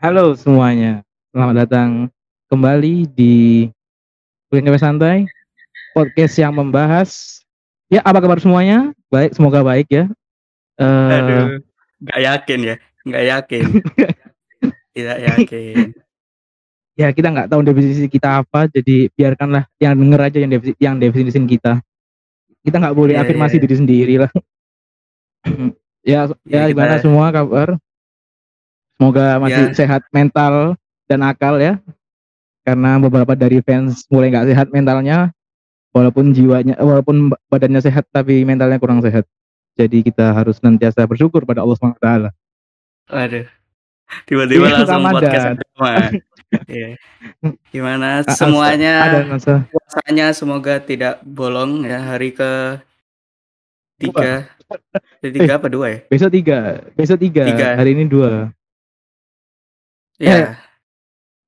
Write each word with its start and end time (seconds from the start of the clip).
Halo 0.00 0.32
semuanya, 0.32 1.04
selamat 1.30 1.54
datang 1.66 1.90
kembali 2.48 3.04
di 3.12 3.68
Kuliner 4.48 4.80
Santai, 4.80 5.28
podcast 5.92 6.34
yang 6.40 6.56
membahas 6.56 7.40
ya 7.92 8.00
apa 8.00 8.18
kabar 8.18 8.40
semuanya? 8.40 8.96
Baik, 9.12 9.36
semoga 9.36 9.60
baik 9.60 9.88
ya. 9.92 10.04
Eh, 10.80 11.12
Aduh, 11.12 11.60
nggak 12.00 12.20
yakin 12.24 12.58
ya, 12.64 12.76
nggak 13.04 13.24
yakin, 13.28 13.64
tidak 14.96 15.18
yakin. 15.20 15.86
ya 16.96 17.08
kita 17.12 17.28
nggak 17.32 17.48
tahu 17.48 17.60
definisi 17.60 18.08
kita 18.08 18.40
apa, 18.40 18.68
jadi 18.68 19.08
biarkanlah 19.12 19.68
yang 19.80 19.96
denger 19.96 20.20
aja 20.20 20.38
yang 20.40 20.50
definisi 20.50 20.78
yang 20.80 20.96
definisiin 20.96 21.44
kita. 21.44 21.80
Kita 22.60 22.76
nggak 22.76 22.96
boleh 22.96 23.16
Iya, 23.16 23.24
afirmasi 23.24 23.56
iya. 23.56 23.62
diri 23.64 23.76
sendiri 23.76 24.14
lah. 24.20 24.30
ya, 26.04 26.20
ya 26.48 26.64
Iya, 26.64 26.72
gimana 26.72 26.96
kita- 26.96 27.04
semua 27.04 27.28
kabar? 27.32 27.76
Semoga 29.00 29.40
masih 29.40 29.64
Ya. 29.64 29.74
sehat 29.74 30.02
mental 30.10 30.76
dan 31.08 31.24
akal 31.24 31.56
ya. 31.56 31.80
Karena 32.60 33.00
beberapa 33.00 33.32
dari 33.32 33.64
fans 33.64 34.04
mulai 34.06 34.28
nggak 34.28 34.44
sehat 34.46 34.68
mentalnya, 34.68 35.32
walaupun 35.90 36.30
jiwanya, 36.30 36.76
walaupun 36.76 37.32
ba- 37.32 37.40
badannya 37.48 37.80
sehat 37.80 38.04
tapi 38.06 38.44
mentalnya 38.44 38.76
kurang 38.76 39.00
sehat. 39.00 39.24
Jadi 39.72 40.04
kita 40.04 40.30
harus 40.30 40.60
senantiasa 40.60 41.08
bersyukur 41.08 41.42
pada 41.42 41.64
Allah 41.64 41.72
SWT. 41.74 42.28
Waduh, 43.08 43.48
tiba-tiba 44.22 44.68
Iya, 44.68 44.74
langsung 44.76 45.00
Ramadan. 45.00 45.14
podcast 45.16 45.46
agama. 45.48 45.92
Iya. 46.68 46.88
Gimana 47.70 48.06
Ah, 48.20 48.34
semuanya 48.36 48.92
Ada 49.00 49.18
masa 49.24 49.52
puasanya 49.64 50.26
semoga 50.30 50.76
tidak 50.76 51.22
bolong 51.22 51.86
ya 51.86 52.02
hari 52.04 52.30
ke 52.30 52.76
tiga, 53.96 54.44
tiga 55.22 55.52
apa 55.56 55.66
dua 55.66 55.86
ya? 55.88 55.98
besok 56.06 56.30
tiga, 56.30 56.58
besok 56.92 57.18
tiga, 57.18 57.44
Tiga. 57.46 57.68
hari 57.74 57.94
ini 57.94 58.04
dua. 58.04 58.50
Ya, 60.20 60.60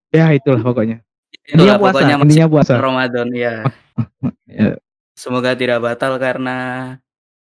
Ya 0.09 0.27
itulah 0.33 0.61
pokoknya. 0.61 1.05
itulah 1.45 1.77
puasa, 1.77 1.93
pokoknya 1.93 2.17
masih 2.19 2.49
puasa. 2.49 2.73
Ramadan 2.77 3.29
ya. 3.33 3.55
Ya. 4.49 4.77
Semoga 5.13 5.53
tidak 5.53 5.81
batal 5.81 6.17
karena 6.17 6.57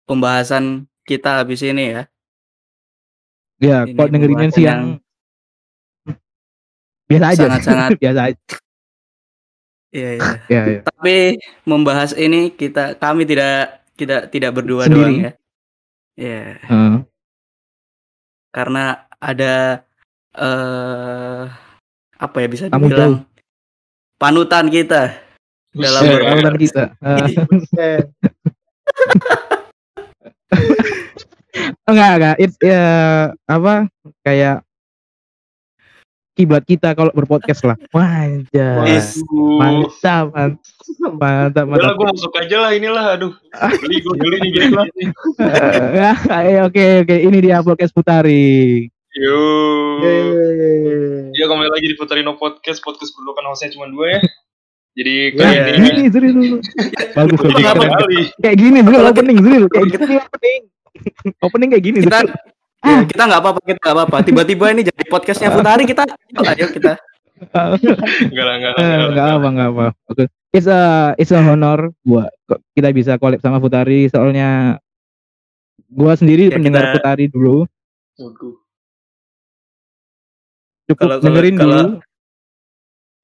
pembahasan 0.04 0.84
kita 1.02 1.40
habis 1.40 1.60
ini 1.60 1.92
ya. 1.92 2.02
Ya, 3.56 3.84
kok 3.84 4.08
dengerinnya 4.08 4.48
pembahasan 4.48 4.56
siang 4.56 4.82
biasa 7.06 7.24
aja. 7.26 7.36
sangat-sangat- 7.38 7.96
biasa 8.02 8.20
aja. 8.28 8.40
Iya, 9.90 10.10
iya. 10.16 10.30
Ya, 10.48 10.62
ya. 10.66 10.80
Tapi 10.82 11.16
membahas 11.62 12.12
ini 12.12 12.50
kita 12.50 12.96
kami 12.96 13.24
tidak 13.24 13.84
tidak 13.94 14.28
tidak 14.28 14.50
berdua 14.52 14.84
Sendiri. 14.84 14.98
doang 14.98 15.16
ya. 15.20 15.32
Ya, 16.14 16.42
Heeh. 16.60 16.94
karena 18.50 18.84
ada 19.18 19.82
eh 20.34 21.42
apa 22.18 22.36
ya 22.38 22.48
bisa 22.50 22.64
dibilang 22.70 23.26
panutan 24.18 24.66
kita 24.70 25.24
dalam 25.74 26.02
panutan 26.06 26.56
kita. 26.58 26.84
Eh, 27.74 27.98
enggak, 31.90 32.10
enggak. 32.18 32.36
It's 32.38 32.56
ya 32.62 32.84
apa 33.48 33.90
kayak 34.22 34.62
kiblat 36.34 36.62
kita 36.66 36.94
kalau 36.94 37.10
berpodcast 37.14 37.62
lah. 37.66 37.76
Wajah. 37.94 38.86
Mantap, 39.58 40.34
mantap, 40.34 41.12
mantap, 41.14 41.64
mantap. 41.66 41.94
gue 41.94 42.06
masuk 42.10 42.32
aja 42.38 42.56
lah 42.58 42.70
inilah 42.74 43.04
aduh 43.14 43.32
Beli 43.82 44.02
gue 44.02 44.14
beli 44.18 44.36
nih 44.42 44.50
gitu 44.50 44.74
lah 44.74 44.86
Eh, 45.42 46.14
eh, 46.28 46.58
Oke, 46.66 47.06
oke. 47.06 47.16
Ini 47.18 47.38
dia 47.38 47.62
podcast 47.62 47.94
Putari. 47.94 48.90
Yo 49.14 49.38
Ya 51.30 51.44
kembali 51.46 51.70
lagi 51.70 51.86
di 51.86 51.94
Putarino 51.94 52.34
Podcast 52.34 52.78
Podcast 52.78 53.14
berdua 53.14 53.34
kan 53.34 53.46
hostnya 53.46 53.70
cuma 53.70 53.86
dua 53.86 54.10
ya 54.10 54.20
Jadi 54.94 55.14
Ya, 55.14 55.30
kali 55.32 55.50
Iya. 55.50 55.64
ini 55.66 55.88
gini 55.88 56.02
serius 56.08 56.34
dulu. 56.34 56.56
Bagus, 57.12 57.38
Jadi 57.40 57.62
kembali 57.64 58.18
Kayak 58.38 58.56
gini 58.56 58.78
dulu 58.80 58.96
opening 59.00 59.38
dulu. 59.38 59.66
Kayak 59.68 59.86
gini 59.88 60.14
opening. 60.16 60.62
Opening 61.40 61.68
kayak 61.68 61.84
gini. 61.84 61.98
kita 62.00 62.18
dulu. 62.20 62.34
ya, 62.84 62.98
kita 63.02 63.22
nggak 63.24 63.40
apa-apa 63.40 63.60
kita 63.60 63.78
nggak 63.80 63.94
apa-apa 63.96 64.16
tiba-tiba 64.22 64.64
ini 64.70 64.82
jadi 64.84 65.02
podcastnya 65.04 65.50
Futari 65.50 65.82
kita 65.82 66.02
yuk, 66.04 66.44
ayo 66.44 66.66
kita 66.68 66.92
Enggak 67.34 68.44
lah 68.44 68.54
enggak 68.56 68.72
lah 68.72 68.86
enggak 69.10 69.26
apa, 69.28 69.46
enggak 69.48 69.68
apa. 69.68 69.86
Oke. 70.06 70.24
It's 70.50 70.66
a 70.66 70.80
it's 71.16 71.30
a 71.30 71.38
honor 71.38 71.90
buat 72.00 72.30
kita 72.72 72.90
bisa 72.90 73.14
collab 73.16 73.38
sama 73.38 73.58
Putari 73.58 74.06
soalnya 74.06 74.78
gua 75.86 76.14
sendiri 76.14 76.50
Ya, 76.50 76.54
pendengar 76.54 76.82
kita- 76.84 76.94
Putari 76.98 77.26
dulu. 77.26 77.66
Waduh. 78.14 78.62
Cukup 80.84 81.00
Kalau- 81.00 81.18
kalau- 81.18 81.24
dengerin 81.32 81.56
kalau- 81.56 81.80
dulu. 81.82 82.00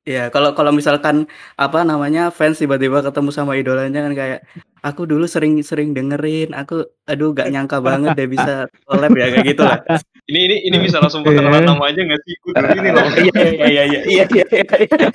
ya 0.02 0.24
kalau 0.26 0.50
kalau 0.52 0.72
misalkan 0.72 1.28
apa 1.54 1.84
namanya 1.84 2.28
fans 2.28 2.56
tiba-tiba 2.56 2.98
ketemu 3.00 3.30
sama 3.30 3.52
idolanya 3.52 4.00
kan 4.00 4.12
kayak 4.12 4.40
aku 4.80 5.04
dulu 5.04 5.28
sering-sering 5.28 5.92
dengerin 5.92 6.50
aku 6.50 6.82
aduh 7.04 7.30
gak 7.30 7.46
nyangka 7.48 7.78
banget 7.78 8.16
dia 8.16 8.24
bisa 8.26 8.52
collab 8.82 9.12
ya 9.12 9.28
kayak 9.28 9.46
gitu 9.46 9.62
lah 9.62 9.76
Ini 10.24 10.40
ini 10.40 10.56
ini 10.64 10.76
bisa 10.80 10.98
langsung 10.98 11.20
perkenalan 11.20 11.62
nama 11.64 11.84
aja 11.84 12.00
nggak 12.00 12.20
sih? 12.22 12.34
Gue 12.38 12.52
dulu 12.54 12.70
ini 12.72 12.90
loh. 12.90 13.02
iya 13.18 13.32
iya 13.34 13.50
iya 13.66 13.82
iya 13.84 14.00
iya 14.06 14.44
iya 14.46 14.46
iya 14.78 15.08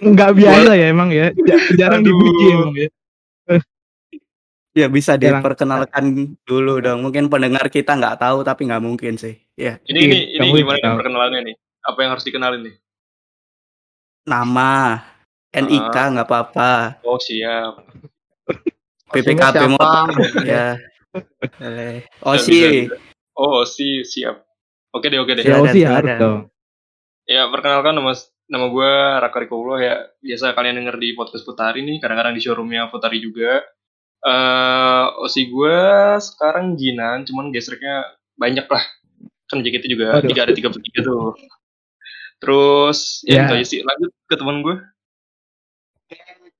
Enggak 0.00 0.30
biasa 0.34 0.70
ya 0.72 0.86
emang 0.88 1.08
ya. 1.12 1.26
Ja- 1.38 1.62
Jarang 1.78 2.00
dipuji 2.02 2.44
emang 2.48 2.72
ya. 2.74 2.88
ya 4.74 4.86
bisa 4.88 5.14
Jarang. 5.14 5.42
diperkenalkan 5.42 6.04
dulu 6.42 6.78
dong 6.78 7.02
mungkin 7.02 7.26
pendengar 7.26 7.66
kita 7.66 7.92
nggak 7.92 8.18
tahu 8.18 8.40
tapi 8.40 8.66
nggak 8.66 8.80
mungkin 8.80 9.14
sih 9.14 9.36
ya 9.52 9.76
Ini 9.84 10.00
ini 10.00 10.18
ini 10.34 10.46
gimana 10.54 10.96
perkenalannya 10.96 11.40
nih? 11.44 11.56
Apa 11.88 12.04
yang 12.04 12.12
harus 12.12 12.26
dikenalin 12.28 12.68
nih? 12.68 12.76
nama 14.28 15.00
NIK 15.56 15.96
nggak 15.96 16.28
apa-apa 16.28 17.00
Oh 17.00 17.16
siap. 17.16 17.80
PPKP 19.08 19.72
motor 19.72 20.12
ya. 20.44 20.76
Osi 22.20 22.92
Oh 23.32 23.64
si 23.64 24.04
siap. 24.04 24.44
Oke 24.92 25.08
deh 25.08 25.16
oke 25.16 25.32
deh. 25.32 25.44
Ya 25.48 25.64
silakan. 25.72 26.04
harus 26.04 26.20
dong. 26.20 26.40
Ya 27.24 27.48
perkenalkan 27.48 27.96
nama 27.96 28.12
nama 28.52 28.66
gue 28.68 28.92
Raka 29.24 29.38
Riko 29.40 29.56
ya. 29.80 30.12
Biasa 30.20 30.52
kalian 30.52 30.84
denger 30.84 31.00
di 31.00 31.16
podcast 31.16 31.48
Putari 31.48 31.80
nih. 31.80 31.96
Kadang-kadang 32.04 32.36
di 32.36 32.42
showroomnya 32.44 32.92
Putari 32.92 33.24
juga. 33.24 33.64
eh 34.18 35.06
osi 35.22 35.46
gue 35.46 35.78
sekarang 36.18 36.74
Jinan, 36.74 37.22
cuman 37.22 37.54
gesreknya 37.54 38.02
banyak 38.34 38.66
lah. 38.66 38.82
Kan 39.46 39.62
JKT 39.62 39.86
juga 39.86 40.18
Waduh. 40.18 40.26
tiga 40.26 40.42
ada 40.42 40.52
tiga 40.52 40.68
tiga 40.74 41.00
tuh. 41.06 41.38
Terus 42.38 43.22
ya, 43.22 43.34
Ya. 43.34 43.42
itu 43.44 43.52
aja 43.54 43.66
sih. 43.66 43.80
Lanjut 43.82 44.10
ke 44.24 44.34
teman 44.34 44.62
gue. 44.62 44.76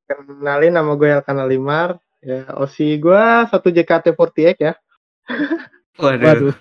Kenalin 0.04 0.72
nama 0.72 0.92
gue 0.92 1.08
Elkan 1.08 1.38
Alimar. 1.38 2.00
Ya, 2.18 2.50
OSI 2.52 2.98
gue 2.98 3.22
satu 3.46 3.70
JKT48 3.70 4.58
ya. 4.58 4.74
waduh 5.94 6.18
Waduh. 6.18 6.54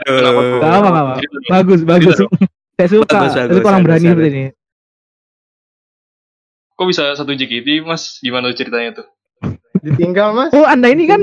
Gak 0.00 0.32
apa, 0.66 0.88
gak 0.88 1.02
apa. 1.02 1.12
Cerita 1.16 1.34
dong. 1.34 1.48
Bagus, 1.48 1.80
bagus. 1.82 2.16
Saya 2.76 2.88
suka. 2.90 3.16
Bagus, 3.18 3.32
Saya 3.32 3.44
bagus, 3.46 3.56
suka 3.56 3.68
orang 3.68 3.84
berani 3.84 4.06
seperti 4.06 4.28
ini. 4.30 4.44
Kok 6.74 6.86
bisa 6.88 7.02
satu 7.12 7.32
JKT 7.32 7.68
mas? 7.82 8.16
Gimana 8.18 8.52
ceritanya 8.52 8.90
tuh? 8.94 9.06
Ditinggal 9.78 10.32
mas. 10.32 10.50
Oh, 10.52 10.64
Anda 10.64 10.88
ini 10.88 11.04
kan 11.04 11.20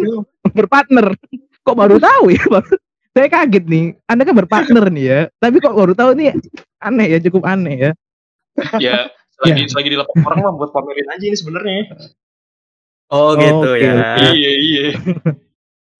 berpartner. 0.48 1.14
Kok 1.62 1.75
baru 1.75 1.98
tahu 1.98 2.30
ya? 2.30 2.42
Baru- 2.54 2.81
Saya 3.16 3.28
kaget 3.29 3.66
nih. 3.69 3.85
Anda 4.09 4.23
kan 4.25 4.35
berpartner 4.35 4.85
nih 4.90 5.06
ya. 5.06 5.19
Tapi 5.40 5.62
kok 5.62 5.75
baru 5.75 5.94
tahu 5.94 6.16
nih 6.18 6.35
aneh 6.81 7.07
ya, 7.13 7.19
cukup 7.23 7.44
aneh 7.45 7.75
ya. 7.78 7.91
Ya 8.81 9.13
selagi 9.38 9.63
selagi 9.69 9.90
di 9.94 9.97
lapor 9.97 10.18
orang 10.25 10.40
mah 10.50 10.53
buat 10.57 10.72
pamerin 10.73 11.07
aja 11.13 11.25
ini 11.25 11.38
sebenarnya. 11.38 11.94
oh 13.13 13.38
gitu 13.38 13.69
Oke, 13.72 13.85
ya 13.85 13.94
oke. 13.94 14.25
Iya 14.33 14.51
iya. 14.57 14.86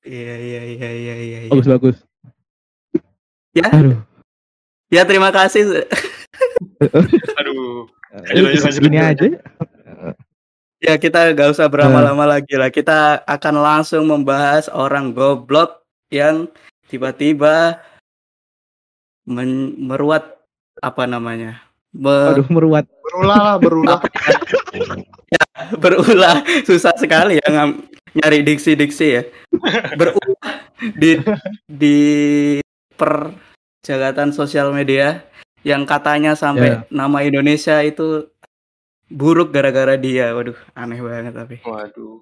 iya 0.04 0.34
iya 0.36 0.62
iya 0.66 0.90
iya 0.92 1.16
iya 1.16 1.40
iya. 1.46 1.50
Bagus, 1.54 1.68
bagus. 1.70 1.98
Ya. 3.54 3.70
Aduh. 3.74 3.98
ya 4.94 5.02
terima 5.06 5.30
kasih 5.34 5.86
Aduh. 7.42 7.90
Eh, 8.32 8.42
lanjut, 8.42 8.62
lanjut, 8.66 8.82
lanjut. 8.86 9.02
aja. 9.02 9.26
ya 10.78 10.94
kita 11.02 11.34
gak 11.34 11.58
usah 11.58 11.66
berlama-lama 11.66 12.38
lagi 12.38 12.54
lah 12.54 12.70
kita 12.70 13.26
akan 13.26 13.56
langsung 13.58 14.06
membahas 14.06 14.70
orang 14.70 15.10
goblok 15.10 15.82
yang 16.14 16.46
tiba-tiba 16.88 17.84
men- 19.28 19.76
meruat 19.78 20.40
apa 20.80 21.04
namanya 21.04 21.68
Me- 21.96 22.30
Aduh, 22.36 22.48
meruat. 22.52 22.86
Berulah 22.86 23.40
lah, 23.40 23.56
berulah. 23.58 24.00
berulah. 25.84 26.36
Susah 26.68 26.94
sekali 26.94 27.40
ya 27.42 27.48
ngam- 27.50 27.82
nyari 28.14 28.44
diksi-diksi 28.46 29.08
ya. 29.08 29.24
Berulah 29.98 30.46
di 31.00 31.18
di 31.66 31.98
perjagatan 32.94 34.30
sosial 34.36 34.70
media 34.76 35.26
yang 35.66 35.88
katanya 35.90 36.38
sampai 36.38 36.86
nama 36.94 37.24
Indonesia 37.26 37.82
itu 37.82 38.30
buruk 39.10 39.50
gara-gara 39.50 39.98
dia. 39.98 40.36
Waduh 40.38 40.60
aneh 40.78 41.02
banget 41.02 41.34
tapi. 41.34 41.56
Waduh. 41.66 42.22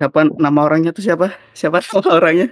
siapa 0.00 0.24
nama 0.28 0.60
orangnya 0.64 0.92
tuh 0.96 1.04
siapa? 1.04 1.32
Siapa 1.52 1.80
nama 1.84 2.10
orangnya 2.16 2.48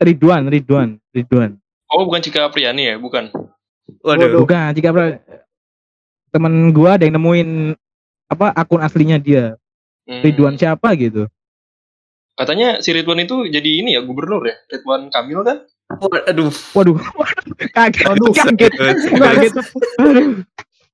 Ridwan, 0.00 0.48
Ridwan, 0.48 0.88
Ridwan. 1.12 1.60
Oh 1.90 2.06
bukan 2.08 2.22
Cika 2.24 2.48
Apriani 2.48 2.88
ya? 2.88 2.94
Bukan. 2.96 3.28
Waduh. 4.00 4.46
Bukan, 4.46 4.70
jika 4.72 4.94
pra- 4.94 5.20
temen 6.30 6.70
gua 6.70 6.94
ada 6.96 7.04
yang 7.04 7.18
nemuin 7.18 7.74
apa 8.30 8.54
akun 8.54 8.80
aslinya 8.80 9.18
dia. 9.18 9.58
Hmm. 10.06 10.22
Ridwan 10.22 10.54
siapa 10.56 10.94
gitu. 10.96 11.26
Katanya 12.38 12.80
si 12.80 12.94
Ridwan 12.94 13.20
itu 13.20 13.44
jadi 13.50 13.84
ini 13.84 13.98
ya 13.98 14.00
gubernur 14.00 14.46
ya, 14.48 14.56
Ridwan 14.72 15.12
Kamil 15.12 15.44
kan? 15.44 15.66
Waduh. 16.00 16.48
Waduh, 16.72 16.96
kaget, 17.76 18.06
Waduh. 18.06 18.32
kaget, 18.32 18.72
kaget, 18.78 19.52
Aduh. 19.98 20.28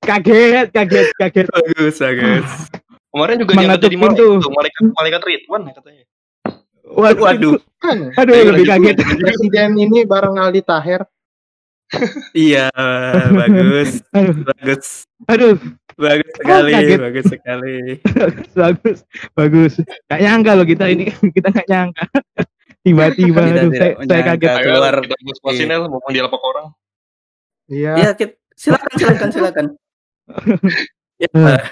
kaget, 0.02 0.66
kaget, 0.72 1.08
kaget. 1.20 1.46
Bagus, 1.52 1.96
bagus. 2.00 2.50
Kemarin 3.12 3.36
juga 3.40 3.52
diangkat 3.56 3.80
jadi 3.80 3.96
tuh, 4.12 4.32
malaikat 4.52 4.82
malaikat 4.92 5.20
Ridwan 5.24 5.62
ya 5.68 5.72
katanya. 5.76 6.04
Waduh, 6.86 7.18
Waduh. 7.20 7.54
Kan 7.76 8.14
aduh 8.14 8.34
lebih 8.46 8.64
kaget. 8.64 8.96
presiden 9.18 9.70
ini 9.74 10.02
bareng 10.02 10.38
Aldi 10.38 10.62
Taher. 10.62 11.02
Iya, 12.32 12.66
bagus. 13.30 14.02
Aduh, 14.10 14.42
Bagus. 14.42 14.86
aduh, 15.26 15.54
Bagus 15.96 16.30
sekali, 16.34 16.70
kaget. 16.72 16.98
bagus 16.98 17.24
sekali. 17.26 17.76
bagus, 18.52 18.98
bagus. 19.32 19.72
Gak 20.06 20.18
nyangka 20.18 20.52
loh 20.54 20.66
kita 20.66 20.90
ini, 20.90 21.10
kita 21.36 21.48
gak 21.48 21.66
nyangka. 21.66 22.04
Tiba-tiba, 22.82 23.40
Kita 23.40 23.60
aduh, 23.60 23.70
saya, 23.72 23.92
saya 24.02 24.22
kaget. 24.24 24.50
Ayo 24.50 24.62
keluar. 24.68 24.94
ya, 25.46 25.76
mumpung 25.80 26.10
dia 26.10 26.22
lapak 26.22 26.42
orang. 26.42 26.66
Iya. 27.66 27.92
Iya, 27.98 28.10
silakan, 28.54 28.92
silakan, 28.94 29.28
silakan. 29.30 29.66
Ya, 31.16 31.28
Eh. 31.32 31.62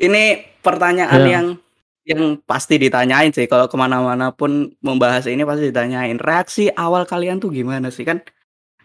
ini 0.00 0.24
pertanyaan 0.58 1.20
Ya. 1.20 1.32
yang 1.36 1.46
yang 2.06 2.38
pasti 2.46 2.78
ditanyain 2.78 3.34
sih. 3.34 3.50
Kalau 3.50 3.66
ke 3.66 3.76
mana-mana 3.76 4.30
pun 4.30 4.70
membahas 4.78 5.26
ini 5.26 5.42
pasti 5.42 5.74
ditanyain. 5.74 6.16
Reaksi 6.22 6.70
awal 6.72 7.02
kalian 7.04 7.42
tuh 7.42 7.50
gimana 7.50 7.90
sih? 7.90 8.06
Kan 8.06 8.22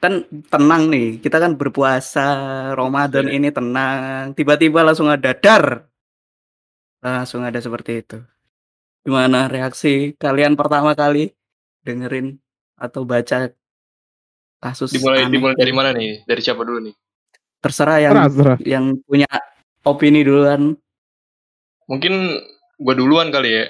kan 0.01 0.25
tenang 0.50 0.89
nih. 0.89 1.21
Kita 1.21 1.38
kan 1.38 1.53
berpuasa 1.62 2.25
Ramadan 2.73 3.29
Iya. 3.29 3.35
ini 3.38 3.50
tenang. 3.53 4.33
Tiba-tiba 4.33 4.81
langsung 4.81 5.07
ada 5.13 5.31
dar. 5.38 5.85
Langsung 7.01 7.41
ada 7.45 7.57
seperti 7.62 8.01
itu. 8.01 8.18
Gimana 9.06 9.50
reaksi 9.50 10.13
kalian 10.17 10.53
pertama 10.57 10.94
kali 10.94 11.33
dengerin 11.85 12.38
atau 12.77 13.01
baca 13.06 13.50
kasus 14.62 14.94
Dimulai 14.94 15.25
aneh 15.25 15.33
dimulai 15.33 15.56
dari 15.57 15.74
mana 15.74 15.89
nih? 15.94 16.21
Dari 16.25 16.41
siapa 16.41 16.62
dulu 16.65 16.81
nih? 16.89 16.95
terserah 17.62 18.01
yang 18.01 18.13
terus. 18.33 18.57
yang 18.65 18.85
punya 19.06 19.29
opini 19.85 20.25
duluan. 20.25 20.74
Mungkin 21.85 22.41
gua 22.81 22.93
duluan 22.97 23.29
kali 23.29 23.49
ya. 23.53 23.65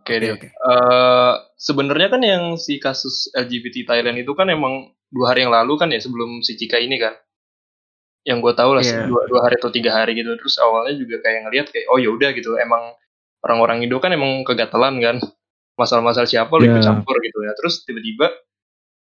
Oke 0.00 0.16
deh. 0.16 0.32
Oke, 0.32 0.48
oke. 0.48 0.48
Eh, 0.48 1.32
sebenarnya 1.60 2.08
kan 2.08 2.22
yang 2.24 2.44
si 2.56 2.80
kasus 2.80 3.28
LGBT 3.36 3.84
Thailand 3.84 4.16
itu 4.16 4.32
kan 4.32 4.48
emang 4.48 4.88
dua 5.12 5.34
hari 5.36 5.44
yang 5.44 5.52
lalu 5.52 5.76
kan 5.76 5.92
ya 5.92 6.00
sebelum 6.00 6.40
si 6.40 6.56
Cika 6.56 6.80
ini 6.80 6.96
kan 6.96 7.12
yang 8.24 8.44
gue 8.44 8.52
tahu 8.52 8.76
lah 8.76 8.84
sih, 8.84 8.92
Iya. 8.92 9.08
dua, 9.08 9.24
dua 9.32 9.40
hari 9.48 9.56
atau 9.56 9.72
tiga 9.72 9.96
hari 9.96 10.12
gitu 10.12 10.36
terus 10.36 10.60
awalnya 10.60 10.92
juga 10.92 11.24
kayak 11.24 11.48
ngeliat 11.48 11.66
kayak 11.72 11.88
oh 11.88 11.96
yaudah 11.96 12.30
gitu 12.36 12.52
emang 12.60 12.92
orang-orang 13.40 13.80
Indo 13.84 13.96
kan 13.96 14.12
emang 14.12 14.44
kegatelan 14.44 15.00
kan 15.00 15.16
masalah-masalah 15.80 16.28
siapa 16.28 16.52
lo 16.52 16.60
ikut 16.60 16.84
campur 16.84 17.16
gitu 17.24 17.40
ya 17.42 17.56
terus 17.56 17.80
tiba-tiba 17.88 18.28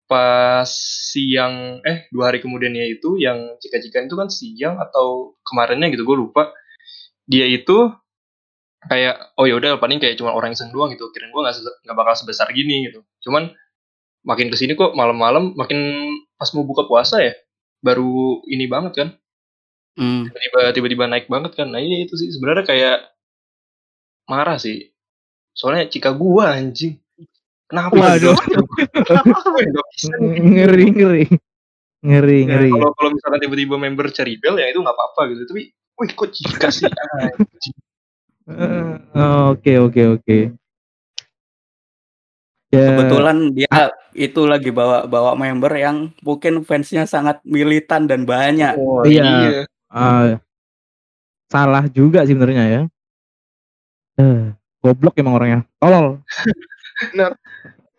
pas 0.09 0.65
siang 1.13 1.79
eh 1.85 2.09
dua 2.09 2.33
hari 2.33 2.41
kemudiannya 2.41 2.89
itu 2.89 3.15
yang 3.21 3.55
Cika-Cika 3.61 4.03
itu 4.03 4.17
kan 4.17 4.27
siang 4.33 4.81
atau 4.81 5.37
kemarinnya 5.45 5.93
gitu 5.93 6.03
gue 6.03 6.17
lupa 6.17 6.49
dia 7.29 7.45
itu 7.45 7.93
kayak 8.87 9.35
oh 9.39 9.45
ya 9.47 9.55
udah 9.59 9.79
paling 9.79 9.99
kayak 10.01 10.19
cuma 10.19 10.35
orang 10.35 10.55
iseng 10.55 10.71
doang 10.73 10.91
gitu. 10.91 11.09
Kirain 11.11 11.31
gue 11.31 11.41
nggak 11.41 11.55
nggak 11.87 11.97
bakal 11.97 12.13
sebesar 12.17 12.47
gini 12.51 12.89
gitu. 12.91 13.03
Cuman 13.23 13.51
makin 14.23 14.47
ke 14.47 14.55
sini 14.55 14.73
kok 14.75 14.95
malam-malam 14.95 15.51
makin 15.55 15.79
pas 16.39 16.49
mau 16.55 16.63
buka 16.63 16.87
puasa 16.87 17.19
ya 17.23 17.33
baru 17.83 18.43
ini 18.47 18.65
banget 18.67 18.93
kan. 18.95 19.09
Hmm. 19.93 20.25
tiba-tiba 20.25 20.73
tiba-tiba 20.73 21.03
naik 21.05 21.27
banget 21.29 21.53
kan. 21.53 21.69
Nah 21.69 21.77
iya 21.77 22.01
itu 22.01 22.17
sih 22.17 22.33
sebenarnya 22.33 22.65
kayak 22.65 22.97
marah 24.25 24.57
sih. 24.57 24.89
Soalnya 25.53 25.85
cika 25.91 26.15
gua 26.17 26.57
anjing. 26.57 26.97
Kenapa 27.69 27.93
Waduh. 27.93 28.33
Nih. 28.33 29.69
ngeri, 30.53 30.85
ngeri, 30.93 31.23
ngeri, 32.03 32.39
Ya, 32.43 32.47
ngeri. 32.49 32.69
kalau 32.73 32.89
kalau 32.97 33.09
misalkan 33.13 33.39
tiba-tiba 33.41 33.75
member 33.77 34.09
cari 34.09 34.33
bel 34.41 34.57
ya 34.57 34.67
itu 34.73 34.81
nggak 34.81 34.97
apa-apa 34.97 35.21
gitu. 35.29 35.41
Tapi 35.45 35.61
wih 35.71 36.09
kok 36.17 36.29
cika 36.33 36.67
sih? 36.73 36.89
anjing 36.89 37.75
Oke, 39.49 39.79
oke, 39.79 40.01
oke. 40.19 40.37
Ya, 42.73 42.85
Kebetulan 42.89 43.53
dia 43.53 43.93
itu 44.11 44.49
lagi 44.49 44.73
bawa 44.73 45.05
bawa 45.05 45.37
member 45.37 45.69
yang 45.77 46.09
mungkin 46.25 46.65
fansnya 46.65 47.05
sangat 47.05 47.37
militan 47.45 48.09
dan 48.09 48.25
banyak. 48.25 48.73
oh, 48.75 49.05
Iya. 49.05 49.63
ah, 49.87 50.41
salah 51.47 51.85
juga 51.87 52.25
sih 52.25 52.33
sebenarnya 52.33 52.65
ya. 52.65 52.81
Eh, 54.17 54.41
goblok 54.81 55.13
emang 55.21 55.37
orangnya. 55.37 55.59
Tolol, 55.77 56.17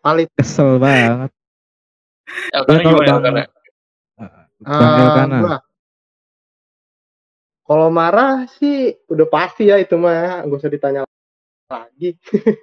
Valid. 0.05 0.29
kesel 0.35 0.77
banget. 0.77 1.31
Elkana 2.51 2.75
Ya, 2.75 2.83
gimana 2.83 2.99
Bang- 2.99 3.15
Elkana? 3.15 3.41
Bang 3.41 3.51
Ah, 4.67 4.99
Elkana. 5.01 5.39
Kalau 7.75 7.91
marah 7.91 8.47
sih 8.55 8.95
udah 9.11 9.27
pasti 9.27 9.67
ya 9.67 9.83
itu 9.83 9.99
mah 9.99 10.47
gak 10.47 10.63
usah 10.63 10.71
ditanya 10.71 11.03
lagi. 11.67 12.15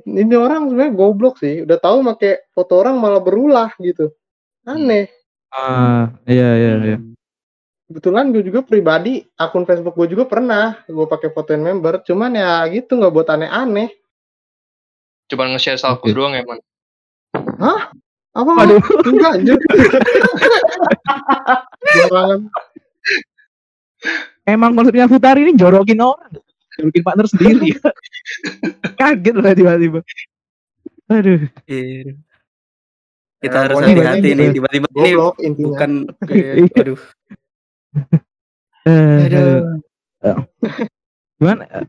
Ini 0.00 0.32
orang 0.40 0.72
sebenarnya 0.72 0.96
goblok 0.96 1.36
sih. 1.44 1.60
Udah 1.60 1.76
tahu 1.76 2.00
make 2.00 2.48
foto 2.56 2.80
orang 2.80 2.96
malah 2.96 3.20
berulah 3.20 3.68
gitu. 3.76 4.16
Aneh. 4.64 5.12
Ah, 5.52 6.08
iya, 6.24 6.56
iya, 6.56 6.72
iya. 6.80 6.98
Kebetulan 7.84 8.32
gue 8.32 8.40
juga 8.48 8.64
pribadi 8.64 9.28
akun 9.36 9.68
Facebook 9.68 9.92
gue 9.92 10.16
juga 10.16 10.24
pernah 10.24 10.80
gue 10.88 11.04
pakai 11.04 11.28
fotoin 11.28 11.60
member. 11.60 12.00
Cuman 12.00 12.32
ya 12.32 12.64
gitu 12.72 12.96
nggak 12.96 13.12
buat 13.12 13.28
aneh-aneh. 13.28 13.92
Cuman 15.28 15.52
nge-share 15.52 15.76
salpus 15.76 16.08
Oke. 16.08 16.16
doang 16.16 16.32
emang. 16.32 16.64
Apa? 18.32 18.50
Waduh. 18.56 18.80
Enggak 19.04 19.36
anjir. 19.36 19.60
Emang 24.44 24.72
konsepnya 24.72 25.06
Futari 25.06 25.42
ini 25.42 25.52
jorokin 25.54 25.98
orang, 25.98 26.36
jorokin 26.76 27.02
partner 27.02 27.26
sendiri. 27.26 27.72
Kaget 29.00 29.36
lah 29.36 29.52
tiba-tiba. 29.52 30.00
Aduh, 31.06 31.40
Iya. 31.64 32.16
Kita 33.38 33.56
Ya, 33.56 33.62
harus 33.62 33.76
hati-hati 33.78 34.28
nih 34.30 34.46
gitu. 34.48 34.54
tiba-tiba 34.56 34.88
ini 34.96 35.12
intinya. 35.38 35.68
bukan 35.68 35.90
kayak, 36.28 36.54
aduh. 36.74 37.00
Eh, 38.84 39.20
Aduh. 39.26 39.60
Gimana? 41.36 41.62
Eh, 41.66 41.84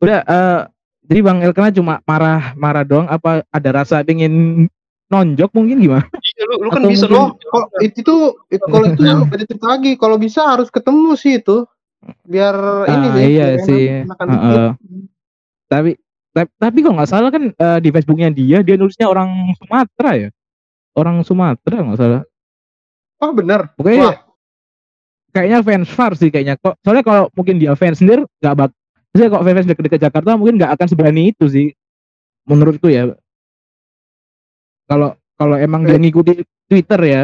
Udah, 0.00 0.20
eh, 0.20 0.60
jadi 1.04 1.20
Bang 1.20 1.40
Elkana 1.40 1.68
cuma 1.70 1.94
marah-marah 2.04 2.84
doang 2.84 3.08
apa 3.08 3.44
ada 3.46 3.70
rasa 3.74 4.00
pengen 4.00 4.64
nonjok 5.14 5.50
mungkin 5.54 5.78
gimana? 5.78 6.06
Iya, 6.10 6.42
lu, 6.44 6.54
lu 6.58 6.68
kan 6.68 6.82
Atau 6.82 6.90
bisa 6.90 7.06
mungkin- 7.06 7.22
Oh, 7.22 7.30
kalau 7.46 7.66
itu 7.78 7.98
tuh 8.02 8.20
itu 8.50 8.64
kalau 8.66 8.86
itu 8.90 9.00
beda 9.30 9.44
cerita 9.46 9.66
lagi. 9.70 9.90
Kalau 9.94 10.16
bisa 10.18 10.40
harus 10.44 10.68
ketemu 10.68 11.14
sih 11.14 11.38
itu. 11.38 11.62
Biar 12.22 12.52
ini 12.84 13.06
Ah, 13.06 13.14
sih. 13.14 13.24
iya 13.24 13.46
sih. 13.62 13.82
Heeh. 14.02 14.28
dikit. 14.28 14.58
Tapi 15.64 15.90
tapi, 16.30 16.48
tapi 16.58 16.78
kalau 16.82 16.98
nggak 16.98 17.08
salah 17.08 17.30
kan 17.30 17.44
eh, 17.48 17.78
di 17.78 17.88
Facebooknya 17.88 18.28
dia 18.28 18.58
dia 18.60 18.74
nulisnya 18.74 19.06
orang 19.06 19.30
Sumatera 19.54 20.10
ya, 20.18 20.28
orang 20.92 21.22
Sumatera 21.22 21.78
nggak 21.80 21.96
salah. 21.96 22.22
Oh 23.22 23.30
bener. 23.30 23.70
Pokoknya 23.72 24.02
Wah. 24.04 24.16
kayaknya 25.30 25.58
fans 25.62 25.88
far 25.88 26.12
sih 26.12 26.28
kayaknya 26.28 26.58
kok. 26.58 26.74
Soalnya 26.82 27.02
kalau 27.02 27.24
mungkin 27.32 27.56
dia 27.56 27.72
fans 27.72 28.02
sendiri 28.02 28.26
nggak 28.42 28.54
bak. 28.54 28.70
Saya 29.14 29.30
kok 29.30 29.40
fans 29.40 29.64
deket-deket 29.64 30.00
Jakarta 30.02 30.34
mungkin 30.34 30.58
nggak 30.58 30.74
akan 30.74 30.86
seberani 30.90 31.30
itu 31.30 31.46
sih. 31.46 31.70
Menurutku 32.44 32.90
ya. 32.90 33.14
Kalau 34.84 35.16
kalau 35.34 35.56
emang 35.58 35.82
dia 35.84 35.98
ngikuti 35.98 36.44
Twitter 36.68 37.00
ya. 37.04 37.22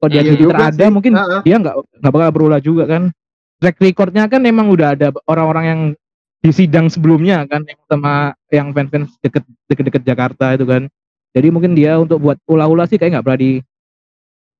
Kalau 0.00 0.08
dia 0.10 0.20
Iya 0.24 0.32
di 0.32 0.40
Twitter 0.40 0.56
juga 0.56 0.68
ada 0.72 0.86
sih. 0.88 0.92
mungkin 0.92 1.12
dia 1.44 1.56
nggak 1.60 1.74
nggak 2.00 2.12
bakal 2.12 2.30
berulah 2.32 2.60
juga 2.60 2.84
kan. 2.88 3.02
Track 3.60 3.76
recordnya 3.84 4.24
kan 4.24 4.40
emang 4.48 4.72
udah 4.72 4.96
ada 4.96 5.12
orang-orang 5.28 5.64
yang 5.68 5.80
di 6.40 6.50
sidang 6.56 6.88
sebelumnya 6.88 7.44
kan 7.44 7.60
yang 7.68 7.80
sama 7.84 8.32
yang 8.48 8.72
fans-fans 8.72 9.12
deket 9.20 9.44
deket-deket 9.68 10.02
Jakarta 10.08 10.56
itu 10.56 10.64
kan. 10.64 10.88
Jadi 11.36 11.48
mungkin 11.52 11.76
dia 11.76 12.00
untuk 12.00 12.18
buat 12.18 12.40
ulah-ulah 12.48 12.88
sih 12.88 12.96
kayak 12.96 13.20
nggak 13.20 13.26
berani 13.28 13.52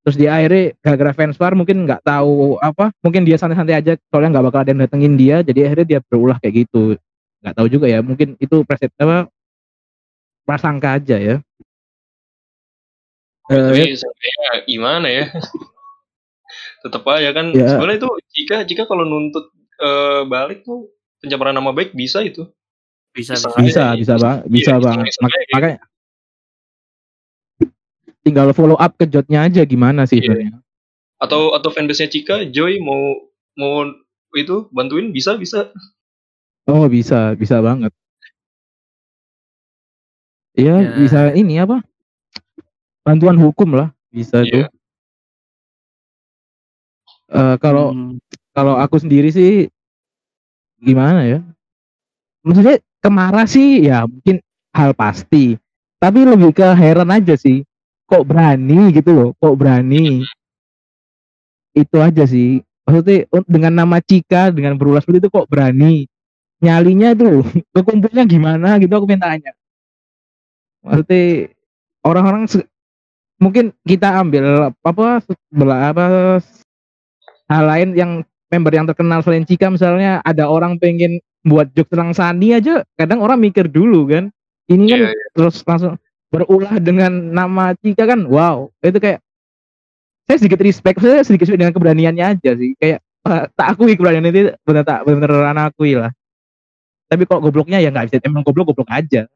terus 0.00 0.16
dia 0.16 0.32
akhirnya 0.32 0.72
gara-gara 0.80 1.12
fans 1.12 1.36
war 1.36 1.52
mungkin 1.52 1.84
nggak 1.84 2.00
tahu 2.00 2.56
apa 2.64 2.88
mungkin 3.04 3.20
dia 3.20 3.36
santai-santai 3.36 3.84
aja 3.84 3.92
soalnya 4.08 4.32
nggak 4.32 4.44
bakal 4.48 4.60
ada 4.64 4.70
yang 4.72 4.80
datengin 4.80 5.14
dia 5.20 5.36
jadi 5.44 5.68
akhirnya 5.68 5.86
dia 5.86 6.00
berulah 6.00 6.40
kayak 6.40 6.64
gitu 6.64 6.96
nggak 7.44 7.54
tahu 7.56 7.66
juga 7.68 7.84
ya 7.84 8.00
mungkin 8.00 8.32
itu 8.40 8.64
preset 8.64 8.88
apa 8.96 9.28
prasangka 10.48 10.96
aja 10.96 11.16
ya 11.20 11.36
Eh, 11.36 11.49
Tapi 13.50 13.82
sebenarnya 13.92 14.38
gimana 14.64 15.08
ya? 15.10 15.24
Tetep 16.82 17.02
aja 17.04 17.30
kan. 17.34 17.50
Ya. 17.50 17.66
Sebenarnya 17.68 17.98
itu 17.98 18.10
jika 18.32 18.56
jika 18.62 18.82
kalau 18.84 19.02
nuntut 19.02 19.50
eh, 19.76 20.22
balik 20.24 20.62
tuh 20.62 20.88
pencemaran 21.18 21.52
nama 21.52 21.70
baik 21.70 21.92
bisa 21.92 22.22
itu. 22.22 22.46
Bisa, 23.10 23.34
Bisa. 23.34 23.50
bisa. 23.58 23.58
bisa 23.58 23.84
bisa 23.98 24.14
bang 24.16 24.38
bisa 24.46 24.72
Iya, 24.72 24.78
bang 24.78 24.98
Mak- 25.02 25.34
aja. 25.34 25.50
makanya 25.50 25.78
tinggal 28.22 28.52
follow 28.52 28.76
up 28.76 28.94
ke 28.94 29.04
Jotnya 29.04 29.42
aja 29.42 29.66
gimana 29.66 30.06
sih 30.06 30.22
Iya. 30.22 30.30
sebenarnya. 30.30 30.52
Atau 31.18 31.52
atau 31.52 31.68
fanbase-nya 31.68 32.06
Cika, 32.06 32.46
Joy 32.48 32.78
mau 32.78 33.02
mau 33.58 33.82
itu 34.32 34.70
bantuin 34.70 35.10
bisa 35.10 35.34
bisa. 35.34 35.74
Oh 36.64 36.86
bisa, 36.86 37.34
bisa 37.34 37.58
banget. 37.58 37.90
Iya 40.54 40.76
Ya. 40.78 40.90
bisa 40.96 41.20
ini 41.34 41.58
apa? 41.58 41.82
Bantuan 43.10 43.34
hukum 43.42 43.74
lah 43.74 43.90
bisa 44.14 44.46
tuh. 44.46 44.62
Iya. 44.62 44.66
Eh, 47.30 47.56
kalau 47.58 47.90
Hmm. 47.90 48.18
kalau 48.54 48.74
aku 48.78 49.02
sendiri 49.02 49.30
sih 49.34 49.66
gimana 50.78 51.26
ya? 51.26 51.38
Maksudnya 52.46 52.78
kemarah 53.02 53.46
sih 53.50 53.82
ya 53.86 54.06
mungkin 54.06 54.38
hal 54.70 54.94
pasti. 54.94 55.58
Tapi 55.98 56.18
lebih 56.24 56.54
ke 56.54 56.70
heran 56.72 57.10
aja 57.10 57.34
sih. 57.34 57.66
Kok 58.06 58.26
berani 58.26 58.90
gitu 58.94 59.10
loh, 59.10 59.28
kok 59.38 59.54
berani. 59.58 60.22
Itu 61.74 61.98
aja 61.98 62.26
sih. 62.26 62.62
Maksudnya 62.86 63.26
dengan 63.46 63.72
nama 63.84 63.98
Cika, 64.02 64.50
dengan 64.50 64.74
berulas 64.74 65.02
seperti 65.06 65.26
itu 65.26 65.30
kok 65.30 65.46
berani. 65.46 66.06
Nyalinya 66.62 67.14
tuh, 67.14 67.42
kekumpulnya 67.74 68.26
gimana 68.26 68.78
gitu 68.82 68.90
aku 68.94 69.06
minta 69.06 69.30
tanya. 69.30 69.54
Maksudnya 70.82 71.52
orang-orang 72.02 72.48
mungkin 73.40 73.72
kita 73.88 74.20
ambil 74.20 74.70
apa 74.84 75.24
sebelah 75.24 75.96
apa 75.96 76.04
hal 77.48 77.64
lain 77.66 77.88
yang 77.96 78.10
member 78.52 78.72
yang 78.76 78.86
terkenal 78.86 79.24
selain 79.24 79.48
Cika 79.48 79.72
misalnya 79.72 80.20
ada 80.22 80.46
orang 80.46 80.76
pengen 80.76 81.18
buat 81.40 81.72
joke 81.72 81.88
tentang 81.88 82.12
Sani 82.12 82.52
aja 82.52 82.84
kadang 83.00 83.24
orang 83.24 83.40
mikir 83.40 83.66
dulu 83.66 84.06
kan. 84.06 84.28
Ini 84.70 84.84
kan 84.86 84.98
Iya, 85.02 85.10
iya. 85.10 85.26
terus 85.34 85.56
langsung 85.66 85.98
berulah 86.30 86.78
dengan 86.78 87.10
nama 87.32 87.72
Cika 87.74 88.04
kan 88.04 88.28
wow. 88.28 88.68
Itu 88.84 89.00
kayak 89.00 89.24
saya 90.28 90.36
sedikit 90.38 90.60
respect 90.62 91.00
saya 91.00 91.24
sedikit 91.24 91.48
respect 91.48 91.64
dengan 91.64 91.74
keberaniannya 91.74 92.24
aja 92.36 92.50
sih. 92.54 92.76
Kayak 92.76 93.00
tak 93.56 93.66
akui 93.74 93.96
keberanian 93.96 94.28
itu 94.28 94.52
benar 94.62 94.84
tak 94.84 95.08
benar 95.08 95.30
anak 95.50 95.74
akui 95.74 95.96
lah. 95.96 96.12
Tapi 97.10 97.26
kok 97.26 97.42
gobloknya 97.42 97.82
ya 97.82 97.90
nggak 97.90 98.12
bisa 98.12 98.22
emang 98.22 98.46
goblok 98.46 98.70
goblok 98.70 98.92
aja. 98.92 99.26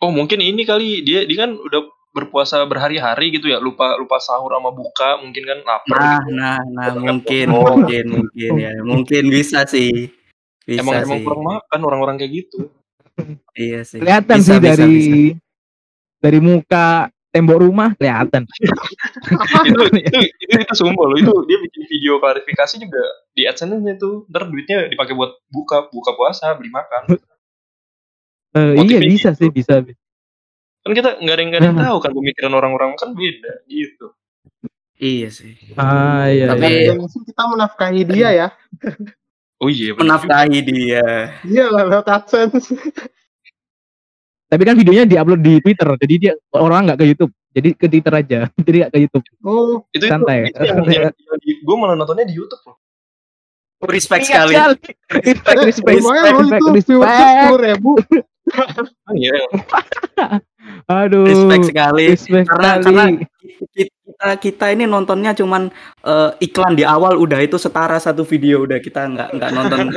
Oh 0.00 0.08
mungkin 0.08 0.40
ini 0.40 0.64
kali. 0.64 1.04
Dia 1.04 1.28
dia 1.28 1.36
kan 1.44 1.58
udah 1.58 2.01
berpuasa 2.12 2.60
berhari-hari 2.68 3.32
gitu 3.32 3.48
ya 3.48 3.56
lupa 3.56 3.96
lupa 3.96 4.20
sahur 4.20 4.52
sama 4.52 4.68
buka 4.68 5.16
mungkin 5.24 5.42
kan 5.48 5.58
lapar 5.64 5.96
Nah, 5.96 6.20
gitu. 6.20 6.36
nah, 6.36 6.58
nah, 6.68 6.88
mungkin, 6.92 7.46
makan. 7.48 7.64
mungkin, 7.80 8.04
mungkin 8.12 8.50
ya, 8.60 8.72
mungkin 8.84 9.22
bisa 9.32 9.64
sih, 9.64 10.12
bisa 10.68 10.84
emang 10.84 11.08
emang 11.08 11.18
sih, 11.18 11.24
kurang 11.24 11.42
makan 11.42 11.80
orang-orang 11.82 12.16
kayak 12.20 12.32
gitu 12.44 12.68
iya 13.56 13.80
sih. 13.80 13.96
kelihatan 14.00 14.38
Bisa, 14.40 14.46
sih 14.52 14.58
bisa, 14.60 14.68
dari 14.76 14.92
bisa. 14.92 15.16
dari 16.20 16.38
muka 16.44 16.86
tembok 17.32 17.58
rumah 17.64 17.96
kelihatan 17.96 18.44
itu, 19.72 19.82
itu 19.96 20.18
itu 20.36 20.54
itu 20.68 20.74
sumpah 20.76 21.04
loh 21.08 21.16
itu 21.16 21.32
dia 21.48 21.58
bikin 21.64 21.82
video 21.88 22.20
klarifikasi 22.20 22.76
juga 22.76 23.00
di 23.32 23.48
adsense 23.48 23.80
nya 23.80 23.96
tuh 23.96 24.28
ntar 24.28 24.52
duitnya 24.52 24.84
dipakai 24.92 25.16
buat 25.16 25.32
buka 25.48 25.88
buka 25.88 26.12
puasa 26.12 26.52
beli 26.60 26.68
makan 26.68 27.16
Eh, 28.52 28.76
iya 28.84 29.00
bisa 29.00 29.32
gitu. 29.32 29.38
sih 29.40 29.48
bisa 29.48 29.80
kan 30.82 30.92
kita 30.92 31.10
nggak 31.16 31.30
ada 31.30 31.40
yang 31.40 31.48
nggak 31.48 31.60
ada 31.60 31.68
yang 31.68 31.78
Nah. 31.78 31.86
tahu 31.88 31.98
kan 32.00 32.12
pemikiran 32.12 32.52
orang-orang 32.52 32.90
kan 32.94 33.10
beda 33.12 33.52
gitu 33.66 34.06
Iya 34.96 35.28
sih. 35.28 35.54
ah 35.74 36.26
iya, 36.26 36.46
Tapi- 36.48 36.62
iya. 36.62 36.94
penting 36.94 37.26
kita 37.26 37.42
menafkahi 37.44 38.02
dia 38.04 38.28
ya 38.30 38.48
oh 39.58 39.66
iya. 39.66 39.90
Menafkahi 39.92 40.58
dia. 40.60 41.06
iya 41.42 41.64
lah 41.66 41.82
lewat 41.84 42.06
adsense 42.08 42.70
tapi 44.46 44.62
kan 44.62 44.74
videonya 44.74 45.04
diupload 45.04 45.40
di 45.40 45.54
Twitter 45.58 45.88
jadi 45.96 46.14
dia 46.18 46.32
orang 46.52 46.84
nggak 46.84 46.98
ke 46.98 47.06
YouTube 47.08 47.32
jadi 47.50 47.68
ke 47.72 47.86
Twitter 47.86 48.12
aja 48.12 48.38
jadi 48.66 48.76
nggak 48.80 48.92
ke 48.92 48.98
YouTube 49.00 49.24
oh 49.40 49.82
itu 49.90 50.04
Santai. 50.04 50.46
itu, 50.46 50.54
itu 50.54 50.62
yang, 50.62 50.78
yang, 50.84 51.02
yang 51.08 51.38
di, 51.40 51.50
gue 51.58 51.76
malah 51.76 51.94
nontonnya 51.94 52.24
di 52.24 52.34
YouTube 52.34 52.62
loh 52.64 52.76
Respect 53.82 54.22
Ingat 54.22 54.46
sekali. 54.46 54.54
respect 55.26 55.58
eh, 55.58 55.64
respect 55.64 55.96
lumayan 55.98 56.22
loh 56.22 56.38
respect 56.38 56.54
itu 56.54 56.70
respect 56.70 56.86
viewersnya 56.86 57.26
sepuluh 57.42 57.60
ribu 57.60 57.90
ah, 57.90 58.22
iya. 59.14 59.34
Aduh 60.90 61.26
Respect 61.26 61.64
sekali. 61.70 62.04
respect 62.10 62.46
Karena- 62.48 62.78
sekali. 62.78 62.94
karena- 63.18 63.30
Kita 64.02 64.26
kita 64.38 64.66
ini 64.70 64.84
nontonnya 64.84 65.32
cuman 65.32 65.70
eh, 66.02 66.30
iklan 66.42 66.74
di 66.74 66.82
awal 66.82 67.14
udah 67.16 67.38
itu 67.38 67.56
setara 67.56 67.96
satu 67.96 68.22
video 68.22 68.62
udah 68.62 68.78
kita 68.78 69.06
nggak 69.06 69.28
nggak 69.32 69.50
nonton. 69.52 69.78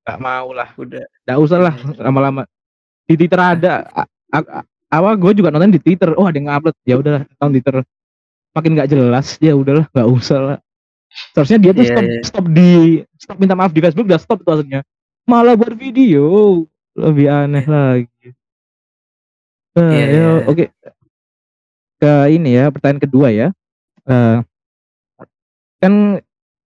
Nggak 0.00 0.18
mau 0.18 0.48
lah. 0.50 0.68
Udah. 0.74 1.04
nggak 1.22 1.38
usah 1.38 1.58
lah 1.60 1.74
lama-lama. 1.96 2.42
Di 3.04 3.14
Twitter 3.14 3.36
ada 3.38 3.86
A- 4.32 4.64
awal 4.90 5.14
gue 5.14 5.32
juga 5.36 5.52
nonton 5.52 5.70
di 5.70 5.78
Twitter. 5.78 6.10
Oh 6.16 6.24
ada 6.26 6.34
yang 6.34 6.50
upload 6.50 6.74
ya 6.82 6.98
udahlah 6.98 7.22
tahun 7.36 7.50
Twitter. 7.54 7.76
Makin 8.50 8.70
nggak 8.74 8.90
jelas 8.90 9.26
ya 9.38 9.52
udahlah 9.54 9.86
nggak 9.92 10.08
usah 10.10 10.38
lah. 10.40 10.58
Seharusnya 11.34 11.58
dia 11.60 11.72
tuh 11.74 11.84
Iya, 11.84 11.90
stop 11.90 12.04
iya. 12.06 12.20
stop 12.22 12.44
di 12.48 12.70
stop 13.18 13.36
minta 13.38 13.54
maaf 13.54 13.70
di 13.70 13.82
Facebook 13.82 14.06
udah 14.06 14.18
stop 14.18 14.38
tuh 14.40 14.50
maksudnya 14.50 14.80
malah 15.26 15.54
buat 15.54 15.74
video 15.74 16.22
lebih 16.96 17.26
aneh 17.30 17.64
lagi. 17.66 18.26
Nah, 19.78 19.90
Iya, 19.94 20.06
ya, 20.06 20.08
iya. 20.10 20.30
oke. 20.50 20.64
Ke 22.00 22.12
ini 22.32 22.50
ya 22.56 22.64
pertanyaan 22.72 23.02
kedua 23.02 23.28
ya. 23.30 23.48
Eh, 24.08 24.36
kan 25.80 26.18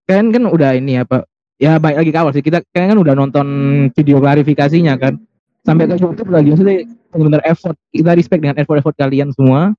kan 0.05 0.25
kan 0.31 0.43
udah 0.47 0.75
ini 0.79 1.01
apa 1.01 1.27
ya 1.61 1.77
baik 1.77 2.01
lagi 2.01 2.11
ke 2.11 2.19
awal 2.19 2.31
sih. 2.33 2.41
Kita 2.41 2.63
kalian 2.73 2.97
kan 2.97 2.99
udah 3.01 3.13
nonton 3.13 3.47
video 3.93 4.17
klarifikasinya 4.17 4.97
kan. 4.97 5.21
Sampai 5.65 5.89
ke 5.89 5.97
YouTube 5.97 6.29
lagi. 6.29 6.53
Maksudnya 6.53 6.85
benar-benar 7.09 7.43
effort. 7.45 7.77
Kita 7.89 8.13
respect 8.13 8.41
dengan 8.41 8.57
effort 8.57 8.81
effort 8.81 8.95
kalian 8.97 9.33
semua. 9.33 9.73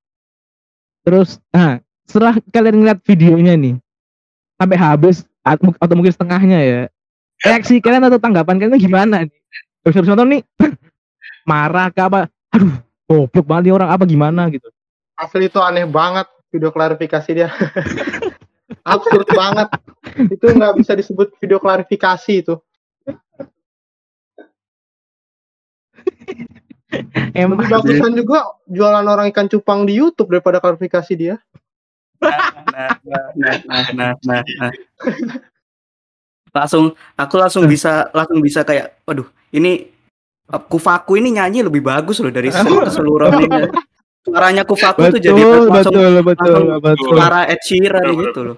Terus 1.06 1.38
nah 1.54 1.78
setelah 2.06 2.38
kalian 2.54 2.82
ngeliat 2.82 2.98
videonya 3.02 3.54
nih 3.58 3.74
sampai 4.56 4.78
habis 4.78 5.26
atau 5.42 5.94
mungkin 5.94 6.14
setengahnya 6.14 6.58
ya 6.62 6.80
reaksi 7.42 7.78
kalian 7.82 8.06
atau 8.06 8.18
tanggapan 8.18 8.56
kalian 8.62 8.78
gimana 8.78 9.16
nih 9.26 9.38
terus 9.86 10.02
habis 10.02 10.10
nonton 10.10 10.34
nih. 10.34 10.42
Marah 11.50 11.94
ke 11.94 12.02
apa 12.02 12.26
aduh 12.50 12.82
goblok 13.06 13.46
banget 13.46 13.70
nih 13.70 13.74
orang. 13.78 13.94
Apa 13.94 14.02
gimana 14.02 14.50
gitu? 14.50 14.66
Asli 15.14 15.46
itu 15.46 15.62
aneh 15.62 15.86
banget 15.86 16.26
video 16.50 16.74
klarifikasi 16.74 17.30
dia. 17.30 17.54
Absurd 18.90 19.30
banget. 19.30 19.70
Itu 20.26 20.50
nggak 20.50 20.74
bisa 20.82 20.98
disebut 20.98 21.38
video 21.38 21.62
klarifikasi 21.62 22.32
itu. 22.34 22.58
Emang 27.38 27.62
lebih 27.62 27.78
bagusan 27.78 28.18
juga 28.18 28.42
jualan 28.66 29.06
orang 29.06 29.30
ikan 29.30 29.46
cupang 29.46 29.86
di 29.86 30.02
YouTube 30.02 30.34
daripada 30.34 30.58
klarifikasi 30.58 31.14
dia. 31.14 31.38
Nah, 32.18 32.58
nah, 32.74 32.98
nah, 33.06 33.22
nah, 33.68 33.84
nah, 33.94 34.12
nah, 34.24 34.42
nah. 34.42 34.72
Langsung 36.56 36.96
aku 37.14 37.34
langsung 37.36 37.68
bisa 37.68 38.08
langsung 38.16 38.40
bisa 38.40 38.64
kayak 38.64 38.96
waduh, 39.04 39.28
ini 39.56 39.72
uh, 40.52 40.62
Kufaku 40.62 41.16
ini 41.16 41.34
nyanyi 41.34 41.64
lebih 41.64 41.80
bagus 41.80 42.20
loh 42.20 42.30
dari 42.30 42.52
sel- 42.52 42.84
keseluruhan 42.88 43.40
ini. 43.48 43.62
Suaranya 44.22 44.62
Kufaku 44.68 45.10
tuh 45.16 45.20
jadi 45.22 45.34
betul 45.40 45.72
langsung 45.72 45.94
betul 45.96 46.12
betul 46.22 46.52
langsung 46.52 46.82
betul 46.84 47.08
suara 47.16 47.40
Ed 47.48 47.60
Sheeran 47.64 48.04
Betul, 48.04 48.20
gitu 48.20 48.40
loh. 48.44 48.56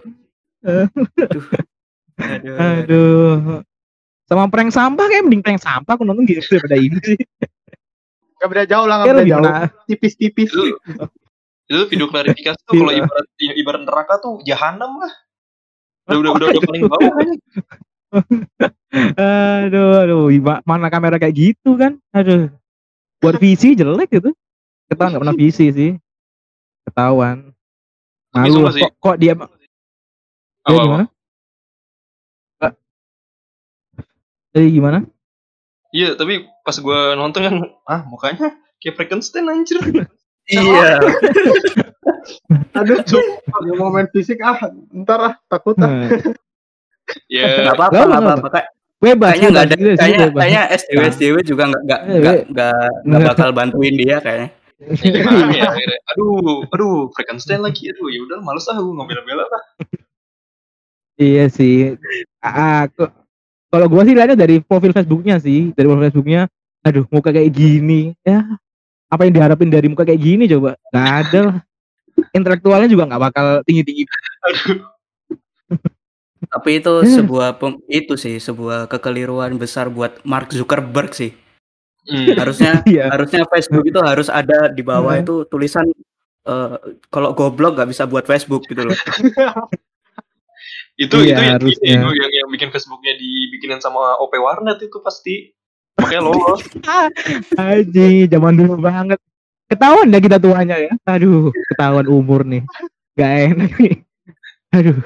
Aduh. 0.66 1.44
Aduh. 2.18 2.56
aduh 2.58 3.62
sama 4.28 4.44
prank 4.52 4.70
sampah 4.70 5.08
kayak 5.08 5.24
mending 5.24 5.40
prank 5.40 5.56
sampah 5.56 5.96
aku 5.96 6.04
nonton 6.04 6.28
gitu 6.28 6.44
daripada 6.44 6.76
ini 6.76 7.00
sih 7.00 7.16
nggak 8.38 8.48
beda 8.52 8.64
jauh 8.68 8.86
lah 8.86 8.96
kayak 9.02 9.24
beda 9.24 9.24
jauh 9.24 9.44
tipis-tipis 9.88 10.52
itu 10.52 10.76
itu 11.68 11.82
video 11.88 12.06
klarifikasi 12.12 12.60
tuh 12.68 12.76
kalau 12.76 12.92
ibarat 12.92 13.26
ibarat 13.40 13.82
neraka 13.88 14.14
tuh 14.20 14.44
jahanam 14.44 15.00
lah 15.00 15.12
udah 16.12 16.18
udah 16.20 16.30
udah, 16.36 16.48
udah 16.52 16.62
paling 16.68 16.84
bawah 16.84 17.12
aduh 19.20 20.00
aduh 20.00 20.26
mana 20.64 20.88
kamera 20.88 21.20
kayak 21.20 21.36
gitu 21.36 21.76
kan? 21.76 22.00
Aduh. 22.16 22.48
Buat 23.18 23.42
visi 23.42 23.74
jelek 23.74 24.14
gitu 24.14 24.30
ketahuan 24.88 25.10
nggak 25.12 25.22
pernah 25.22 25.36
visi 25.36 25.66
sih. 25.68 25.92
Ketahuan. 26.88 27.52
Malu 28.32 28.68
kok 28.72 28.92
kok 29.00 29.16
dia 29.20 29.36
Apa, 29.36 29.48
gimana? 30.84 31.04
Pak? 32.60 32.72
jadi 34.52 34.68
gimana? 34.68 34.98
Iya 35.92 36.16
tapi 36.16 36.44
pas 36.64 36.76
gue 36.76 37.00
nonton 37.16 37.40
kan 37.40 37.54
ah 37.88 38.00
mukanya 38.04 38.56
kayak 38.80 38.96
Frankenstein 38.96 39.48
anjir. 39.48 39.80
Iya. 40.48 40.96
aduh 42.72 43.04
cuk 43.08 43.20
dia 43.44 43.74
mau 43.76 43.92
main 43.92 44.08
fisik 44.08 44.40
ah 44.40 44.56
ntar 44.96 45.20
ah 45.20 45.34
takut 45.44 45.76
ah 45.76 46.08
Ya 47.28 47.46
Enggak 47.62 47.74
apa-apa, 47.74 47.92
Nggak 47.92 48.06
enggak 48.06 48.22
apa-apa. 48.22 48.48
Kayak- 48.50 48.70
bebas 48.98 49.30
Kayaknya 49.30 49.48
enggak 49.48 49.62
ada 49.62 49.74
sih, 49.74 49.94
kayaknya 49.94 50.26
kayaknya 50.34 50.62
SDW 50.74 51.00
SDW 51.08 51.36
juga 51.46 51.62
enggak 51.64 51.82
enggak 51.86 52.00
enggak 52.02 52.34
we- 52.34 52.46
enggak 52.50 52.74
enggak 53.06 53.20
bakal 53.24 53.48
bantuin 53.52 53.94
dia 53.94 54.16
kayaknya. 54.18 54.48
ya 54.78 55.10
gimana 55.10 55.50
ya 55.52 55.64
akhirnya 55.68 55.98
aduh 56.10 56.38
aduh 56.66 56.96
Frankenstein 57.10 57.60
lagi 57.60 57.82
aduh 57.90 58.06
ya 58.06 58.20
udah 58.22 58.38
males 58.40 58.66
ah 58.66 58.74
gue 58.74 58.90
ngebela-bela 58.92 59.44
lah 59.44 59.62
Iya 61.14 61.46
sih. 61.46 61.98
Ah, 62.38 62.86
aku 62.86 63.10
kalau 63.68 63.86
gua 63.86 64.02
sih 64.02 64.14
lihatnya 64.14 64.38
dari 64.38 64.62
profil 64.62 64.94
Facebooknya 64.94 65.42
sih, 65.42 65.74
dari 65.74 65.86
profil 65.86 66.06
Facebooknya. 66.06 66.46
Aduh, 66.80 67.04
muka 67.10 67.34
kayak 67.34 67.50
gini. 67.50 68.14
Ya, 68.22 68.46
apa 69.06 69.26
yang 69.26 69.34
diharapin 69.34 69.66
dari 69.66 69.90
muka 69.90 70.06
kayak 70.06 70.20
gini 70.20 70.46
coba 70.46 70.78
nggak 70.90 71.08
ada 71.22 71.38
lah. 71.42 71.56
intelektualnya 72.30 72.86
juga 72.86 73.06
nggak 73.06 73.22
bakal 73.24 73.46
tinggi 73.62 73.82
tinggi 73.82 74.02
Tapi 76.48 76.80
itu 76.80 76.92
Ya. 77.04 77.12
sebuah 77.20 77.48
pem- 77.56 77.80
itu 77.86 78.16
sih 78.16 78.36
sebuah 78.36 78.88
kekeliruan 78.88 79.54
besar 79.54 79.88
buat 79.88 80.16
Mark 80.24 80.48
Zuckerberg 80.50 81.12
sih. 81.12 81.32
Hmm. 82.08 82.32
Harusnya 82.34 82.80
Iya. 82.88 83.12
harusnya 83.12 83.44
Facebook 83.46 83.84
itu 83.84 84.00
harus 84.00 84.28
ada 84.28 84.68
di 84.68 84.80
bawah 84.80 85.12
Hmm. 85.12 85.22
itu 85.22 85.34
tulisan 85.46 85.84
eh, 86.48 86.74
kalau 87.08 87.36
goblok 87.36 87.76
nggak 87.76 87.90
bisa 87.92 88.08
buat 88.08 88.24
Facebook 88.24 88.64
gitu 88.64 88.80
loh. 88.82 88.96
itu 90.96 91.16
Iya, 91.20 91.36
itu 91.36 91.42
yang, 91.44 91.54
harusnya. 91.60 91.94
yang 92.00 92.30
yang 92.32 92.48
bikin 92.48 92.72
Facebooknya 92.72 93.12
dibikinin 93.14 93.78
sama 93.78 94.16
OP 94.18 94.34
Warnet 94.34 94.80
itu 94.80 94.98
pasti 94.98 95.52
makanya 95.94 96.22
lolos 96.26 96.62
Aji, 97.60 98.26
zaman 98.26 98.56
dulu 98.56 98.80
banget. 98.80 99.20
Ketahuan 99.68 100.08
ya 100.08 100.18
kita 100.18 100.40
tuanya 100.40 100.80
ya. 100.80 100.92
Aduh, 101.04 101.52
ketahuan 101.68 102.08
umur 102.08 102.40
nih. 102.42 102.64
Gak 103.12 103.32
enak 103.52 103.72
nih. 103.76 103.94
Aduh. 104.72 104.96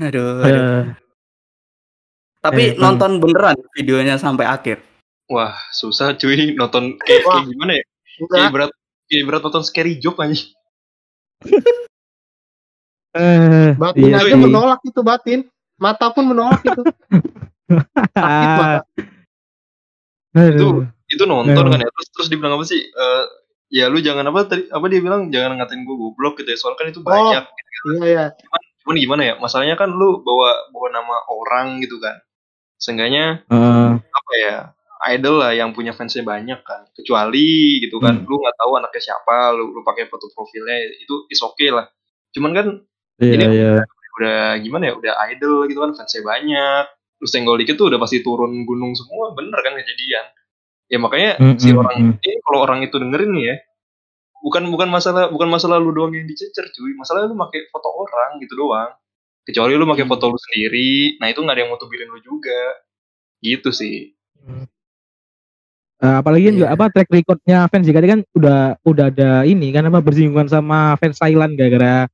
Aduh. 0.00 0.42
aduh. 0.42 0.82
Tapi 2.40 2.62
eh, 2.74 2.76
nonton 2.76 3.18
beneran 3.18 3.56
videonya 3.72 4.18
sampai 4.18 4.44
akhir. 4.44 4.78
wah 5.24 5.56
susah 5.72 6.12
cuy 6.20 6.52
nonton 6.52 7.00
kayak, 7.00 7.24
kayak 7.24 7.44
gimana 7.48 7.72
ya 7.80 7.84
kayak 8.28 8.50
berat 8.52 8.70
kayak 9.08 9.24
berat 9.24 9.40
nonton 9.40 9.64
scary 9.64 9.96
joke 9.96 10.20
aja 10.20 10.36
eh, 13.16 13.72
batin 13.74 14.04
iya 14.04 14.20
aja 14.20 14.28
sih. 14.28 14.36
menolak 14.36 14.80
itu 14.84 15.00
batin. 15.00 15.40
Mata 15.74 16.12
pun 16.12 16.28
menolak 16.28 16.60
itu. 16.60 16.82
Sakit 18.14 18.50
mata. 18.60 18.80
Aduh. 20.34 20.84
itu 21.06 21.24
nonton 21.24 21.64
kan 21.70 21.78
ya 21.78 21.88
terus 21.88 22.08
terus 22.10 22.28
dibilang 22.28 22.58
apa 22.58 22.64
sih 22.66 22.80
Eh, 22.80 23.24
ya 23.72 23.86
lu 23.88 24.02
jangan 24.02 24.26
apa 24.28 24.44
tadi 24.44 24.66
apa 24.68 24.84
dia 24.90 24.98
bilang 24.98 25.30
jangan 25.30 25.56
ngatain 25.56 25.84
gue 25.84 25.94
goblok 25.94 26.42
gitu 26.42 26.50
ya 26.50 26.58
soalnya 26.58 26.78
kan 26.80 26.86
itu 26.90 27.00
banyak 27.00 27.44
Iya 28.02 28.04
ya. 28.04 28.24
cuman 28.34 28.62
gimana 28.92 29.22
ya 29.24 29.34
masalahnya 29.40 29.80
kan 29.80 29.88
lu 29.88 30.20
bawa 30.20 30.68
bawa 30.68 30.88
nama 30.92 31.16
orang 31.24 31.80
gitu 31.80 31.96
kan 31.96 32.20
seenggaknya 32.76 33.40
Eh, 33.48 33.90
apa 33.96 34.32
ya 34.36 34.56
idol 35.16 35.40
lah 35.40 35.52
yang 35.56 35.72
punya 35.72 35.96
fansnya 35.96 36.20
banyak 36.20 36.60
kan 36.60 36.84
kecuali 36.92 37.80
gitu 37.80 37.96
kan 37.96 38.20
Hmm. 38.20 38.28
lu 38.28 38.36
nggak 38.36 38.56
tahu 38.56 38.76
anaknya 38.76 39.00
siapa 39.00 39.56
lu 39.56 39.72
lu 39.72 39.80
pakai 39.80 40.08
foto 40.08 40.28
profilnya 40.32 40.76
itu 41.00 41.24
is 41.32 41.40
oke 41.40 41.64
lah 41.72 41.88
cuman 42.36 42.50
kan 42.52 42.66
iya, 43.20 43.32
Ini- 43.40 43.52
iya. 43.52 43.72
udah 44.20 44.40
gimana 44.60 44.92
ya 44.92 44.94
udah 44.96 45.12
idol 45.32 45.64
gitu 45.66 45.80
kan 45.80 45.92
fansnya 45.96 46.20
banyak 46.20 46.84
lu 47.20 47.26
senggol 47.28 47.56
dikit 47.56 47.80
tuh 47.80 47.88
udah 47.88 47.96
pasti 47.96 48.20
turun 48.20 48.64
gunung 48.64 48.92
semua 48.92 49.32
bener 49.32 49.56
kan 49.64 49.72
kejadian 49.76 50.24
ya 50.88 50.98
makanya 51.00 51.40
Mm, 51.40 51.56
si 51.56 51.72
mm, 51.72 51.80
orang 51.80 51.96
mm. 51.96 52.12
ini 52.20 52.36
kalau 52.44 52.58
orang 52.60 52.78
itu 52.84 52.96
dengerin 53.00 53.30
nih 53.32 53.44
ya 53.48 53.56
bukan 54.44 54.68
bukan 54.68 54.88
masalah 54.92 55.32
bukan 55.32 55.48
masalah 55.48 55.80
lu 55.80 55.90
doang 55.90 56.12
yang 56.12 56.28
dicecer 56.28 56.68
cuy. 56.70 56.92
Masalah 56.94 57.24
lu 57.24 57.34
pakai 57.34 57.72
foto 57.72 57.88
orang 57.88 58.36
gitu 58.38 58.54
doang. 58.54 58.92
Kecuali 59.42 59.72
lu 59.72 59.88
pakai 59.88 60.04
Hmm. 60.04 60.12
foto 60.12 60.24
lu 60.28 60.36
sendiri 60.36 61.16
nah 61.16 61.28
itu 61.28 61.40
nggak 61.40 61.54
ada 61.56 61.62
yang 61.64 61.70
mau 61.72 61.80
tubirin 61.80 62.12
lu 62.12 62.20
juga. 62.20 62.60
Gitu 63.40 63.72
sih. 63.72 64.12
Eh, 66.04 66.16
apalagi 66.20 66.50
kan 66.50 66.54
juga 66.58 66.68
Iya. 66.68 66.76
apa 66.76 66.84
track 66.92 67.08
recordnya 67.08 67.58
fans 67.70 67.86
JKT 67.86 68.04
kan 68.04 68.20
udah 68.36 68.58
udah 68.84 69.06
ada 69.08 69.30
ini 69.46 69.72
kan 69.72 69.88
apa 69.88 70.04
bersinggungan 70.04 70.50
sama 70.50 70.98
fans 71.00 71.16
Thailand 71.16 71.56
gara-gara 71.56 72.04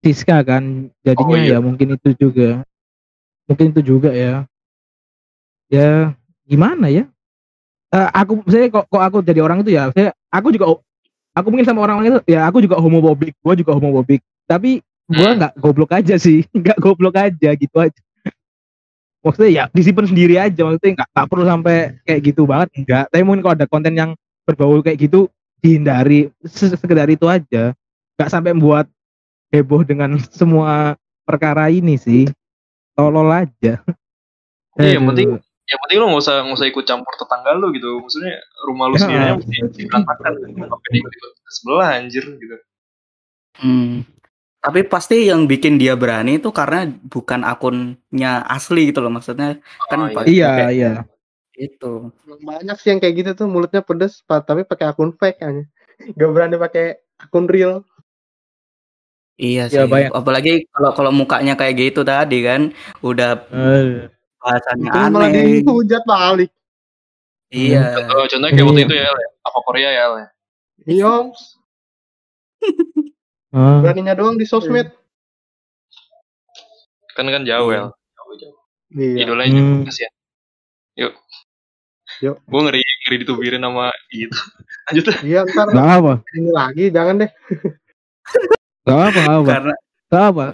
Siska 0.00 0.40
kan. 0.42 0.88
Jadinya 1.00 1.36
Oh, 1.36 1.40
iya. 1.40 1.56
ya 1.56 1.58
mungkin 1.60 1.96
itu 1.96 2.10
juga. 2.16 2.64
Mungkin 3.46 3.72
itu 3.72 3.80
juga 3.80 4.10
ya. 4.12 4.44
Ya 5.68 6.12
gimana 6.44 6.90
ya? 6.90 7.04
Eh, 7.90 8.08
aku 8.12 8.44
saya 8.46 8.68
kok 8.68 8.86
kok 8.86 9.02
aku 9.02 9.16
jadi 9.22 9.40
orang 9.40 9.62
itu 9.62 9.72
ya 9.72 9.88
saya 9.94 10.10
aku 10.28 10.50
juga 10.50 10.66
aku 11.32 11.46
mungkin 11.48 11.66
sama 11.66 11.86
orang-orang 11.86 12.16
itu 12.16 12.20
ya 12.26 12.46
aku 12.46 12.58
juga 12.60 12.76
homofobik 12.78 13.34
gua 13.40 13.54
juga 13.54 13.72
homofobik 13.76 14.20
tapi 14.44 14.82
gua 15.06 15.34
Hmm. 15.34 15.36
nggak 15.42 15.52
goblok 15.58 15.90
aja 15.90 16.14
sih 16.16 16.46
nggak 16.54 16.78
goblok 16.78 17.18
aja 17.18 17.50
gitu 17.54 17.76
aja. 17.76 18.00
Maksudnya 19.20 19.50
ya 19.52 19.64
disimpan 19.68 20.06
sendiri 20.08 20.40
aja 20.40 20.60
maksudnya 20.64 21.02
nggak 21.04 21.26
perlu 21.28 21.44
sampai 21.44 22.00
kayak 22.08 22.20
gitu 22.32 22.48
banget 22.48 22.68
enggak 22.78 23.04
tapi 23.12 23.22
mungkin 23.26 23.42
kalau 23.44 23.54
ada 23.58 23.66
konten 23.68 23.92
yang 23.92 24.10
berbau 24.48 24.80
kayak 24.80 24.96
gitu 24.96 25.28
dihindari 25.60 26.32
Se- 26.48 26.72
sekedar 26.72 27.04
itu 27.10 27.28
aja. 27.28 27.76
Nggak 28.16 28.30
sampai 28.32 28.56
membuat 28.56 28.86
heboh 29.52 29.84
dengan 29.84 30.16
semua 30.32 30.96
perkara 31.28 31.68
ini 31.68 32.00
sih. 32.00 32.24
Tolol 32.96 33.28
aja. 33.28 33.82
Iya, 34.78 34.96
yang 34.96 35.04
penting 35.12 35.36
yang 35.70 35.78
penting 35.80 35.98
lu 35.98 36.06
nggak 36.10 36.22
usah 36.26 36.34
nggak 36.42 36.56
usah 36.58 36.68
ikut 36.68 36.84
campur 36.84 37.14
tetangga 37.14 37.50
lu 37.54 37.70
gitu 37.70 38.02
maksudnya 38.02 38.34
rumah 38.66 38.86
lu 38.90 38.96
Ya. 38.96 39.00
sendiri 39.06 39.22
aja 39.22 39.34
mesti 39.38 39.82
berantakan 39.86 40.32
sampai 40.42 40.88
dia 40.90 40.98
ikut 40.98 41.12
ikut 41.14 41.32
sebelah 41.48 41.88
anjir 41.96 42.24
gitu 42.26 42.56
Hmm. 43.58 44.06
Tapi 44.58 44.84
pasti 44.84 45.28
yang 45.28 45.44
bikin 45.44 45.76
dia 45.76 45.92
berani 45.92 46.36
itu 46.36 46.48
karena 46.48 46.84
bukan 46.86 47.44
akunnya 47.44 48.40
asli 48.46 48.88
gitu 48.88 49.00
loh 49.00 49.10
maksudnya 49.10 49.58
kan 49.84 49.98
Ah, 50.00 50.12
pakai- 50.12 50.32
iya 50.32 50.48
pakai 50.48 50.66
iya 50.72 50.92
itu. 51.58 52.08
Banyak 52.40 52.76
sih 52.76 52.88
yang 52.88 53.00
kayak 53.00 53.14
gitu 53.16 53.30
tuh 53.36 53.46
mulutnya 53.48 53.80
pedes, 53.80 54.24
tapi 54.24 54.64
pakai 54.64 54.86
akun 54.88 55.12
fake 55.12 55.40
aja. 55.40 55.62
Gak 56.14 56.30
berani 56.32 56.56
pakai 56.56 56.86
akun 57.18 57.44
real. 57.44 57.84
Iya 59.36 59.68
Ya, 59.68 59.84
sih. 59.84 59.88
banyak. 59.88 60.12
Apalagi 60.12 60.68
kalau 60.68 60.90
kalau 60.92 61.12
mukanya 61.12 61.52
kayak 61.56 61.76
gitu 61.76 62.00
tadi 62.00 62.44
kan 62.44 62.72
udah 63.00 63.44
Eh, 63.50 64.08
bahasanya 64.40 64.88
Itu 64.88 64.98
malah 65.08 65.28
aneh. 65.28 65.44
dihujat 65.62 66.02
balik. 66.04 66.50
Iya. 67.50 67.82
contoh 67.98 68.26
contohnya 68.26 68.52
kayak 68.52 68.62
waktu 68.64 68.78
Iya. 68.78 68.86
itu 68.86 68.94
ya 68.94 69.04
ya. 69.06 69.28
apa 69.42 69.58
Korea 69.60 69.90
ya 69.90 70.04
ya 70.08 70.28
Iya, 70.80 71.12
ah, 73.52 73.78
beraninya 73.82 74.14
doang 74.14 74.34
di 74.34 74.44
sosmed. 74.44 74.88
kan 77.10 77.26
kan 77.26 77.42
jauh 77.42 77.68
Iya. 77.68 77.90
Jauh 77.90 78.34
jauh 78.36 78.56
Iya. 78.92 79.16
idolanya 79.20 79.60
Hmm. 79.60 79.82
kasihan 79.84 80.12
yuk 80.94 81.12
Yuk. 82.20 82.36
gue 82.38 82.60
ngeri 82.60 82.80
ngeri 82.80 83.16
ditubirin 83.18 83.60
sama 83.60 83.90
itu 84.08 84.30
lanjut 84.86 85.04
Iya, 85.20 85.40
ntar 85.44 85.66
nggak 85.68 85.88
apa 85.96 86.12
ini 86.32 86.50
lagi, 86.50 86.84
jangan 86.88 87.14
deh. 87.18 87.30
nggak 88.82 88.98
apa 89.04 89.20
apa 89.26 89.48
Karena 89.48 89.74
nggak 90.10 90.26
apa? 90.34 90.46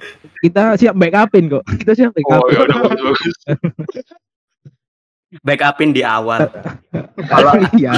Kita 0.45 0.63
siap 0.77 0.95
backupin 0.95 1.45
kok. 1.49 1.65
Kita 1.81 1.93
siap 1.97 2.13
oh 2.13 2.17
backupin. 2.21 2.53
ya 2.53 2.61
udah 2.69 2.79
bagus. 2.85 3.21
Bagus 3.49 4.07
backupin 5.49 5.91
di 5.97 6.03
awal. 6.05 6.45
Kalau 7.25 7.53
iya. 7.81 7.93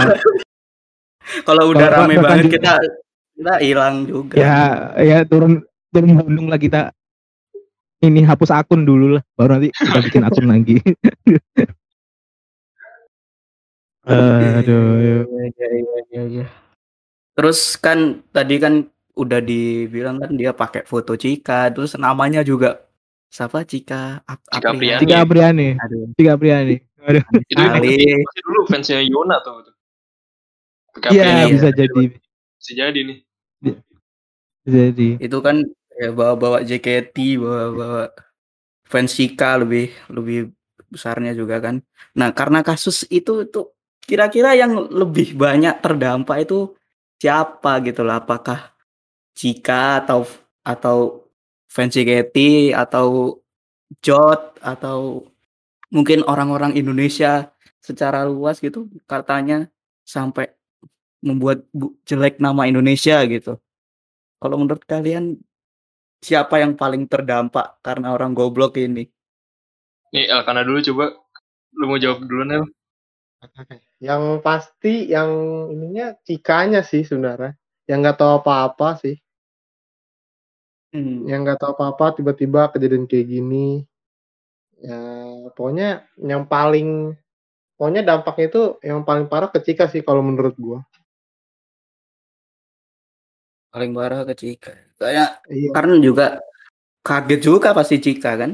Kalau 1.45 1.65
udah 1.75 1.87
rame 1.93 2.15
banget 2.23 2.47
di- 2.49 2.53
kita 2.57 2.79
kita 3.39 3.55
hilang 3.63 4.07
juga. 4.07 4.35
ya 4.39 4.59
ya 4.99 5.19
turun 5.27 5.61
turun 5.91 6.15
gunung 6.15 6.47
lah 6.47 6.59
kita. 6.63 6.95
Ini 7.99 8.23
hapus 8.23 8.55
akun 8.55 8.87
dulu 8.87 9.19
lah 9.19 9.23
baru 9.35 9.59
nanti 9.59 9.75
kita 9.75 9.99
bikin 10.07 10.23
akun 10.23 10.47
lagi. 10.55 10.79
Aduh. 14.07 14.95
Ya. 15.03 15.19
Iya, 15.27 15.69
iya, 16.15 16.23
iya. 16.31 16.47
Terus 17.35 17.75
kan 17.79 18.23
tadi 18.31 18.57
kan 18.63 18.87
udah 19.19 19.43
dibilang 19.43 20.23
kan 20.23 20.31
dia 20.39 20.55
pakai 20.55 20.87
foto 20.87 21.19
Cika, 21.19 21.75
terus 21.75 21.99
namanya 21.99 22.47
juga 22.47 22.87
siapa? 23.29 23.67
Cika 23.67 24.23
Ap- 24.23 24.47
Cika 24.55 24.69
Apriani. 24.73 25.03
Tiga 25.03 25.17
Apriani 25.27 25.69
Aduh, 25.83 26.15
Tiga 26.15 26.33
Apriani 26.39 26.79
aduh 27.09 27.23
itu 27.91 28.19
masih 28.23 28.43
dulu 28.47 28.61
fansnya 28.67 28.99
Yona 29.03 29.39
tuh 29.43 29.63
iya 31.15 31.47
ini 31.47 31.55
bisa 31.55 31.71
jadi. 31.71 32.05
Bisa 32.59 32.73
jadi 32.75 33.01
nih. 33.07 33.19
Bisa 33.63 34.77
jadi. 34.93 35.09
Itu 35.23 35.39
kan 35.41 35.63
ya 35.99 36.11
bawa-bawa 36.11 36.63
JKT, 36.67 37.39
bawa-bawa 37.39 38.11
fans 38.87 39.15
Cika 39.15 39.63
lebih 39.63 39.93
lebih 40.11 40.51
besarnya 40.89 41.37
juga 41.37 41.61
kan. 41.61 41.85
Nah, 42.17 42.33
karena 42.33 42.65
kasus 42.65 43.05
itu 43.13 43.47
tuh 43.49 43.77
kira-kira 44.03 44.57
yang 44.57 44.89
lebih 44.89 45.37
banyak 45.37 45.79
terdampak 45.85 46.49
itu 46.49 46.75
siapa 47.21 47.79
gitu 47.85 48.03
lah? 48.03 48.25
Apakah 48.25 48.73
Cika 49.39 50.03
atau 50.03 50.27
atau 50.67 51.23
fans 51.71 51.95
JKT 51.95 52.37
atau 52.75 53.39
Jot 54.03 54.59
atau 54.59 55.31
mungkin 55.95 56.27
orang-orang 56.27 56.75
Indonesia 56.75 57.55
secara 57.79 58.27
luas 58.27 58.59
gitu 58.59 58.91
katanya 59.07 59.71
sampai 60.03 60.53
membuat 61.23 61.65
bu- 61.71 61.95
jelek 62.03 62.43
nama 62.43 62.67
Indonesia 62.67 63.23
gitu. 63.31 63.57
Kalau 64.43 64.57
menurut 64.59 64.83
kalian 64.85 65.39
siapa 66.19 66.59
yang 66.59 66.75
paling 66.75 67.07
terdampak 67.07 67.79
karena 67.81 68.11
orang 68.13 68.35
goblok 68.35 68.75
ini? 68.77 69.07
nih 70.13 70.25
Elkana 70.33 70.65
dulu 70.65 70.81
coba 70.93 71.05
lu 71.79 71.85
mau 71.85 71.99
jawab 72.01 72.25
dulu 72.25 72.43
Nel 72.49 72.65
Yang 74.03 74.23
pasti 74.43 75.11
yang 75.11 75.31
ininya 75.71 76.15
cikanya 76.27 76.83
sih 76.83 77.07
sebenarnya. 77.07 77.55
Yang 77.87 77.99
nggak 78.03 78.17
tahu 78.19 78.33
apa-apa 78.43 78.99
sih. 78.99 79.17
Hmm. 80.89 81.29
Yang 81.29 81.41
nggak 81.45 81.59
tahu 81.61 81.73
apa-apa 81.77 82.17
tiba-tiba 82.17 82.73
kejadian 82.73 83.05
kayak 83.05 83.27
gini. 83.29 83.85
Ya 84.79 85.01
pokoknya 85.53 86.07
yang 86.17 86.47
paling 86.49 87.13
pokoknya 87.77 88.03
dampaknya 88.07 88.47
itu 88.49 88.63
yang 88.81 89.03
paling 89.05 89.27
parah 89.29 89.51
ke 89.53 89.59
Cika 89.61 89.91
sih 89.91 90.01
kalau 90.01 90.25
menurut 90.25 90.55
gua. 90.57 90.81
Paling 93.69 93.93
parah 93.93 94.25
ke 94.25 94.35
Cika. 94.35 94.73
Kayak 94.97 95.45
Iya. 95.53 95.71
karena 95.77 95.95
juga 96.01 96.27
kaget 97.05 97.41
juga 97.45 97.77
pasti 97.77 98.01
Cika 98.01 98.33
kan. 98.41 98.53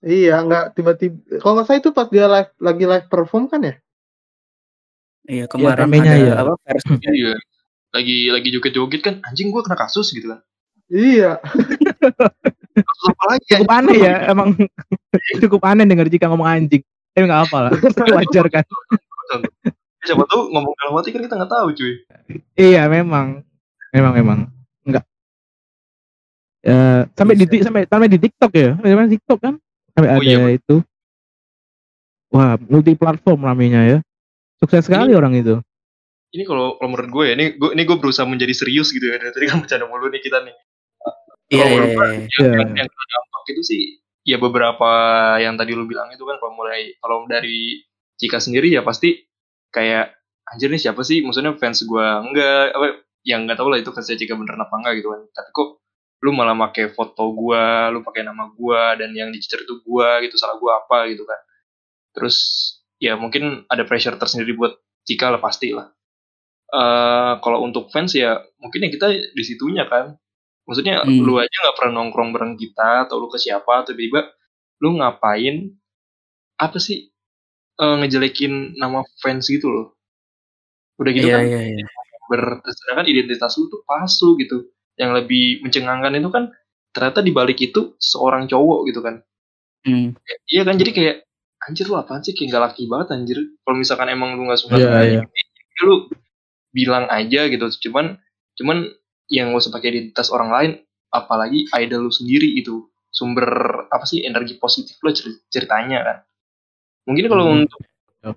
Iya, 0.00 0.40
nggak 0.42 0.64
tiba-tiba. 0.74 1.38
Kalau 1.38 1.52
nggak 1.60 1.66
salah 1.68 1.80
itu 1.84 1.90
pas 1.92 2.08
dia 2.08 2.24
live 2.26 2.50
lagi 2.58 2.84
live 2.88 3.06
perform 3.12 3.46
kan 3.46 3.60
ya? 3.62 3.74
Iya 5.28 5.44
kemarin 5.46 5.86
ramenya 5.86 6.12
ada 6.16 6.24
ya. 6.24 6.34
apa 6.42 6.52
versi 6.66 6.88
Iya. 7.20 7.34
Lagi 7.94 8.18
lagi 8.32 8.48
joget-joget 8.54 9.00
kan 9.04 9.14
anjing 9.28 9.52
gua 9.54 9.62
kena 9.62 9.76
kasus 9.78 10.10
gitu 10.10 10.34
kan. 10.34 10.40
Iya. 10.90 11.38
Kasus 12.70 13.06
apa 13.14 13.24
lagi 13.30 13.46
ya? 13.46 13.58
cukup 13.62 13.70
aneh 13.70 13.96
ya 13.98 14.14
emang. 14.34 14.48
Cukup 15.38 15.60
aneh 15.62 15.84
denger 15.86 16.10
jika 16.10 16.26
ngomong 16.26 16.48
anjing. 16.50 16.82
Tapi 17.14 17.24
nggak 17.26 17.42
apa 17.46 17.56
lah 17.66 17.72
wajar 18.18 18.46
kan. 18.50 18.64
Siapa 20.02 20.22
tahu 20.26 20.50
ngomong 20.50 20.72
dalam 20.74 20.92
hati 20.98 21.14
kan 21.14 21.22
kita 21.22 21.34
nggak 21.38 21.52
tahu 21.52 21.66
cuy. 21.78 21.94
iya 22.58 22.90
memang. 22.90 23.46
Memang 23.94 24.12
memang. 24.14 24.38
Enggak 24.82 25.06
ya 26.60 27.08
sampai 27.16 27.34
di 27.40 27.44
sampai 27.48 27.82
sampai 27.88 28.08
di 28.10 28.18
TikTok 28.20 28.52
ya. 28.52 28.70
Sampai 28.76 29.08
di 29.08 29.14
TikTok 29.16 29.38
kan? 29.40 29.54
Sampai 29.96 30.08
Oh, 30.10 30.16
ada 30.20 30.24
iya, 30.24 30.48
itu. 30.54 30.76
Wah 32.30 32.54
multi 32.60 32.94
platform 32.94 33.46
ramenya 33.46 33.80
ya. 33.86 33.98
Sukses 34.60 34.86
sekali 34.86 35.16
orang 35.16 35.34
itu. 35.34 35.58
Ini 36.30 36.46
kalau 36.46 36.78
kalau 36.78 36.94
menurut 36.94 37.10
gue 37.10 37.24
ya, 37.26 37.32
ini 37.34 37.46
gue 37.58 37.70
ini 37.74 37.82
gue 37.82 37.96
berusaha 37.98 38.22
menjadi 38.22 38.54
serius 38.54 38.94
gitu 38.94 39.02
ya. 39.10 39.18
Dari 39.18 39.34
tadi 39.34 39.46
kan 39.50 39.58
bercanda 39.64 39.90
mulu 39.90 40.06
nih 40.12 40.22
kita 40.22 40.38
nih. 40.46 40.54
Iya, 41.50 41.64
menurut 41.66 41.90
gue, 41.92 42.06
iya. 42.06 42.14
yang, 42.14 42.22
Iya. 42.30 42.50
yang, 42.62 42.70
yang 42.78 42.88
kena 42.88 43.06
dampak 43.10 43.42
itu 43.52 43.62
sih. 43.66 43.82
Ya 44.22 44.36
beberapa 44.38 44.90
yang 45.42 45.54
tadi 45.58 45.72
lu 45.74 45.88
bilang 45.88 46.12
itu 46.14 46.22
kan 46.28 46.36
kalau 46.38 46.52
mulai 46.54 46.94
kalau 47.02 47.24
dari 47.26 47.82
Cika 48.20 48.36
sendiri 48.38 48.68
ya 48.70 48.84
pasti 48.84 49.16
kayak 49.72 50.12
anjir 50.52 50.68
nih 50.70 50.78
siapa 50.80 51.00
sih? 51.02 51.24
Maksudnya 51.24 51.56
fans 51.58 51.82
gua 51.88 52.20
enggak 52.22 52.70
apa 52.76 52.86
yang 53.26 53.48
nggak 53.48 53.58
tahu 53.58 53.68
lah 53.72 53.78
itu 53.82 53.90
fansnya 53.90 54.16
Cika 54.20 54.36
beneran 54.38 54.60
apa 54.62 54.74
enggak 54.78 54.94
gitu 55.02 55.08
kan. 55.10 55.20
Tapi 55.34 55.50
kok 55.56 55.68
lu 56.20 56.30
malah 56.36 56.54
pakai 56.70 56.92
foto 56.92 57.32
gua 57.32 57.88
lu 57.90 58.04
pakai 58.04 58.22
nama 58.28 58.52
gua 58.54 58.94
dan 59.00 59.10
yang 59.16 59.32
dicecer 59.34 59.64
itu 59.64 59.80
gua 59.82 60.20
gitu 60.22 60.36
salah 60.38 60.60
gua 60.60 60.84
apa 60.84 61.08
gitu 61.10 61.24
kan. 61.26 61.40
Terus 62.16 62.36
ya 63.00 63.16
mungkin 63.18 63.64
ada 63.70 63.84
pressure 63.88 64.16
tersendiri 64.20 64.54
buat 64.58 64.74
Cika 65.08 65.32
lah 65.32 65.40
pasti 65.42 65.72
lah 65.74 65.88
Eh 66.70 67.32
kalau 67.42 67.66
untuk 67.66 67.90
fans 67.90 68.14
ya 68.14 68.38
mungkin 68.62 68.86
ya 68.86 68.90
kita 68.94 69.06
di 69.34 69.42
situnya 69.42 69.90
kan 69.90 70.14
maksudnya 70.70 71.02
Hmm. 71.02 71.26
lu 71.26 71.34
aja 71.42 71.50
nggak 71.50 71.76
pernah 71.76 71.92
nongkrong 71.98 72.30
bareng 72.30 72.54
kita 72.54 73.10
atau 73.10 73.18
lu 73.18 73.26
ke 73.26 73.42
siapa 73.42 73.82
atau 73.82 73.90
tiba-tiba 73.90 74.30
lu 74.78 75.02
ngapain 75.02 75.74
apa 76.56 76.78
sih 76.78 77.10
eh, 77.76 77.94
ngejelekin 77.98 78.78
nama 78.78 79.02
fans 79.18 79.50
gitu 79.50 79.66
loh 79.66 79.86
udah 81.02 81.10
gitu 81.10 81.26
Iya, 81.26 81.36
kan 81.36 81.44
iya, 81.50 81.60
iya. 81.74 81.86
ber 82.30 82.62
sedangkan 82.62 83.06
identitas 83.10 83.58
lu 83.58 83.66
tuh 83.66 83.82
palsu 83.82 84.38
gitu 84.38 84.70
yang 84.94 85.10
lebih 85.10 85.64
mencengangkan 85.66 86.14
itu 86.14 86.30
kan 86.30 86.44
ternyata 86.92 87.18
di 87.24 87.32
balik 87.34 87.58
itu 87.58 87.98
seorang 87.98 88.46
cowok 88.46 88.80
gitu 88.86 89.02
kan 89.02 89.18
Hmm. 89.80 90.12
iya 90.44 90.60
kan 90.68 90.76
jadi 90.76 90.92
kayak 90.92 91.16
anjir 91.64 91.88
lu 91.88 91.96
apaan 91.96 92.20
sih 92.20 92.36
kayak 92.36 92.52
gak 92.52 92.64
laki 92.68 92.84
banget 92.84 93.16
anjir 93.16 93.38
kalau 93.64 93.80
misalkan 93.80 94.12
emang 94.12 94.36
lu 94.36 94.44
gak 94.44 94.60
suka 94.60 94.76
sama 94.76 95.00
iya. 95.00 95.24
ini, 95.24 95.24
ya 95.24 95.82
lu 95.88 96.04
bilang 96.68 97.08
aja 97.08 97.48
gitu 97.48 97.64
cuman 97.88 98.20
cuman 98.60 98.92
yang 99.30 99.54
usah 99.54 99.70
pakai 99.70 99.88
identitas 99.94 100.28
orang 100.28 100.50
lain 100.50 100.70
apalagi 101.08 101.66
idol 101.72 102.06
lu 102.06 102.12
sendiri 102.12 102.46
itu 102.54 102.86
sumber 103.10 103.46
apa 103.90 104.06
sih 104.06 104.22
energi 104.22 104.54
positif 104.54 104.98
lo 105.02 105.10
cer- 105.10 105.42
ceritanya 105.48 105.98
kan 106.02 106.16
mungkin 107.06 107.26
kalau 107.26 107.46
Hmm. 107.46 107.56
untuk 107.62 107.80
Yep. 108.20 108.36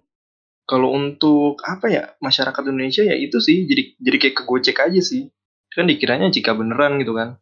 kalau 0.64 0.90
untuk 0.94 1.60
apa 1.62 1.86
ya 1.90 2.04
masyarakat 2.18 2.64
Indonesia 2.64 3.04
ya 3.04 3.14
itu 3.14 3.38
sih 3.38 3.66
jadi 3.66 3.94
jadi 4.00 4.18
kayak 4.18 4.36
kegocek 4.42 4.78
aja 4.80 5.02
sih 5.02 5.30
kan 5.70 5.86
dikiranya 5.86 6.30
jika 6.30 6.54
beneran 6.54 6.98
gitu 7.02 7.14
kan 7.14 7.38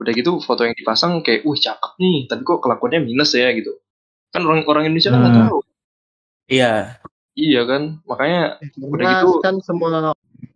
udah 0.00 0.12
gitu 0.12 0.40
foto 0.40 0.64
yang 0.64 0.76
dipasang 0.76 1.20
kayak 1.20 1.44
wih 1.44 1.56
cakep 1.56 1.92
nih 2.00 2.28
tapi 2.28 2.42
kok 2.42 2.60
kelakuannya 2.60 3.04
minus 3.04 3.32
ya 3.32 3.52
gitu 3.52 3.76
kan 4.32 4.44
orang 4.44 4.64
orang 4.64 4.88
Indonesia 4.88 5.12
kan 5.12 5.20
nggak 5.20 5.34
Hmm. 5.36 5.44
tahu 5.48 5.58
Iya. 6.48 6.72
iya 7.32 7.60
kan 7.64 7.82
makanya 8.04 8.60
Udah 8.76 8.92
Karena 8.92 9.12
gitu. 9.24 9.40
kan 9.40 9.54
semua 9.60 9.88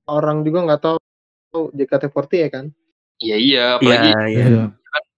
orang 0.07 0.37
juga 0.45 0.59
nggak 0.65 0.81
tahu 0.83 0.97
JKT48 1.53 2.31
ya 2.37 2.49
kan? 2.51 2.67
iya 3.17 3.37
iya 3.37 3.41
Iya, 3.41 3.65
apalagi 3.81 4.11
iya. 4.29 4.45
Iya. 4.47 4.65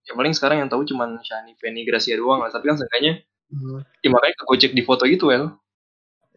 ya 0.02 0.12
paling 0.14 0.32
sekarang 0.32 0.62
yang 0.62 0.70
tahu 0.70 0.86
cuman 0.86 1.18
Shani 1.20 1.58
Feni 1.58 1.82
Gracia 1.82 2.14
doang 2.14 2.40
lah 2.40 2.48
tapi 2.48 2.66
kan 2.66 2.76
seenggaknya 2.76 3.22
Hmm. 3.48 3.80
ya 4.04 4.12
makanya 4.12 4.36
kegocek 4.38 4.76
di 4.76 4.84
foto 4.84 5.02
itu 5.02 5.24
well 5.24 5.56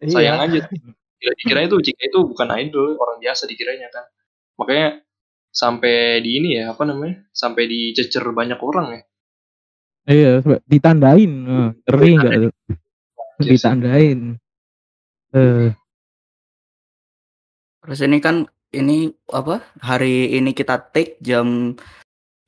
Iya. 0.00 0.10
sayang 0.10 0.38
aja 0.40 0.64
Gila, 1.20 1.32
dikira 1.36 1.60
itu 1.62 1.76
jika 1.78 2.02
itu 2.02 2.18
bukan 2.24 2.48
idol 2.56 2.96
orang 2.96 3.20
biasa 3.20 3.44
dikiranya 3.44 3.92
kan 3.92 4.08
makanya 4.56 5.04
sampai 5.48 6.18
di 6.18 6.40
ini 6.40 6.56
ya 6.56 6.72
apa 6.72 6.82
namanya 6.82 7.20
sampai 7.30 7.68
dicecer 7.68 8.24
banyak 8.26 8.56
orang 8.58 8.86
ya 8.90 9.00
iya 10.08 10.32
ditandain 10.64 11.32
Eh, 11.44 11.68
ngeri 11.84 12.10
nggak 12.16 12.32
tuh 12.40 12.52
ditandain 13.38 14.20
eh 15.30 15.68
Terus 17.82 18.00
ini 18.00 18.18
kan 18.18 18.48
ini 18.72 18.96
apa? 19.30 19.60
Hari 19.78 20.32
ini 20.32 20.50
kita 20.52 20.80
take 20.92 21.20
jam 21.20 21.76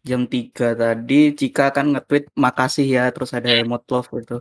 jam 0.05 0.29
3 0.29 0.53
tadi 0.77 1.33
Cika 1.33 1.73
kan 1.73 1.93
nge-tweet 1.93 2.29
makasih 2.37 2.85
ya 2.87 3.05
terus 3.13 3.33
ada 3.33 3.49
emot 3.49 3.85
love 3.89 4.09
gitu. 4.13 4.41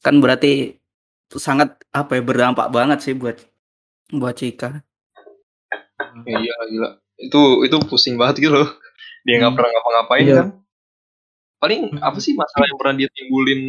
Kan 0.00 0.20
berarti 0.20 0.76
itu 1.24 1.38
sangat 1.40 1.80
apa 1.90 2.16
ya 2.16 2.22
berdampak 2.22 2.68
banget 2.68 2.98
sih 3.00 3.14
buat 3.16 3.40
buat 4.12 4.36
Cika. 4.36 4.84
ya 6.28 6.36
iya 6.38 6.54
gila 6.68 6.88
itu 7.18 7.40
itu 7.66 7.76
pusing 7.88 8.14
banget 8.14 8.44
gitu 8.46 8.54
loh 8.54 8.70
dia 9.24 9.40
nggak 9.40 9.50
Hmm. 9.50 9.56
pernah 9.58 9.70
ngapa-ngapain 9.72 10.24
Iya. 10.24 10.36
kan 10.36 10.48
paling 11.58 11.80
apa 11.98 12.18
sih 12.20 12.36
masalah 12.36 12.66
yang 12.68 12.78
pernah 12.78 12.94
dia 13.00 13.08
timbulin 13.10 13.60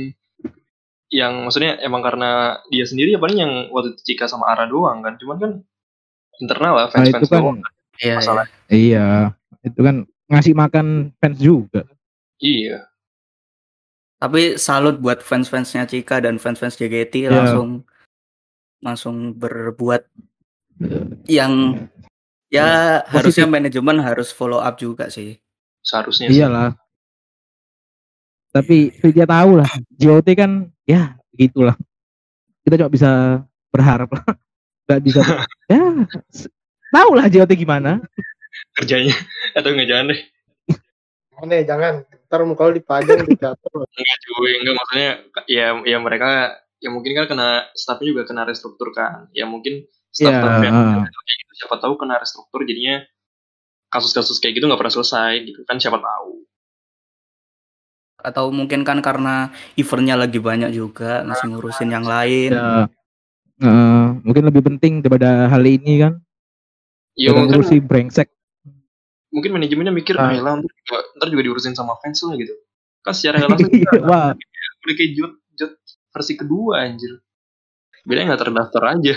yang 1.09 1.47
maksudnya 1.47 1.79
emang 1.79 2.03
karena 2.03 2.29
dia 2.67 2.83
sendiri 2.83 3.15
ya 3.15 3.19
paling 3.21 3.37
yang 3.39 3.53
waktu 3.71 3.95
itu 3.95 4.01
Cika 4.13 4.27
sama 4.27 4.51
Ara 4.51 4.67
doang 4.67 4.99
kan 4.99 5.15
cuman 5.15 5.37
kan 5.39 5.51
internal 6.43 6.73
lah 6.75 6.85
nah 6.91 7.03
itu 7.03 7.13
fans-fans 7.15 7.29
kan 7.29 7.41
doang. 7.41 7.59
Iya. 7.95 8.15
masalah. 8.19 8.45
Iya 8.67 9.07
itu 9.65 9.79
kan 9.81 9.95
ngasih 10.29 10.53
makan 10.53 10.87
fans 11.17 11.37
juga. 11.41 11.83
Iya. 12.41 12.85
Tapi 14.19 14.57
salut 14.57 14.97
buat 14.99 15.19
fans-fansnya 15.21 15.85
Cika 15.85 16.23
dan 16.23 16.39
fans-fans 16.41 16.75
JKT 16.79 17.27
Iya. 17.27 17.31
langsung 17.31 17.69
langsung 18.83 19.15
berbuat 19.33 20.05
yang 21.25 21.85
ya 22.51 23.01
harusnya 23.07 23.47
manajemen 23.47 23.97
harus 24.03 24.29
follow 24.29 24.59
up 24.61 24.75
juga 24.77 25.09
sih. 25.09 25.39
seharusnya 25.85 26.33
sih. 26.33 26.41
iyalah. 26.41 26.73
Tapi 28.49 28.89
dia 29.13 29.29
tahu 29.29 29.61
lah 29.61 29.69
JOT 30.01 30.27
kan 30.33 30.73
ya 30.89 31.13
gitulah 31.37 31.77
kita 32.65 32.81
cuma 32.81 32.89
bisa 32.89 33.11
berharap 33.69 34.09
lah 34.09 34.25
nggak 34.85 35.01
bisa 35.01 35.21
ya 35.73 35.83
tahu 36.93 37.11
lah 37.17 37.27
JOT 37.27 37.51
gimana 37.53 37.99
kerjanya 38.77 39.15
atau 39.57 39.69
nggak 39.73 39.89
jangan 39.89 40.07
deh 40.13 40.21
Aneh, 41.35 41.67
jangan. 41.67 42.07
Ntar 42.31 42.47
muka 42.47 42.71
lu 42.71 42.79
dipajang 42.79 43.27
dicatur. 43.27 43.83
enggak 43.83 44.17
cuy 44.23 44.51
enggak 44.55 44.75
maksudnya 44.79 45.09
ya 45.51 45.67
ya 45.83 45.97
mereka 45.99 46.55
ya 46.79 46.89
mungkin 46.91 47.11
kan 47.11 47.25
kena 47.27 47.47
staffnya 47.75 48.07
juga 48.07 48.23
kena 48.23 48.47
restruktur 48.47 48.95
kan 48.95 49.27
ya 49.35 49.43
mungkin 49.43 49.83
staff 50.15 50.31
Iya, 50.31 50.39
staff 50.39 50.63
yang 50.63 50.75
ah. 50.75 51.03
kayak 51.03 51.37
gitu 51.43 51.53
siapa 51.59 51.75
tahu 51.83 51.93
kena 51.99 52.15
restruktur 52.23 52.63
jadinya 52.63 53.03
kasus-kasus 53.91 54.39
kayak 54.39 54.59
gitu 54.59 54.71
nggak 54.71 54.79
pernah 54.79 54.95
selesai 54.95 55.43
gitu 55.43 55.59
kan 55.67 55.75
siapa 55.75 55.99
tahu 55.99 56.47
Atau 58.25 58.49
mungkin 58.49 58.81
kan 58.81 59.03
karena 59.05 59.53
eventnya 59.77 60.17
lagi 60.17 60.41
banyak 60.41 60.73
juga 60.73 61.21
masih 61.21 61.45
ngurusin 61.51 61.93
yang 61.93 62.07
lain. 62.09 62.57
ya 62.57 62.89
eh, 63.57 64.05
mungkin 64.21 64.43
lebih 64.43 64.61
penting 64.63 64.99
daripada 64.99 65.47
hal 65.47 65.61
ini 65.61 66.01
kan? 66.01 66.13
Ya 67.13 67.31
mungkin 67.31 67.55
ngurusi 67.55 67.79
brengsek. 67.79 68.27
Mungkin 69.29 69.51
manajemennya 69.51 69.91
mikir 69.91 70.15
Ah. 70.15 70.27
ah 70.27 70.35
lah 70.35 70.53
ntar 70.57 70.71
juga, 70.71 70.97
ntar 71.15 71.27
juga 71.27 71.41
diurusin 71.43 71.71
sama 71.71 71.95
fans 71.99 72.23
lah 72.23 72.35
gitu. 72.35 72.51
Kan 73.01 73.13
secara 73.13 73.35
nggak 73.37 73.49
langsung 73.51 73.71
kita 73.71 73.91
wah. 74.03 74.31
udah 74.81 74.95
kayak 74.95 75.11
jut 75.13 75.31
jut 75.53 75.71
versi 76.09 76.33
kedua 76.33 76.83
anjir. 76.83 77.19
Bedanya 78.03 78.31
nggak 78.31 78.41
terdaftar 78.41 78.83
aja. 78.91 79.15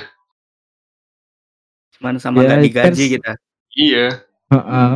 Cuman 1.94 2.14
sama 2.18 2.40
Ya, 2.40 2.48
nggak 2.48 2.62
digaji 2.64 2.86
fans- 2.94 3.12
kita. 3.12 3.32
iya. 3.74 4.06
Heeh. 4.48 4.92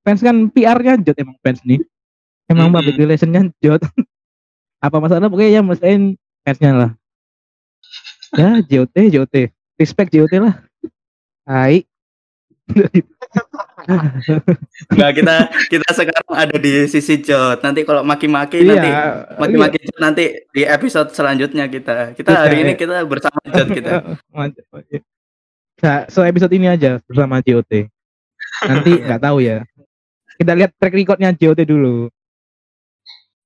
fans 0.00 0.20
kan 0.20 0.36
PR-nya 0.48 0.94
jod 0.98 1.16
emang 1.16 1.36
fans 1.38 1.60
nih. 1.62 1.80
Emang 2.46 2.68
Mm-mm. 2.68 2.76
public 2.80 2.96
relationnya 2.98 3.42
jod 3.58 3.84
apa 4.84 4.96
masalah? 4.96 5.28
Pokoknya 5.28 5.52
ya 5.54 5.62
mestain 5.62 6.16
fansnya 6.40 6.72
lah 6.72 6.90
ya 8.36 8.60
JOT 8.64 8.96
JOT 9.14 9.34
respect 9.78 10.10
JOT 10.12 10.32
lah 10.40 10.54
Hai 11.48 11.88
Enggak 14.92 15.12
kita 15.16 15.36
kita 15.72 15.88
sekarang 15.96 16.28
ada 16.36 16.56
di 16.60 16.84
sisi 16.84 17.24
Jot. 17.24 17.64
Nanti 17.64 17.88
kalau 17.88 18.04
maki-maki 18.04 18.60
iya, 18.60 18.76
nanti 18.76 18.90
maki-maki 19.40 19.78
Jot 19.80 19.98
nanti 20.00 20.24
di 20.52 20.62
episode 20.68 21.08
selanjutnya 21.16 21.64
kita. 21.72 22.12
Kita 22.12 22.28
Bisa, 22.28 22.40
hari 22.44 22.56
ini 22.68 22.72
ya. 22.76 22.78
kita 22.78 22.96
bersama 23.08 23.38
Jot 23.48 23.68
kita. 23.72 23.90
Nah, 25.78 26.10
so 26.10 26.26
episode 26.26 26.50
ini 26.58 26.66
aja 26.66 26.98
bersama 27.06 27.38
JOT. 27.38 27.86
Nanti 28.66 28.98
Iya. 28.98 29.04
nggak 29.06 29.22
tahu 29.22 29.38
ya. 29.38 29.62
Kita 30.34 30.52
lihat 30.58 30.74
track 30.74 30.90
recordnya 30.90 31.30
JOT 31.30 31.62
dulu. 31.62 32.10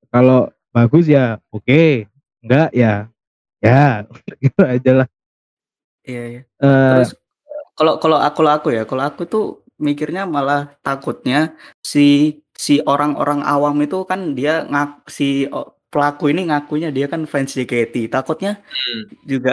Kalau 0.09 0.49
bagus 0.73 1.05
ya 1.13 1.37
oke, 1.53 2.09
enggak 2.41 2.73
ya 2.73 3.13
ya 3.65 4.05
gitu 4.43 4.61
aja 4.75 4.91
lah. 4.99 5.07
Iya, 6.09 6.21
iya. 6.31 6.41
Eh, 6.63 6.69
Terus 6.89 7.09
kalau 7.79 7.93
kalau 8.03 8.19
aku 8.27 8.35
kalau 8.39 8.53
aku 8.57 8.69
ya, 8.77 8.83
kalau 8.91 9.05
aku 9.11 9.23
tuh 9.33 9.45
mikirnya 9.87 10.23
malah 10.37 10.61
takutnya 10.85 11.37
si 11.93 12.01
si 12.67 12.73
orang-orang 12.93 13.41
awam 13.53 13.75
itu 13.85 13.97
kan 14.11 14.21
dia 14.39 14.53
ngak 14.71 14.89
si 15.19 15.25
o- 15.57 15.71
pelaku 15.93 16.25
ini 16.33 16.41
ngakunya 16.49 16.89
dia 16.97 17.07
kan 17.13 17.23
fans 17.33 17.51
JKT. 17.59 17.95
Takutnya 18.15 18.51
Hmm. 18.81 19.03
juga 19.33 19.53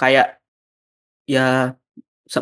kayak 0.00 0.26
ya 1.34 1.40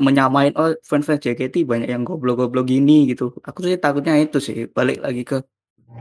menyamain 0.07 0.53
oh 0.61 0.71
fans-fans 0.91 1.21
JKT 1.25 1.57
banyak 1.71 1.89
yang 1.95 2.03
goblok-goblok 2.09 2.65
gini 2.73 2.93
gitu. 3.11 3.25
Aku 3.49 3.59
sih 3.67 3.77
takutnya 3.85 4.13
itu 4.25 4.39
sih 4.49 4.57
balik 4.77 4.97
lagi 5.07 5.23
ke 5.31 5.37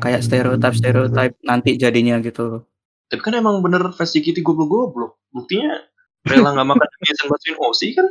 kayak 0.03 0.21
stereotip-stereotip 0.27 1.31
nanti 1.49 1.69
jadinya 1.83 2.15
gitu. 2.27 2.41
Tapi 3.07 3.21
kan 3.23 3.33
emang 3.33 3.63
bener 3.63 3.87
JKT 3.93 4.43
goblok-goblok. 4.43 5.15
Buktinya 5.31 5.79
rela 6.27 6.51
nggak 6.51 6.67
makan 6.67 6.87
demi 6.91 7.11
Sen 7.15 7.27
bantuin 7.27 7.55
Osi 7.63 7.87
kan? 7.95 8.07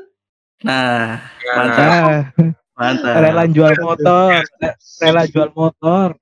Nah, 0.65 1.21
Ya, 1.37 1.53
Mantap. 1.53 1.91
ah, 1.93 2.23
mantap. 2.75 3.13
rela 3.21 3.45
jual 3.45 3.75
motor, 3.77 4.41
rela 4.99 5.23
jual 5.29 5.49
motor. 5.53 6.17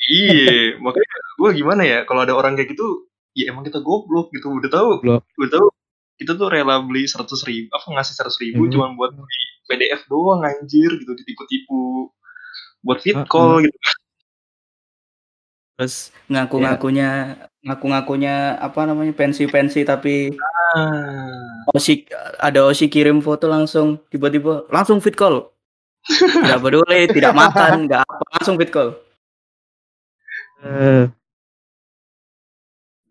Iya, 0.00 0.80
makanya 0.80 1.08
gue 1.36 1.50
gimana 1.52 1.82
ya 1.84 1.98
kalau 2.04 2.24
ada 2.24 2.32
orang 2.32 2.56
kayak 2.56 2.72
gitu, 2.76 3.08
ya 3.32 3.52
emang 3.52 3.64
kita 3.64 3.80
goblok 3.80 4.32
gitu. 4.32 4.48
Udah 4.52 4.68
tahu, 4.72 4.88
Goblok. 5.00 5.24
udah 5.36 5.50
tahu 5.52 5.66
kita 6.16 6.32
tuh 6.32 6.48
rela 6.48 6.80
beli 6.80 7.04
seratus 7.04 7.44
ribu, 7.44 7.68
apa 7.72 7.84
ngasih 7.92 8.14
seratus 8.16 8.40
ribu 8.40 8.64
Hmm. 8.64 8.72
cuma 8.72 8.86
buat 8.96 9.12
beli 9.12 9.40
PDF 9.64 10.04
doang 10.08 10.44
anjir 10.44 10.92
gitu 10.96 11.12
ditipu-tipu 11.12 12.08
buat 12.80 13.00
fit 13.00 13.16
call 13.28 13.64
gitu. 13.64 13.76
Terus 15.74 16.14
ngaku-ngakunya 16.30 17.38
ngaku-ngakunya 17.64 18.60
apa 18.60 18.86
namanya 18.86 19.12
pensi-pensi 19.16 19.82
tapi 19.82 20.36
Ah, 20.74 21.70
Osi 21.70 22.02
ada 22.42 22.66
Osi 22.66 22.90
kirim 22.90 23.22
foto 23.22 23.46
langsung 23.46 24.02
tiba-tiba 24.10 24.66
langsung 24.74 24.98
fit 24.98 25.14
call. 25.14 25.54
Tidak 26.04 26.60
peduli, 26.60 27.06
tidak 27.14 27.32
makan, 27.32 27.86
nggak 27.86 28.02
apa, 28.02 28.24
langsung 28.34 28.58
fit 28.58 28.74
call. 28.74 28.98
Eh, 30.66 31.06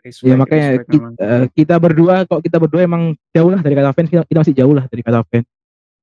Respect, 0.04 0.28
ya 0.28 0.36
makanya 0.36 0.68
kita, 0.84 1.24
eh, 1.24 1.46
kita 1.56 1.76
berdua 1.80 2.28
kok 2.28 2.44
kita 2.44 2.60
berdua 2.60 2.84
emang 2.84 3.16
jauh 3.32 3.48
lah 3.48 3.64
dari 3.64 3.72
kata 3.80 3.96
fans 3.96 4.10
kita, 4.12 4.24
kita 4.28 4.40
masih 4.44 4.56
jauh 4.60 4.74
lah 4.76 4.84
dari 4.92 5.00
kata 5.00 5.24
fans 5.32 5.48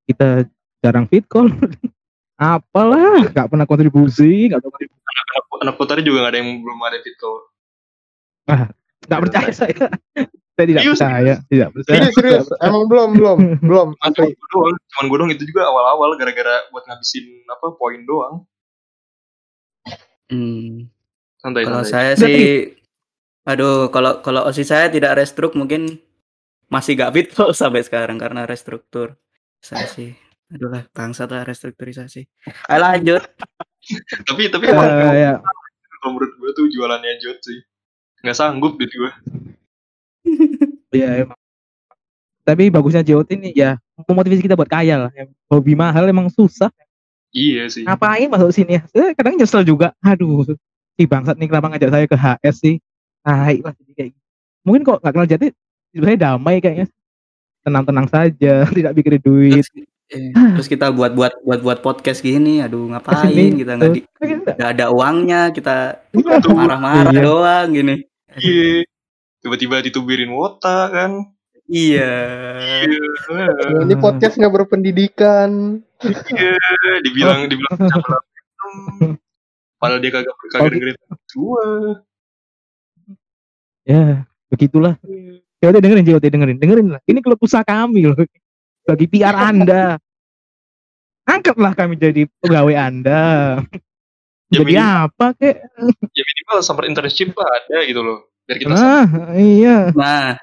kita 0.08 0.48
jarang 0.80 1.04
fit 1.04 1.28
call 1.28 1.52
apalah 2.40 3.28
nggak 3.28 3.44
pernah 3.52 3.68
kontribusi 3.68 4.48
nggak 4.48 4.64
pernah 4.64 4.72
kontribusi. 4.72 4.99
Anak, 5.10 5.26
anak 5.60 5.74
putari 5.74 6.00
juga 6.00 6.24
gak 6.24 6.32
ada 6.32 6.38
yang 6.40 6.50
belum 6.58 6.78
ada 6.80 6.98
fit 7.00 7.16
call. 7.16 7.38
nggak 9.00 9.20
percaya 9.22 9.50
saya 9.50 9.74
saya 10.54 10.66
tidak 10.66 10.82
Serius? 10.82 10.98
percaya 10.98 11.34
tidak 11.46 11.68
percaya 11.72 11.94
Serius, 11.98 12.14
serius. 12.14 12.46
Emang 12.66 12.84
belum, 12.84 13.08
belum, 13.14 13.38
belum. 13.60 13.88
Cuman 13.96 14.12
Asli. 14.12 14.28
gue 14.30 14.48
doang, 14.50 14.76
cuman 14.76 15.04
gue 15.06 15.16
doang 15.18 15.32
itu 15.32 15.44
juga 15.44 15.62
awal-awal 15.66 16.10
gara-gara 16.14 16.68
buat 16.68 16.84
ngabisin 16.84 17.24
apa 17.46 17.66
poin 17.74 18.00
doang. 18.02 18.34
Hmm, 20.30 20.86
Santai 21.36 21.64
kalau 21.64 21.82
santai. 21.82 21.90
saya 21.90 22.10
Berarti- 22.14 22.22
sih 22.22 22.44
aduh 23.40 23.88
kalau 23.88 24.20
kalau 24.20 24.44
Osi 24.46 24.62
saya 24.62 24.86
tidak 24.86 25.16
restruk 25.16 25.56
mungkin 25.56 25.98
masih 26.68 26.94
gak 26.94 27.10
fit 27.10 27.28
sampai 27.56 27.82
sekarang 27.82 28.14
karena 28.14 28.44
restruktur. 28.44 29.16
Saya 29.58 29.84
sih 29.86 30.14
aduh 30.50 30.68
lah 30.68 30.82
bangsat 30.90 31.30
lah 31.30 31.46
restrukturisasi. 31.46 32.26
Ayo 32.66 32.78
lanjut. 32.78 33.22
Tapi 34.28 34.52
tapi 34.52 34.68
emang, 34.68 34.86
emang 34.86 35.14
Eh, 35.16 35.24
ya. 35.24 35.32
kalau 35.98 36.12
menurut 36.14 36.32
gue 36.36 36.50
tuh 36.52 36.66
jualannya 36.68 37.16
Jot 37.18 37.40
sih. 37.40 37.58
Nggak 38.20 38.36
sanggup 38.36 38.76
duit 38.76 38.90
gue. 38.90 39.12
Iya 40.90 41.22
emang. 41.24 41.38
Tapi 42.42 42.66
bagusnya 42.66 43.06
JOT 43.06 43.30
ini 43.38 43.54
ya 43.54 43.78
memotivasi 43.94 44.42
kita 44.42 44.58
buat 44.58 44.66
kaya 44.66 45.06
lah. 45.06 45.10
Hobi 45.46 45.78
mahal 45.78 46.10
emang 46.10 46.26
susah. 46.26 46.66
Iya 47.30 47.70
sih. 47.70 47.86
Ngapain 47.86 48.26
masuk 48.26 48.50
sini 48.50 48.74
ya? 48.74 48.82
Saya 48.90 49.14
kadang 49.14 49.38
nyesel 49.38 49.62
juga. 49.62 49.94
Aduh, 50.02 50.42
si 50.98 51.06
bangsat 51.06 51.38
nih 51.38 51.46
kenapa 51.46 51.70
ngajak 51.70 51.90
saya 51.94 52.04
ke 52.10 52.16
HS 52.18 52.56
sih? 52.58 52.76
Tai 53.22 53.54
lah 53.62 53.70
jadi 53.78 53.92
kayak 53.94 54.10
gitu. 54.18 54.26
Mungkin 54.66 54.82
kok 54.82 54.98
nggak 54.98 55.12
kenal 55.14 55.28
jati 55.30 55.46
sebenarnya 55.94 56.20
damai 56.26 56.56
kayaknya. 56.58 56.86
Tenang-tenang 57.62 58.06
saja, 58.10 58.54
tidak 58.76 58.92
pikirin 58.98 59.22
duit. 59.22 59.64
Terus, 60.10 60.34
eh, 60.34 60.50
terus 60.58 60.66
kita 60.66 60.90
buat 60.90 61.14
buat 61.14 61.32
buat 61.46 61.60
buat 61.62 61.78
podcast 61.80 62.18
gini, 62.20 62.58
aduh 62.58 62.90
ngapain 62.90 63.30
kita 63.54 63.78
nggak 63.78 63.90
di, 63.94 64.00
nggak 64.58 64.70
ada 64.74 64.86
uangnya, 64.90 65.54
kita 65.54 66.02
Betul. 66.10 66.58
marah-marah 66.58 67.14
Iya. 67.14 67.22
doang 67.22 67.68
gini. 67.70 67.94
Iya. 68.34 68.82
Tiba-tiba 69.40 69.80
ditubirin 69.80 70.34
wota 70.34 70.90
kan. 70.90 71.30
Iya. 71.64 72.12
Iya. 72.84 73.48
Ini 73.86 73.94
podcast 73.96 74.34
nggak 74.34 74.50
berpendidikan. 74.52 75.78
Iya. 76.02 76.58
Dibilang 77.06 77.46
dibilang 77.46 77.78
film. 77.94 79.14
Padahal 79.80 80.02
dia 80.02 80.12
kagak 80.12 80.34
kagak 80.36 80.60
Oh, 80.60 80.68
dengerin 80.68 80.96
gua. 81.32 81.66
Ya, 83.86 84.28
begitulah. 84.52 84.94
JOT 85.60 85.76
dengerin, 85.80 86.04
JOT 86.04 86.24
dengerin, 86.26 86.56
dengerin 86.60 86.88
lah. 86.92 87.00
Ini 87.04 87.20
klub 87.20 87.40
usaha 87.40 87.64
kami 87.64 88.04
loh. 88.04 88.16
Bagi 88.90 89.06
PR 89.06 89.36
Anda. 89.50 89.84
Angkatlah 91.22 91.72
kami 91.72 91.94
jadi 91.94 92.26
pegawai 92.42 92.74
Anda. 92.74 93.22
Ya 94.50 94.58
Jadi 94.58 94.74
minimal, 94.74 95.06
apa 95.06 95.26
kek? 95.38 95.56
ya 96.10 96.22
minimal 96.26 96.58
summer 96.58 96.84
internship 96.84 97.30
lah 97.32 97.46
ada 97.46 97.86
gitu 97.86 98.02
loh. 98.02 98.26
Biar 98.42 98.56
kita 98.58 98.74
Nah, 98.74 99.06
iya, 99.38 99.94
Nah, 99.94 100.34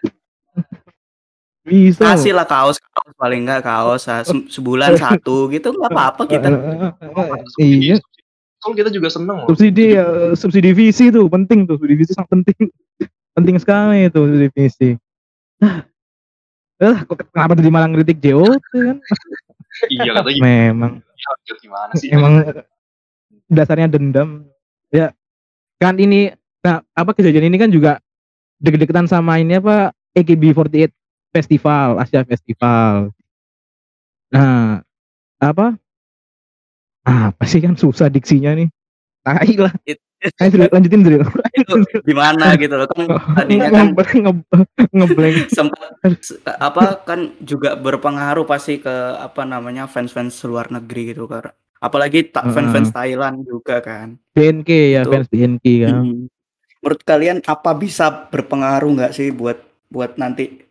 bisa. 1.62 2.16
kasih 2.16 2.32
lah 2.32 2.48
kaos, 2.48 2.80
kaos 2.80 3.12
paling 3.20 3.44
enggak 3.44 3.68
kaos 3.68 4.08
ah, 4.08 4.24
se- 4.24 4.48
sebulan 4.48 4.96
satu 5.04 5.52
gitu 5.52 5.76
nggak 5.76 5.92
apa-apa 5.92 6.24
kita. 6.24 6.48
Iya, 7.60 8.00
Kalau 8.58 8.74
kita 8.74 8.88
juga 8.88 9.12
seneng 9.12 9.44
loh. 9.44 9.48
subsidi 9.52 10.00
ya, 10.00 10.08
subsidi 10.34 10.72
visi 10.72 11.12
tuh 11.12 11.28
penting 11.28 11.68
tuh, 11.68 11.76
subsidi 11.76 11.96
visi 12.00 12.16
sangat 12.16 12.32
penting. 12.32 12.72
penting 13.36 13.60
sekali 13.60 14.08
itu 14.08 14.18
subsidi 14.18 14.48
visi. 14.50 14.90
Eh, 16.78 16.98
kok 17.10 17.18
kenapa 17.34 17.58
tadi 17.58 17.70
malah 17.74 17.90
ngeritik 17.90 18.22
JOT 18.22 18.62
kan? 18.70 18.98
Iya 19.90 20.12
katanya 20.14 20.42
Memang, 20.42 20.92
ya, 21.02 21.54
gimana 21.62 21.92
sih? 21.98 22.10
emang 22.14 22.34
dasarnya 23.50 23.90
dendam. 23.90 24.46
Ya, 24.94 25.14
kan 25.82 25.98
ini, 25.98 26.34
nah 26.62 26.82
apa 26.94 27.14
kejadian 27.18 27.50
ini 27.50 27.58
kan 27.58 27.70
juga 27.70 28.02
deket-deketan 28.62 29.06
sama 29.10 29.38
ini 29.42 29.58
apa 29.58 29.94
AKB48 30.18 30.90
Festival, 31.34 32.02
Asia 32.02 32.26
Festival. 32.26 33.14
Nah, 34.34 34.82
apa? 35.38 35.78
Apa 37.06 37.44
sih 37.46 37.62
kan 37.62 37.78
susah 37.78 38.10
diksinya 38.10 38.54
nih. 38.58 38.70
Tai 39.22 39.54
lah. 39.62 39.74
Ayo 40.42 40.66
lanjutin 40.74 41.06
Dril. 41.06 41.22
Itu 41.68 42.00
gimana 42.08 42.56
gitu 42.56 42.80
loh 42.80 42.88
kan 42.88 43.04
tadinya 43.36 43.68
kan 43.68 43.86
Nge- 43.92 44.24
nge- 44.24 44.88
ngeblank. 44.96 45.36
sempat 45.58 45.92
se- 46.24 46.40
apa 46.48 47.04
kan 47.04 47.36
juga 47.44 47.76
berpengaruh 47.76 48.48
pasti 48.48 48.80
ke 48.80 48.90
apa 49.20 49.44
namanya 49.44 49.84
fans-fans 49.86 50.40
luar 50.48 50.72
negeri 50.72 51.12
gitu 51.12 51.28
kan. 51.28 51.52
Apalagi 51.78 52.26
tak 52.32 52.50
fans-fans 52.56 52.90
Thailand 52.96 53.44
juga 53.46 53.84
kan. 53.84 54.16
BNK 54.34 54.70
ya, 54.98 55.02
Itu. 55.04 55.12
fans 55.12 55.28
BNK 55.28 55.66
kan. 55.86 55.94
Hmm. 56.02 56.32
Menurut 56.80 57.02
kalian 57.04 57.38
apa 57.44 57.76
bisa 57.76 58.32
berpengaruh 58.32 58.90
nggak 58.96 59.14
sih 59.14 59.30
buat 59.30 59.60
buat 59.92 60.16
nanti 60.16 60.64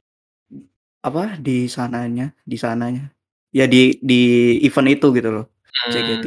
apa 1.04 1.38
di 1.38 1.68
sananya, 1.70 2.34
di 2.42 2.56
sananya? 2.58 3.12
Ya 3.54 3.68
di 3.68 3.96
di 4.02 4.20
event 4.66 4.90
itu 4.90 5.14
gitu 5.14 5.30
loh, 5.30 5.46
Hmm, 5.70 5.92
JKT. 5.92 6.26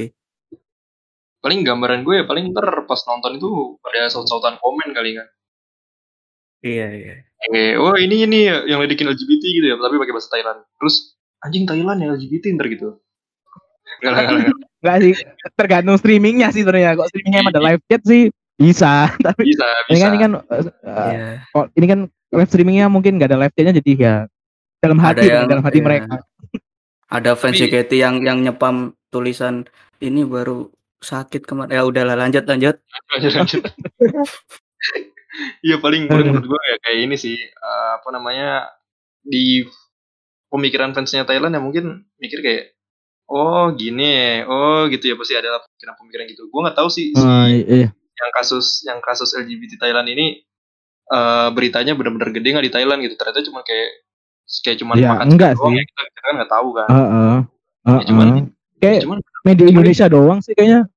Paling 1.40 1.64
gambaran 1.64 2.04
gue 2.04 2.16
ya 2.20 2.26
paling 2.26 2.52
ntar 2.52 2.68
pas 2.84 3.00
nonton 3.06 3.36
itu 3.36 3.50
ada 3.82 4.08
saut-sautan 4.08 4.60
komen 4.60 4.92
kali 4.92 5.16
kan. 5.16 5.28
Iya, 6.60 6.88
iya. 6.92 7.14
Eh, 7.50 7.80
oh 7.80 7.96
ini 7.96 8.28
ini 8.28 8.52
ya, 8.52 8.68
yang 8.68 8.84
ledekin 8.84 9.08
LGBT 9.08 9.44
gitu 9.48 9.66
ya, 9.66 9.76
tapi 9.80 9.96
pakai 9.96 10.12
bahasa 10.12 10.28
Thailand. 10.28 10.60
Terus 10.76 11.16
anjing 11.40 11.64
Thailand 11.64 11.98
ya 11.98 12.08
LGBT 12.12 12.52
ntar 12.60 12.68
gitu. 12.68 13.00
Enggak 14.04 14.12
lah, 14.12 14.20
enggak 14.20 14.36
lah, 14.36 14.42
enggak 14.44 14.56
lah. 14.60 14.68
Enggak 14.80 14.98
sih, 15.00 15.14
tergantung 15.56 15.96
streamingnya 15.96 16.48
sih 16.52 16.68
sebenarnya. 16.68 17.00
Kok 17.00 17.08
streamingnya 17.08 17.40
emang 17.40 17.54
ada 17.56 17.64
live 17.64 17.82
chat 17.88 18.02
sih 18.04 18.28
bisa, 18.60 19.08
tapi 19.26 19.42
Bisa, 19.48 19.64
ini 19.88 19.96
bisa. 19.96 20.04
kan 20.04 20.12
ini 20.12 20.20
kan 20.20 20.32
eh, 20.36 20.60
eh, 20.60 20.64
Iya. 20.92 21.28
kok 21.48 21.66
ini 21.80 21.86
kan 21.88 22.00
live 22.36 22.50
streamingnya 22.52 22.86
mungkin 22.92 23.16
nggak 23.16 23.30
ada 23.32 23.40
live 23.40 23.54
chatnya 23.56 23.74
jadi 23.80 23.92
ya 23.96 24.16
dalam 24.84 25.00
Ada 25.00 25.08
hati 25.08 25.26
yang- 25.32 25.48
dalam 25.48 25.64
hati 25.64 25.80
iya. 25.80 25.86
mereka. 25.88 26.14
Ada 27.10 27.32
fans 27.34 27.56
JKT 27.58 27.92
yang 27.96 28.16
yang 28.22 28.38
nyepam 28.44 28.76
tulisan 29.10 29.64
ini 29.98 30.22
baru 30.22 30.68
sakit 31.00 31.44
kemarin. 31.44 31.72
Ya 31.72 31.84
udahlah 31.84 32.16
lanjut 32.16 32.44
lanjut. 32.44 32.76
lanjut 33.12 33.32
lanjut 33.34 33.62
iya 35.62 35.78
paling 35.78 36.06
paling 36.06 36.26
menurut 36.28 36.48
gue 36.48 36.62
ya 36.66 36.76
kayak 36.82 37.00
ini 37.02 37.16
sih 37.16 37.38
eh, 37.38 37.90
apa 37.96 38.10
namanya 38.10 38.68
di 39.22 39.64
pemikiran 40.48 40.92
fansnya 40.92 41.24
Thailand 41.24 41.54
ya 41.54 41.62
mungkin 41.62 41.86
mikir 42.18 42.40
kayak 42.40 42.64
oh 43.26 43.72
gini 43.72 44.42
oh 44.44 44.90
gitu 44.90 45.06
ya 45.06 45.16
pasti 45.16 45.34
ada 45.34 45.62
pemikiran-pemikiran 45.62 46.26
gitu 46.28 46.44
gue 46.46 46.60
nggak 46.60 46.76
tahu 46.76 46.90
sih 46.90 47.14
si 47.14 47.22
Ah, 47.22 47.46
iya. 47.48 47.94
yang 47.94 48.32
kasus 48.34 48.84
yang 48.84 49.00
kasus 49.00 49.32
LGBT 49.32 49.80
Thailand 49.80 50.10
ini 50.10 50.44
eh, 51.08 51.48
beritanya 51.52 51.94
benar-benar 51.94 52.32
gede 52.32 52.48
nggak 52.50 52.66
di 52.66 52.74
Thailand 52.74 53.00
gitu 53.00 53.16
ternyata 53.16 53.40
cuma 53.42 53.62
kayak 53.62 53.90
kayak 54.60 54.78
cuma 54.78 54.94
Ya, 54.98 55.14
makan 55.14 55.28
enggak 55.30 55.52
doang 55.56 55.72
sih. 55.72 55.78
ya, 55.78 55.84
kita, 55.86 56.02
kita 56.10 56.20
kan 56.20 56.34
nggak 56.36 56.52
tahu 56.52 56.70
kan 56.74 56.88
Heeh. 56.90 57.36
Ya, 57.86 58.04
cuman- 58.04 58.34
Heeh. 58.34 58.46
Kayak 58.80 59.06
cuman 59.06 59.20
media 59.44 59.66
Indonesia 59.68 60.06
doang 60.08 60.40
sih 60.40 60.56
kayaknya. 60.56 60.88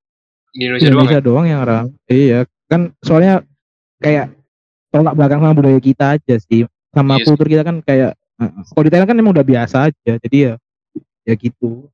di 0.53 0.69
Indonesia, 0.69 0.93
doang 0.93 0.93
ya 0.93 0.93
Indonesia 0.93 1.21
doang 1.25 1.47
yang 1.49 1.61
ram. 1.65 1.87
Iya, 2.07 2.41
kan 2.69 2.81
soalnya 3.01 3.35
kayak 3.99 4.37
tolak 4.93 5.15
belakang 5.17 5.41
sama 5.41 5.55
budaya 5.57 5.81
kita 5.81 6.05
aja 6.21 6.37
sih. 6.39 6.69
Sama 6.93 7.17
Iya 7.17 7.25
sih. 7.25 7.27
kultur 7.33 7.47
kita 7.49 7.63
kan 7.65 7.81
kayak 7.81 8.13
uh, 8.37 8.53
kalau 8.69 8.85
di 8.85 8.91
Thailand 8.93 9.09
kan 9.09 9.17
emang 9.17 9.33
udah 9.33 9.47
biasa 9.47 9.77
aja. 9.89 10.13
Jadi 10.21 10.37
ya 10.37 10.55
ya 11.25 11.35
gitu. 11.35 11.89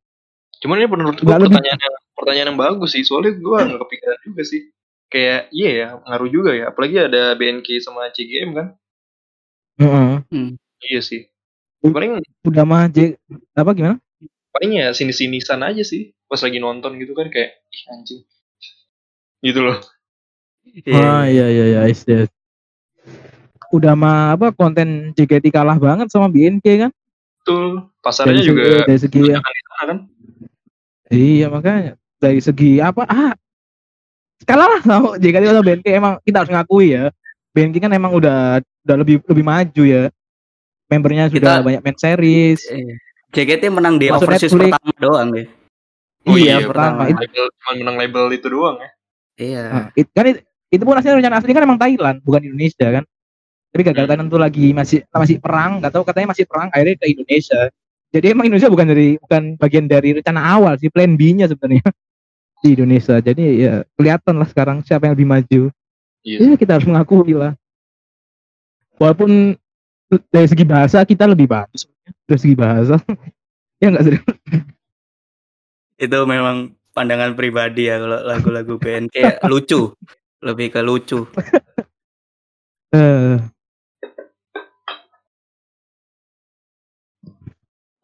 Cuman 0.59 0.83
ini 0.83 0.91
menurut 0.91 1.23
gue 1.23 1.31
pertanyaan 1.31 1.79
yang 1.79 1.97
pertanyaan 2.19 2.49
yang 2.51 2.59
bagus 2.59 2.91
sih. 2.99 3.07
Soalnya 3.07 3.39
gue 3.39 3.59
nggak 3.63 3.81
kepikiran 3.87 4.19
juga 4.27 4.43
sih. 4.43 4.63
Kayak 5.09 5.41
iya 5.55 5.71
ya 5.71 5.89
ngaruh 6.03 6.29
juga 6.29 6.51
ya. 6.51 6.75
Apalagi 6.75 6.97
ada 6.99 7.39
BNK 7.39 7.79
sama 7.79 8.11
CGM 8.11 8.51
kan. 8.59 8.67
Heeh. 9.79 10.11
Iya 10.83 11.01
sih. 11.01 11.31
Hmm. 11.79 11.95
Paling 11.95 12.11
Udah 12.43 12.65
mah 12.67 12.91
J 12.91 13.15
apa 13.55 13.71
gimana? 13.71 14.03
Paling 14.59 14.75
ya 14.75 14.91
sini 14.91 15.15
sinisan 15.15 15.63
aja 15.63 15.87
sih. 15.87 16.11
Pas 16.27 16.43
lagi 16.43 16.59
nonton 16.59 16.99
gitu 16.99 17.15
kan 17.15 17.31
kayak 17.31 17.63
ih 17.71 17.83
anjing. 17.95 18.21
Gitu 19.39 19.63
loh. 19.63 19.79
Ah 20.91 21.31
iya 21.31 21.47
iya 21.47 21.65
iya 21.71 21.81
yes, 21.87 22.03
yes. 22.05 22.27
Udah 23.71 23.95
mah 23.95 24.35
apa 24.35 24.51
konten 24.51 25.15
JKT 25.15 25.55
kalah 25.55 25.79
banget 25.79 26.11
sama 26.11 26.27
BNK 26.27 26.67
kan? 26.83 26.91
Betul. 27.41 27.87
Pasarnya 28.03 28.43
Dari 28.43 28.49
juga 28.51 28.63
segi, 28.67 28.83
dari 28.83 28.99
segi 29.01 29.19
di 29.23 29.31
sana 29.31 29.49
kan. 29.79 29.99
iya 31.09 31.47
makanya 31.49 31.97
dari 32.21 32.41
segi 32.43 32.83
apa 32.85 33.07
ah 33.09 33.33
kalah 34.45 34.69
lah 34.77 34.81
sama 34.85 35.07
JKT 35.17 35.45
atau 35.55 35.63
BNK 35.65 35.87
emang 35.95 36.15
kita 36.27 36.37
harus 36.43 36.51
ngakui 36.51 36.99
ya. 36.99 37.15
BNK 37.55 37.79
kan 37.79 37.93
emang 37.95 38.11
udah 38.13 38.59
udah 38.59 38.97
lebih 38.99 39.23
lebih 39.23 39.45
maju 39.47 39.83
ya. 39.87 40.11
Membernya 40.91 41.31
sudah 41.31 41.63
Kita- 41.63 41.65
banyak 41.65 41.81
main 41.81 41.97
series. 41.97 42.61
Iya. 42.67 42.97
JKT 43.29 43.65
menang 43.69 43.97
di 43.97 44.09
Masuk 44.09 44.25
overseas 44.25 44.51
Netflix. 44.51 44.73
pertama 44.73 44.93
doang 44.99 45.29
ya. 45.31 45.45
Oh 46.25 46.37
Iya, 46.37 46.55
iya, 46.55 46.67
pertama. 46.67 47.03
menang 47.05 47.21
label, 47.21 47.45
cuma 47.51 47.73
menang 47.77 47.97
label 47.97 48.25
itu 48.33 48.47
doang 48.49 48.77
ya. 48.79 48.91
Iya. 49.39 49.63
Nah, 49.65 49.87
it- 49.95 50.13
kan 50.13 50.25
it- 50.27 50.43
itu 50.69 50.83
pun 50.83 50.95
aslinya 50.95 51.17
rencana 51.17 51.37
aslinya 51.39 51.57
kan 51.57 51.65
emang 51.65 51.81
Thailand, 51.81 52.17
bukan 52.21 52.41
Indonesia 52.43 52.87
kan. 52.91 53.05
Tapi 53.69 53.83
gagal 53.83 54.03
Hmm. 54.03 54.11
Thailand 54.11 54.29
tuh 54.29 54.41
lagi 54.41 54.67
masih 54.73 54.99
masih 55.07 55.37
perang, 55.39 55.79
nggak 55.79 55.93
tahu 55.93 56.03
katanya 56.03 56.33
masih 56.33 56.45
perang, 56.45 56.69
akhirnya 56.69 56.97
ke 56.97 57.07
Indonesia. 57.07 57.61
Jadi 58.09 58.27
emang 58.33 58.45
Indonesia 58.49 58.69
bukan 58.69 58.87
dari 58.89 59.09
bukan 59.19 59.43
bagian 59.57 59.85
dari 59.85 60.09
rencana 60.17 60.41
awal 60.41 60.73
sih, 60.75 60.89
plan 60.89 61.13
B-nya 61.13 61.45
sebenarnya 61.47 61.85
di 62.65 62.69
Indonesia. 62.73 63.21
Jadi 63.21 63.45
ya 63.61 63.75
kelihatan 63.93 64.35
lah 64.35 64.49
sekarang 64.49 64.81
siapa 64.83 65.05
yang 65.05 65.15
lebih 65.15 65.29
maju. 65.29 65.63
Iya. 66.25 66.39
Ya 66.43 66.57
kita 66.57 66.81
harus 66.81 66.89
mengakui 66.89 67.33
lah. 67.33 67.53
Walaupun 68.97 69.55
dari 70.27 70.47
segi 70.49 70.65
bahasa 70.65 71.05
kita 71.05 71.29
lebih 71.29 71.47
bagus 71.47 71.85
dari 72.29 72.39
segi 72.39 72.55
bahasa. 72.55 73.01
ya 73.81 73.89
enggak 73.89 74.05
serius. 74.05 74.25
Itu 75.97 76.19
memang 76.29 76.77
pandangan 76.93 77.33
pribadi 77.33 77.89
ya 77.89 77.97
kalau 77.97 78.21
lagu-lagu 78.23 78.77
BNK 78.77 79.43
lucu. 79.49 79.97
Lebih 80.45 80.71
ke 80.71 80.81
lucu. 80.85 81.27
Eh, 82.89 83.37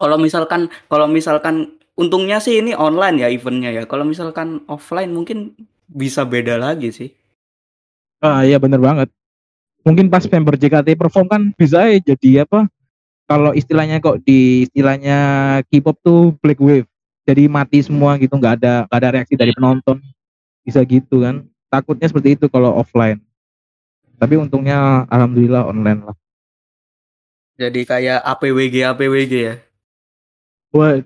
Kalau 0.05 0.21
misalkan 0.21 0.69
kalau 0.91 1.09
misalkan 1.09 1.81
untungnya 1.97 2.37
sih 2.37 2.61
ini 2.61 2.77
online 2.77 3.25
ya 3.25 3.29
eventnya 3.33 3.73
ya. 3.73 3.83
Kalau 3.89 4.05
misalkan 4.05 4.61
offline 4.69 5.09
mungkin 5.09 5.57
bisa 5.89 6.29
beda 6.29 6.61
lagi 6.61 6.93
sih. 6.93 7.09
Ah 8.21 8.45
iya 8.45 8.61
bener 8.61 8.85
banget. 8.85 9.09
Mungkin 9.89 10.13
pas 10.13 10.29
member 10.29 10.61
JKT 10.61 10.97
perform 11.01 11.27
kan 11.33 11.43
bisa 11.57 11.89
ya 11.89 11.97
jadi 12.05 12.45
apa? 12.45 12.69
Kalau 13.25 13.57
istilahnya 13.57 14.05
kok 14.05 14.21
di 14.21 14.69
istilahnya 14.69 15.19
K-pop 15.73 15.97
tuh 16.05 16.37
black 16.45 16.61
wave. 16.61 16.89
Jadi 17.25 17.49
mati 17.49 17.81
semua 17.81 18.21
gitu, 18.21 18.37
nggak 18.37 18.61
ada 18.61 18.85
nggak 18.85 19.01
ada 19.01 19.11
reaksi 19.17 19.35
dari 19.35 19.53
penonton. 19.57 19.97
Bisa 20.61 20.85
gitu 20.85 21.25
kan? 21.25 21.49
Takutnya 21.73 22.13
seperti 22.13 22.37
itu 22.37 22.47
kalau 22.53 22.77
offline. 22.77 23.21
Tapi 24.21 24.37
untungnya 24.37 25.09
alhamdulillah 25.09 25.65
online 25.65 26.01
lah. 26.05 26.17
Jadi 27.57 27.87
kayak 27.89 28.21
APWG 28.21 28.77
APWG 28.93 29.33
ya. 29.33 29.57
Wah, 30.75 30.99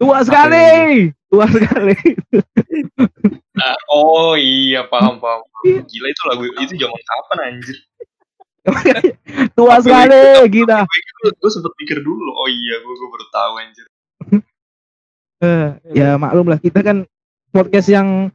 tua 0.00 0.18
sekali, 0.24 1.12
tua 1.28 1.46
sekali. 1.52 1.94
Ah, 3.60 3.76
oh 3.92 4.34
iya 4.40 4.88
paham 4.88 5.20
paham. 5.20 5.44
Gila 5.66 6.08
itu 6.08 6.22
lagu 6.30 6.44
itu 6.48 6.74
zaman 6.80 7.00
kapan 7.04 7.38
anjir? 7.52 7.76
tua 9.58 9.76
sekali 9.80 10.48
kita. 10.50 10.84
Gue 11.38 11.50
sempet 11.50 11.72
pikir 11.78 12.00
dulu. 12.02 12.30
Oh 12.32 12.48
iya, 12.48 12.80
gue 12.82 12.94
gue 12.94 13.08
baru 13.08 13.26
tahu 13.32 13.52
anjir. 13.60 13.86
Eh, 15.38 15.70
ya 15.94 16.18
maklum 16.18 16.50
lah 16.50 16.58
kita 16.58 16.82
kan 16.82 17.06
podcast 17.54 17.86
yang 17.86 18.26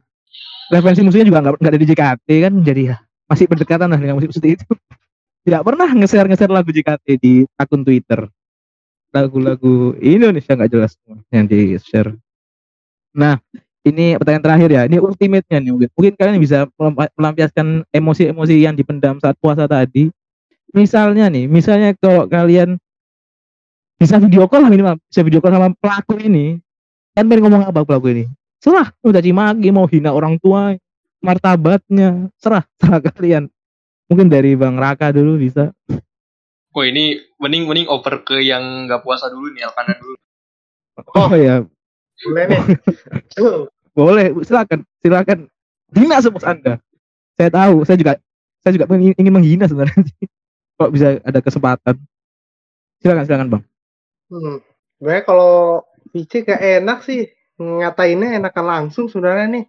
referensi 0.72 1.04
musiknya 1.04 1.28
juga 1.28 1.40
nggak 1.44 1.60
ada 1.60 1.76
di 1.76 1.88
JKT 1.92 2.28
kan 2.48 2.52
jadi 2.64 2.82
ya 2.88 2.96
masih 3.28 3.44
berdekatan 3.44 3.92
lah 3.92 4.00
dengan 4.00 4.16
musik 4.16 4.32
seperti 4.32 4.56
itu 4.56 4.68
tidak 5.44 5.62
pernah 5.68 5.88
nge-share 5.92 6.28
nge-share 6.32 6.52
lagu 6.56 6.70
JKT 6.72 7.06
di 7.20 7.44
akun 7.60 7.84
Twitter 7.84 8.24
lagu-lagu 9.12 9.92
Indonesia 10.00 10.56
nggak 10.56 10.70
jelas 10.72 10.96
semua 10.96 11.20
yang 11.28 11.44
di 11.44 11.76
share 11.76 12.16
nah 13.12 13.36
ini 13.84 14.16
pertanyaan 14.16 14.44
terakhir 14.48 14.68
ya 14.72 14.82
ini 14.88 14.96
ultimate-nya 14.96 15.58
nih 15.60 15.70
mungkin 15.76 15.90
mungkin 15.92 16.12
kalian 16.16 16.40
bisa 16.40 16.58
melampiaskan 17.20 17.84
emosi-emosi 17.92 18.54
yang 18.64 18.74
dipendam 18.74 19.20
saat 19.20 19.36
puasa 19.36 19.68
tadi 19.68 20.08
misalnya 20.74 21.30
nih 21.30 21.46
misalnya 21.46 21.94
kalau 21.96 22.26
kalian 22.26 22.76
bisa 23.94 24.18
video 24.18 24.50
call 24.50 24.66
lah 24.66 24.70
minimal 24.74 24.98
bisa 25.06 25.22
video 25.22 25.38
call 25.38 25.54
sama 25.54 25.70
pelaku 25.78 26.18
ini 26.18 26.58
kan 27.14 27.30
pengen 27.30 27.46
ngomong 27.46 27.62
apa 27.70 27.86
pelaku 27.86 28.10
ini? 28.10 28.24
Serah 28.58 28.90
udah 29.06 29.22
cimaki 29.22 29.70
mau 29.70 29.86
hina 29.86 30.10
orang 30.10 30.34
tua 30.42 30.74
martabatnya 31.22 32.28
serah 32.42 32.66
serah 32.82 32.98
kalian. 32.98 33.46
Mungkin 34.10 34.28
dari 34.28 34.52
bang 34.58 34.76
Raka 34.76 35.14
dulu 35.14 35.40
bisa. 35.40 35.72
Wah 36.74 36.84
ini 36.84 37.22
mending 37.38 37.70
mending 37.70 37.86
oper 37.86 38.26
ke 38.26 38.42
yang 38.42 38.90
nggak 38.90 39.00
puasa 39.06 39.30
dulu 39.30 39.54
nih 39.54 39.62
Alkana 39.62 39.94
dulu. 39.94 40.16
oh, 41.14 41.32
ya 41.38 41.62
Boleh 42.26 42.44
nih. 42.50 42.60
Boleh 43.94 44.26
silakan 44.42 44.82
silakan. 44.98 45.38
Hina 45.94 46.18
sebut 46.18 46.42
anda. 46.42 46.82
Saya 47.38 47.50
tahu 47.54 47.86
saya 47.86 47.94
juga 47.94 48.12
saya 48.66 48.72
juga 48.74 48.90
ingin, 48.98 49.14
ingin 49.14 49.34
menghina 49.34 49.64
sebenarnya 49.70 50.02
kalau 50.74 50.90
bisa 50.90 51.18
ada 51.22 51.40
kesempatan 51.40 51.96
silakan 53.00 53.24
silakan 53.26 53.48
bang 53.58 53.64
Hmm. 54.32 54.64
Sebenarnya 54.98 55.22
kalau 55.28 55.84
Vici 56.10 56.42
gak 56.42 56.58
enak 56.58 57.04
sih 57.04 57.28
ngatainnya 57.60 58.40
enakan 58.40 58.66
langsung 58.66 59.06
sebenarnya 59.12 59.46
nih. 59.52 59.64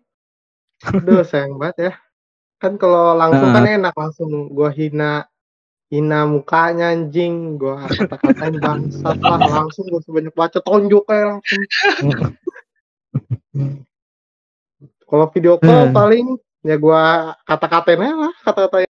Aduh 0.95 1.21
sayang 1.29 1.59
banget 1.59 1.91
ya. 1.91 1.93
Kan 2.57 2.79
kalau 2.79 3.13
langsung 3.19 3.51
kan 3.51 3.67
enak 3.67 3.93
langsung 3.93 4.47
gua 4.55 4.71
hina 4.71 5.27
hina 5.91 6.23
mukanya 6.25 6.95
anjing, 6.95 7.59
gua 7.59 7.83
kata-katain 7.83 8.57
bangsat 8.63 9.17
lah 9.21 9.43
langsung 9.43 9.91
gua 9.91 10.01
sebanyak 10.01 10.33
baca 10.33 10.59
tonjok 10.63 11.03
kayak 11.03 11.25
langsung. 11.35 11.61
Kalau 15.05 15.25
video 15.29 15.61
call 15.61 15.91
Hmm. 15.91 15.95
paling 15.95 16.25
ya 16.65 16.75
gua 16.81 17.35
kata-katain 17.45 18.01
lah, 18.01 18.33
kata-katain 18.41 18.84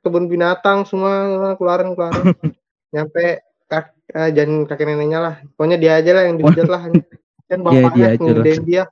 kebun 0.00 0.24
binatang 0.32 0.88
semua 0.88 1.54
keluarin 1.60 1.92
keluarin. 1.92 2.24
Nyampe 2.94 3.44
kak, 3.68 3.92
eh, 4.14 4.30
jangan 4.32 4.64
kakek 4.64 4.86
neneknya 4.88 5.18
lah. 5.20 5.34
Pokoknya 5.56 5.76
dia 5.76 5.92
aja 6.00 6.10
lah 6.14 6.22
yang 6.30 6.36
dihujat 6.40 6.68
lah. 6.68 6.82
Kan 7.50 7.60
Iya, 7.60 7.68
dia 7.68 7.84
bapaknya 7.84 8.06
lah. 8.08 8.16
ngegedein 8.16 8.62
dia. 8.64 8.84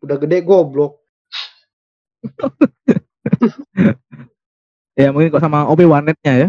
Udah 0.00 0.16
gede 0.16 0.38
goblok. 0.46 1.02
ya 5.00 5.08
mungkin 5.08 5.32
kok 5.32 5.40
sama 5.40 5.64
OP 5.64 5.80
Warnetnya 5.88 6.34
ya 6.36 6.48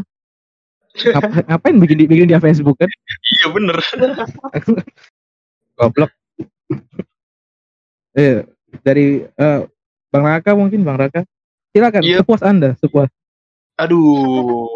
Ngap- 0.92 1.48
ngapain 1.48 1.80
bikin 1.80 2.04
di, 2.04 2.06
bikin 2.12 2.28
dia 2.28 2.44
Facebook 2.44 2.76
kan 2.76 2.92
Iya 3.40 3.48
bener. 3.56 3.80
goblok 5.80 6.12
eh 8.12 8.44
dari 8.84 9.24
eh, 9.24 9.60
bang 10.12 10.26
Raka 10.28 10.52
mungkin 10.52 10.84
bang 10.84 11.00
Raka 11.00 11.24
silakan 11.72 12.02
Iya. 12.04 12.18
sepuas 12.24 12.42
anda 12.44 12.70
sepuas 12.78 13.10
Aduh, 13.82 14.70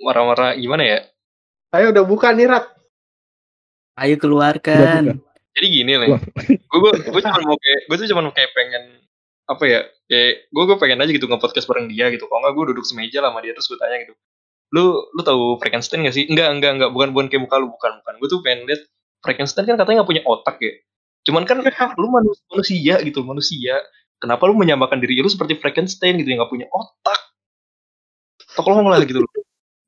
marah-marah 0.00 0.56
gimana 0.56 0.80
ya? 0.80 0.98
Ayo 1.76 1.92
udah 1.92 2.08
buka 2.08 2.32
nih 2.32 2.48
Rak. 2.48 2.64
Ayo 4.00 4.16
keluarkan. 4.16 5.20
jadi 5.56 5.66
gini 5.68 5.92
lah 5.96 6.16
Wah. 6.16 6.20
gue 6.20 6.78
gue 6.80 6.92
gue 7.00 7.20
cuma 7.24 7.40
mau 7.44 7.56
kayak 7.56 7.80
gue 7.88 7.96
tuh 7.96 8.08
cuma 8.12 8.28
kayak 8.28 8.52
pengen 8.52 8.84
apa 9.48 9.64
ya 9.64 9.80
kayak 10.04 10.52
gue 10.52 10.62
gue 10.68 10.76
pengen 10.76 11.00
aja 11.00 11.10
gitu 11.12 11.24
nge-podcast 11.24 11.64
bareng 11.64 11.88
dia 11.88 12.12
gitu 12.12 12.28
kalau 12.28 12.44
nggak 12.44 12.52
gue 12.52 12.64
duduk 12.76 12.84
semeja 12.84 13.24
lah 13.24 13.32
sama 13.32 13.40
dia 13.40 13.56
terus 13.56 13.64
gue 13.64 13.78
tanya 13.80 14.04
gitu 14.04 14.12
lu 14.76 14.84
lu 15.16 15.22
tahu 15.24 15.56
Frankenstein 15.56 16.04
gak 16.04 16.12
sih 16.12 16.28
enggak 16.28 16.52
enggak 16.52 16.76
enggak 16.76 16.90
bukan 16.92 17.08
bukan 17.16 17.26
kayak 17.32 17.42
muka 17.48 17.56
lu 17.56 17.72
bukan 17.72 17.92
bukan 18.04 18.14
gue 18.20 18.28
tuh 18.28 18.40
pengen 18.44 18.60
lihat 18.68 18.84
Frankenstein 19.24 19.64
kan 19.64 19.76
katanya 19.80 19.96
nggak 20.04 20.10
punya 20.12 20.22
otak 20.28 20.56
ya 20.60 20.72
cuman 21.24 21.42
kan 21.48 21.56
lu 21.96 22.06
manus- 22.12 22.44
manusia 22.52 22.94
gitu 23.00 23.24
manusia 23.24 23.80
kenapa 24.20 24.48
lu 24.48 24.56
menyamakan 24.56 24.98
diri 25.00 25.20
lu 25.20 25.28
seperti 25.28 25.60
Frankenstein 25.60 26.16
gitu 26.20 26.32
yang 26.32 26.42
nggak 26.42 26.52
punya 26.52 26.66
otak 26.72 27.20
tolong 28.56 28.88
lah 28.88 29.00
gitu 29.04 29.20
loh 29.20 29.30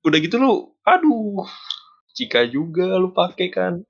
udah 0.04 0.18
gitu 0.20 0.36
lu 0.36 0.52
aduh 0.84 1.44
jika 2.12 2.44
juga 2.48 2.98
lu 2.98 3.10
pakai 3.14 3.48
kan 3.48 3.82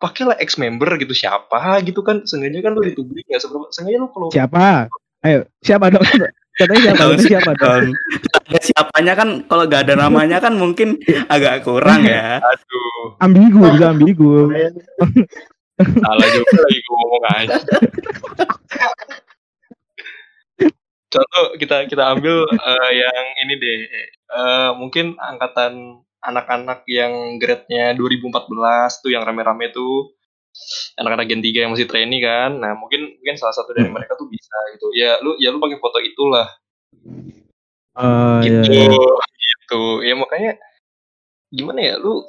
pakailah 0.00 0.36
ex 0.40 0.60
member 0.60 0.88
gitu 1.00 1.16
siapa 1.16 1.80
gitu 1.84 2.04
kan 2.04 2.24
sengaja 2.28 2.60
kan 2.60 2.72
lu 2.76 2.82
ditubuhin 2.84 3.24
ya 3.28 3.40
seberapa 3.40 3.68
sengaja 3.72 3.98
lu 4.00 4.08
kalau 4.12 4.28
Siapa? 4.28 4.90
Ayo, 5.24 5.48
siapa 5.64 5.88
dong? 5.88 6.04
Katanya 6.60 6.92
siapa? 6.92 7.00
Katanya 7.00 7.24
siapa 7.24 7.50
dong? 7.56 7.84
Ada 8.44 8.60
siapanya 8.60 9.12
kan 9.16 9.28
kalau 9.48 9.64
gak 9.64 9.88
ada 9.88 9.94
namanya 9.96 10.36
kan 10.36 10.52
mungkin 10.52 11.00
agak 11.32 11.64
kurang 11.64 12.04
ya. 12.04 12.44
aduh 12.44 13.16
Ambigu, 13.24 13.64
juga 13.72 13.96
ambigu. 13.96 14.52
salah 15.80 16.28
juga 16.30 16.58
lagi 16.62 16.78
gue 16.78 16.94
ngomong 16.94 17.24
aja 17.34 17.56
contoh 21.14 21.44
kita 21.54 21.86
kita 21.86 22.02
ambil 22.18 22.44
eh, 22.50 22.90
yang 22.98 23.26
ini 23.46 23.54
deh. 23.56 23.78
Eh, 24.34 24.70
mungkin 24.74 25.14
angkatan 25.14 26.02
anak-anak 26.24 26.82
yang 26.90 27.38
grade-nya 27.38 27.94
2014 27.94 29.04
tuh 29.04 29.10
yang 29.14 29.22
rame-rame 29.22 29.70
tuh. 29.70 30.10
Anak-anak 30.98 31.26
gen 31.30 31.42
3 31.42 31.66
yang 31.66 31.72
masih 31.74 31.86
trainee 31.86 32.22
kan. 32.22 32.58
Nah 32.58 32.74
mungkin 32.74 33.14
mungkin 33.18 33.36
salah 33.38 33.54
satu 33.54 33.74
dari 33.74 33.90
mereka 33.90 34.18
tuh 34.18 34.26
bisa 34.26 34.56
gitu. 34.74 34.90
Ya 34.94 35.18
lu 35.22 35.38
ya 35.38 35.54
lu 35.54 35.62
pakai 35.62 35.78
foto 35.78 35.98
itulah. 36.02 36.46
Iya, 37.94 38.62
gitu. 38.66 38.70
iya. 38.74 38.86
gitu. 39.38 39.82
Ya 40.02 40.14
makanya 40.18 40.52
gimana 41.54 41.80
ya 41.82 41.94
lu 41.98 42.26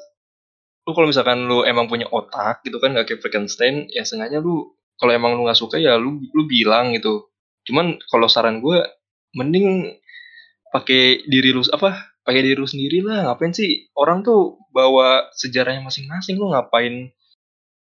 lu 0.86 0.91
kalau 0.93 1.09
misalkan 1.09 1.49
lu 1.49 1.65
emang 1.65 1.89
punya 1.89 2.05
otak 2.13 2.61
gitu 2.61 2.77
kan 2.77 2.93
gak 2.93 3.09
kayak 3.09 3.21
Frankenstein 3.25 3.89
ya 3.89 4.05
sengaja 4.05 4.38
lu 4.38 4.69
kalau 5.01 5.11
emang 5.17 5.33
lu 5.33 5.49
nggak 5.49 5.57
suka 5.57 5.81
ya 5.81 5.97
lu 5.97 6.21
lu 6.29 6.45
bilang 6.45 6.93
gitu 6.93 7.25
cuman 7.66 7.97
kalau 8.07 8.30
saran 8.30 8.61
gue 8.61 8.80
mending 9.36 9.97
pakai 10.72 11.26
diri 11.28 11.51
lu 11.51 11.61
apa 11.72 12.16
pakai 12.26 12.41
diri 12.41 12.57
lu 12.57 12.66
sendiri 12.66 13.05
lah. 13.05 13.30
Ngapain 13.30 13.53
sih 13.53 13.88
orang 13.93 14.26
tuh 14.26 14.57
bawa 14.74 15.30
sejarahnya 15.38 15.86
masing-masing? 15.86 16.41
Lu 16.41 16.49
ngapain 16.49 17.13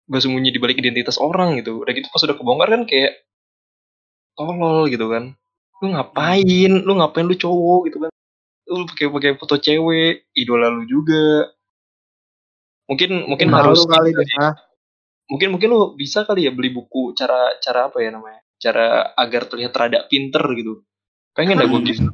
bersembunyi 0.05 0.53
di 0.53 0.61
balik 0.61 0.77
identitas 0.77 1.17
orang 1.17 1.57
gitu? 1.59 1.81
Udah 1.81 1.91
gitu 1.97 2.07
pas 2.13 2.21
udah 2.21 2.37
kebongkar 2.37 2.69
kan 2.69 2.81
kayak 2.85 3.25
tolol 4.37 4.85
gitu 4.87 5.09
kan. 5.09 5.33
Lu 5.81 5.85
ngapain? 5.97 6.71
Lu 6.85 6.93
ngapain 7.01 7.25
lu 7.25 7.35
cowok 7.35 7.81
gitu 7.89 7.97
kan? 8.05 8.11
Lu 8.69 8.85
pakai 8.85 9.05
pakai 9.09 9.31
foto 9.41 9.57
cewek 9.57 10.29
idola 10.37 10.69
lu 10.69 10.85
juga. 10.85 11.49
Mungkin 12.85 13.25
mungkin 13.25 13.49
Malu 13.49 13.73
harus 13.73 13.81
kali 13.89 14.13
ah. 14.37 14.53
mungkin 15.25 15.57
mungkin 15.57 15.73
lu 15.73 15.97
bisa 15.97 16.21
kali 16.21 16.45
ya 16.45 16.53
beli 16.53 16.69
buku 16.69 17.17
cara 17.17 17.57
cara 17.57 17.89
apa 17.89 17.97
ya 17.97 18.13
namanya 18.13 18.44
cara 18.65 19.13
agar 19.13 19.45
terlihat 19.45 19.73
rada 19.77 19.99
pinter 20.09 20.41
gitu 20.57 20.81
pengen 21.37 21.61
dah 21.61 21.67
gue 21.69 21.81
gitu 21.85 22.09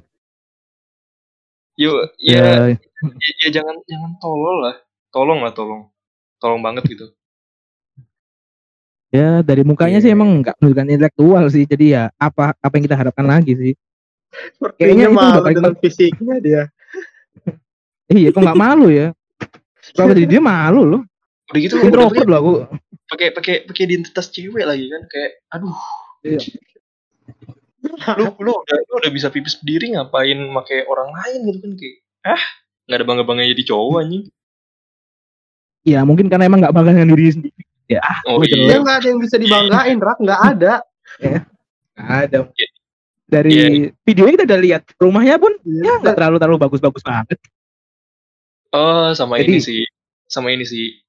yuk 1.80 2.12
ya, 2.20 2.68
Ya, 2.68 2.76
ya, 3.16 3.32
ya 3.48 3.50
jangan 3.56 3.76
jangan 3.88 4.12
tolol 4.20 4.58
lah 4.68 4.76
tolong 5.10 5.40
lah 5.40 5.56
tolong 5.56 5.88
tolong 6.38 6.60
banget 6.60 6.84
gitu 6.92 7.08
ya 9.12 9.40
dari 9.44 9.64
mukanya 9.64 10.00
Iya. 10.00 10.04
sih 10.08 10.12
emang 10.12 10.40
nggak 10.40 10.56
menunjukkan 10.56 10.88
intelektual 10.88 11.44
sih. 11.52 11.68
Jadi 11.68 11.92
ya 11.92 12.08
apa 12.16 12.56
apa 12.56 12.74
yang 12.80 12.84
kita 12.88 12.96
harapkan 12.96 13.28
lagi 13.28 13.54
sih? 13.60 13.74
Kayaknya 14.80 15.04
Sepertinya 15.04 15.04
itu 15.04 15.12
udah 15.12 15.20
malu 15.20 15.40
paling 15.44 15.58
dengan 15.60 15.76
fisiknya 15.78 16.36
dia. 16.40 16.64
Iya, 18.12 18.28
kok 18.32 18.40
nggak 18.40 18.60
malu 18.60 18.88
ya? 18.88 19.08
Kalau 19.96 20.12
jadi 20.12 20.28
dia 20.28 20.42
malu 20.44 20.84
loh. 20.84 21.02
udah 21.52 21.60
gitu 21.60 21.76
Introvert 21.84 22.24
pakai 22.24 22.32
loh 22.32 22.40
aku. 22.40 22.54
pakai 23.12 23.28
pakai 23.36 23.56
pakai 23.68 23.84
identitas 23.84 24.32
cewek 24.32 24.64
lagi 24.64 24.88
kan 24.88 25.04
kayak 25.12 25.32
aduh 25.52 25.76
Iya. 26.22 26.40
lu 28.18 28.30
lu 28.38 28.52
udah 28.54 28.78
lu 28.78 28.94
udah 29.02 29.12
bisa 29.12 29.34
pipis 29.34 29.58
berdiri 29.58 29.98
ngapain 29.98 30.38
pakai 30.54 30.86
orang 30.86 31.10
lain 31.18 31.40
gitu 31.50 31.58
kan 31.66 31.72
kayak 31.74 31.96
ah 32.30 32.44
nggak 32.86 32.98
ada 33.02 33.06
bangga 33.10 33.24
bangganya 33.26 33.52
jadi 33.58 33.66
cowok 33.74 33.98
anjing 34.02 34.26
Ya 35.82 36.06
mungkin 36.06 36.30
karena 36.30 36.46
emang 36.46 36.62
nggak 36.62 36.78
bangga 36.78 36.94
dengan 36.94 37.18
diri 37.18 37.34
sendiri. 37.34 37.62
Ya, 37.90 38.06
ah, 38.06 38.22
oh 38.30 38.46
iya 38.46 38.54
Dia 38.70 38.78
nggak 38.86 38.98
ada 39.02 39.08
yang 39.10 39.18
bisa 39.18 39.36
dibanggain, 39.42 39.98
Rak. 39.98 40.18
Nggak 40.22 40.42
ada. 40.54 40.74
nggak 41.98 42.12
ada. 42.30 42.38
Iya. 42.54 42.68
Dari 43.26 43.50
Iya. 43.50 43.90
videonya 44.06 44.32
kita 44.38 44.46
udah 44.46 44.60
lihat 44.62 44.84
rumahnya 45.02 45.36
pun 45.42 45.58
ya 45.66 45.98
nggak 45.98 46.14
terlalu 46.14 46.38
terlalu 46.38 46.58
bagus-bagus 46.62 47.02
banget. 47.02 47.42
Oh, 48.70 49.10
sama 49.18 49.42
Jadi- 49.42 49.50
ini 49.50 49.58
sih. 49.58 49.82
Sama 50.30 50.54
ini 50.54 50.70
sih. 50.70 51.02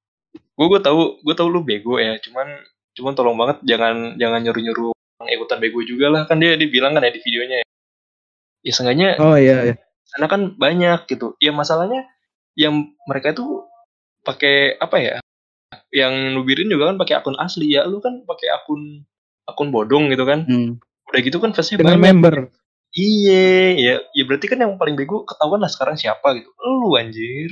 Gue 0.57 0.67
gue 0.73 0.81
tahu, 0.81 1.21
gue 1.21 1.35
tahu 1.37 1.49
lu 1.53 1.61
bego 1.61 2.01
ya. 2.01 2.17
Cuman 2.25 2.49
cuman 2.97 3.13
tolong 3.13 3.37
banget 3.37 3.61
jangan 3.69 4.17
jangan 4.17 4.41
nyuruh-nyuruh 4.41 4.89
orang 4.89 5.02
ikutan 5.31 5.59
bego 5.63 5.83
juga 5.85 6.11
lah. 6.11 6.23
Kan 6.27 6.43
dia 6.43 6.57
dibilang 6.57 6.97
kan 6.97 7.05
ya 7.05 7.13
di 7.13 7.21
videonya 7.23 7.57
ya. 7.63 7.67
Ya 8.63 8.73
sengaja 8.73 9.19
Oh 9.19 9.35
iya, 9.35 9.75
iya. 9.75 9.75
sana 10.07 10.31
kan 10.31 10.55
banyak 10.55 11.07
gitu. 11.11 11.35
Ya 11.43 11.51
masalahnya 11.51 12.07
yang 12.55 12.95
mereka 13.11 13.35
itu 13.35 13.67
pakai 14.23 14.79
apa 14.79 14.97
ya? 14.99 15.15
Yang 15.91 16.15
nubirin 16.37 16.71
juga 16.71 16.93
kan 16.93 16.97
pakai 16.99 17.15
akun 17.19 17.37
asli 17.39 17.75
ya. 17.75 17.87
Lu 17.87 17.99
kan 17.99 18.23
pakai 18.23 18.49
akun 18.55 19.03
akun 19.47 19.69
bodong 19.75 20.11
gitu 20.15 20.23
kan. 20.23 20.47
Hmm. 20.47 20.79
Udah 21.11 21.21
gitu 21.21 21.39
kan 21.43 21.51
face-nya 21.53 21.83
Dengan 21.83 21.99
banyak. 21.99 22.07
member. 22.07 22.37
Iya, 22.93 23.73
ya, 23.81 23.95
ya 24.13 24.23
berarti 24.29 24.53
kan 24.53 24.61
yang 24.61 24.77
paling 24.77 24.93
bego 25.01 25.25
ketahuan 25.25 25.65
lah 25.65 25.73
sekarang 25.73 25.97
siapa 25.97 26.37
gitu. 26.37 26.53
Lu 26.61 26.93
anjir. 26.95 27.51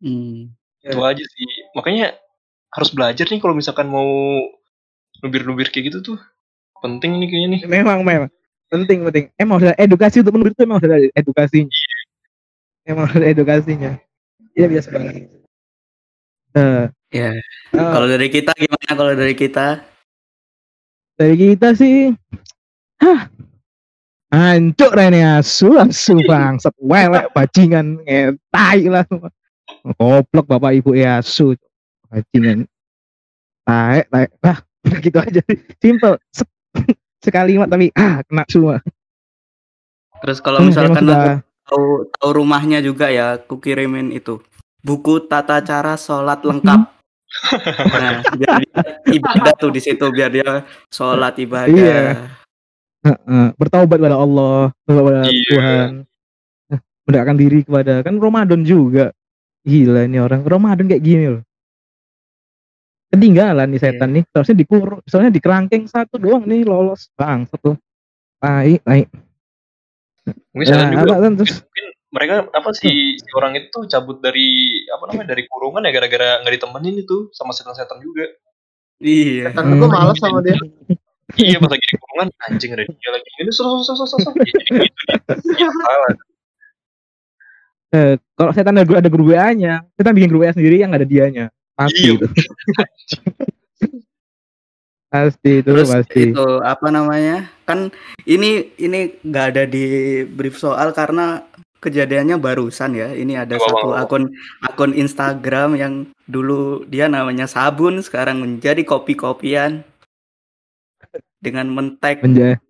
Hmm. 0.00 0.56
Ya. 0.80 0.96
itu 0.96 1.00
aja 1.04 1.24
sih 1.24 1.48
makanya 1.76 2.16
harus 2.72 2.88
belajar 2.88 3.28
nih 3.28 3.36
kalau 3.36 3.52
misalkan 3.52 3.84
mau 3.92 4.08
nubir-nubir 5.20 5.68
kayak 5.68 5.92
gitu 5.92 5.98
tuh 6.02 6.18
penting 6.80 7.20
nih 7.20 7.28
kayaknya 7.28 7.48
nih. 7.54 7.60
Memang 7.68 8.00
memang. 8.02 8.30
Penting 8.70 9.02
penting. 9.04 9.26
Emang 9.34 9.58
harus 9.58 9.74
ada 9.74 9.78
edukasi 9.78 10.22
untuk 10.22 10.34
menurut 10.34 10.54
itu 10.54 10.62
emang 10.62 10.78
ada 10.78 10.96
edukasinya. 11.12 11.74
Emang 12.86 13.06
ada 13.10 13.26
edukasinya. 13.26 13.92
Iya 14.54 14.66
biasa 14.66 14.88
banget. 14.90 15.14
Eh, 16.56 16.84
Ya. 17.10 17.34
eh, 17.34 17.42
Kalau 17.74 18.06
dari 18.06 18.30
kita 18.30 18.54
gimana? 18.54 18.92
Kalau 18.94 19.12
dari 19.14 19.34
kita? 19.34 19.82
dari 21.18 21.36
kita 21.36 21.76
sih 21.76 22.16
hah? 22.96 23.28
Hancur 24.30 24.94
ini 24.96 25.20
asu 25.20 25.74
asu 25.76 26.16
bangsat. 26.30 26.72
Welek 26.78 27.34
bajingan 27.34 27.98
ngetai 28.06 28.86
lah 28.88 29.04
goblok 29.98 30.46
bapak 30.48 30.80
ibu 30.80 30.94
ya 30.94 31.18
asu 31.18 31.58
bajingan. 32.08 32.64
Taek 33.66 34.06
taek. 34.08 34.30
Ah 34.40 34.62
udah 34.82 34.98
gitu 35.06 35.18
aja. 35.18 35.40
Simple. 35.78 36.16
Sek- 36.30 36.56
sekalimat 37.24 37.68
tapi 37.68 37.92
ah 37.92 38.24
kena 38.24 38.44
semua. 38.48 38.76
Terus 40.20 40.38
kalau 40.40 40.60
Hmm, 40.60 40.68
misalkan 40.68 41.00
emang 41.00 41.16
sudah. 41.16 41.36
tahu 41.64 41.84
tahu 42.12 42.30
rumahnya 42.34 42.78
juga 42.80 43.08
ya, 43.08 43.40
aku 43.40 43.56
kirimin 43.56 44.12
itu. 44.12 44.40
Buku 44.80 45.24
tata 45.24 45.60
cara 45.60 45.96
sholat 45.96 46.40
lengkap. 46.40 46.80
nah, 47.94 48.26
biar 48.34 48.58
dia 48.58 48.82
ibadah 49.06 49.54
tuh 49.54 49.70
di 49.70 49.78
situ 49.78 50.02
biar 50.10 50.30
dia 50.30 50.66
sholat 50.90 51.38
ibadah. 51.38 51.70
Iya. 51.70 52.00
Heeh, 53.00 53.46
bertaubat 53.54 53.96
kepada 53.96 54.18
Allah 54.18 54.74
kepada 54.84 55.20
Iya. 55.24 55.48
Tuhan. 55.48 55.90
Eh, 56.68 56.80
mendekatkan 57.06 57.36
diri 57.38 57.58
kepada 57.62 57.94
kan 58.02 58.16
Ramadan 58.18 58.60
juga. 58.64 59.12
Gila 59.62 60.04
ini 60.04 60.16
orang. 60.18 60.40
Ramadan 60.42 60.88
kayak 60.88 61.04
gini 61.04 61.24
loh 61.28 61.42
ketinggalan 63.10 63.66
nih 63.70 63.80
setan 63.82 64.10
nih. 64.14 64.24
Seharusnya 64.30 64.56
dikur 64.56 65.02
soalnya 65.04 65.34
di 65.34 65.40
kerangkeng 65.42 65.84
satu 65.90 66.16
doang 66.16 66.46
nih 66.46 66.62
lolos. 66.64 67.10
Bang 67.18 67.44
satu 67.50 67.74
baik 68.40 68.80
baik. 68.86 69.08
Mungkin 70.54 70.66
salah 70.66 70.86
nah, 70.86 70.92
juga 70.94 71.02
apa 71.02 71.22
kan 71.26 71.32
terus? 71.36 71.54
mungkin 71.60 71.86
mereka 72.10 72.34
apa 72.50 72.70
sih 72.74 73.14
si 73.14 73.30
orang 73.38 73.54
itu 73.54 73.78
cabut 73.86 74.18
dari 74.18 74.82
apa 74.90 75.04
namanya 75.10 75.34
dari 75.34 75.46
kurungan 75.46 75.86
ya 75.86 75.92
gara-gara 75.94 76.42
nggak 76.42 76.54
ditemenin 76.58 76.96
itu 77.06 77.30
sama 77.34 77.54
setan-setan 77.54 78.02
juga. 78.02 78.26
Iya. 79.00 79.54
Karena 79.54 79.74
gue 79.78 79.88
males 79.88 80.18
sama 80.18 80.40
dia. 80.42 80.58
iya 81.38 81.62
pas 81.62 81.70
lagi 81.70 81.86
di 81.86 81.96
kurungan 81.98 82.28
anjing 82.50 82.70
ada 82.74 82.84
dia 82.84 83.10
lagi. 83.14 83.28
Ini 83.38 83.50
sos 83.54 83.86
sos 83.86 83.94
sos 83.94 84.10
sos 84.10 84.20
sos. 84.26 84.34
Ya, 84.34 84.42
jadi 84.42 84.86
gitu. 84.90 85.02
Dia 85.54 85.58
Iya, 85.62 85.68
salah. 85.70 86.12
Eh, 87.90 88.14
kalau 88.38 88.50
setan 88.54 88.74
ada, 88.78 88.86
ada 88.86 89.10
grup 89.10 89.34
WA 89.34 89.50
nya 89.54 89.82
setan 89.98 90.14
bikin 90.14 90.30
grup 90.30 90.46
WA 90.46 90.54
sendiri 90.54 90.78
yang 90.78 90.94
nggak 90.94 91.02
ada 91.06 91.10
dianya. 91.10 91.46
Pasti 91.78 92.10
Iya. 92.10 92.18
itu 92.18 92.26
pasti 95.10 95.58
itu 95.58 95.66
Terus 95.74 95.90
pasti 95.90 96.30
itu 96.30 96.46
apa 96.62 96.86
namanya? 96.94 97.50
Kan 97.66 97.90
ini 98.24 98.70
ini 98.78 99.18
nggak 99.26 99.46
ada 99.54 99.64
di 99.66 100.22
brief 100.22 100.54
soal 100.54 100.94
karena 100.94 101.42
kejadiannya 101.82 102.38
barusan 102.38 102.94
ya. 102.94 103.10
Ini 103.10 103.42
ada 103.42 103.58
Apa, 103.58 103.66
satu 103.66 103.88
akun 103.98 104.24
akun 104.62 104.92
Instagram 104.94 105.74
yang 105.74 105.94
dulu 106.30 106.86
dia 106.86 107.10
namanya 107.10 107.50
Sabun, 107.50 107.98
sekarang 107.98 108.38
menjadi 108.38 108.86
kopi-kopian 108.86 109.82
dengan 111.42 111.66
men-tag 111.66 112.22
Menja 112.22 112.60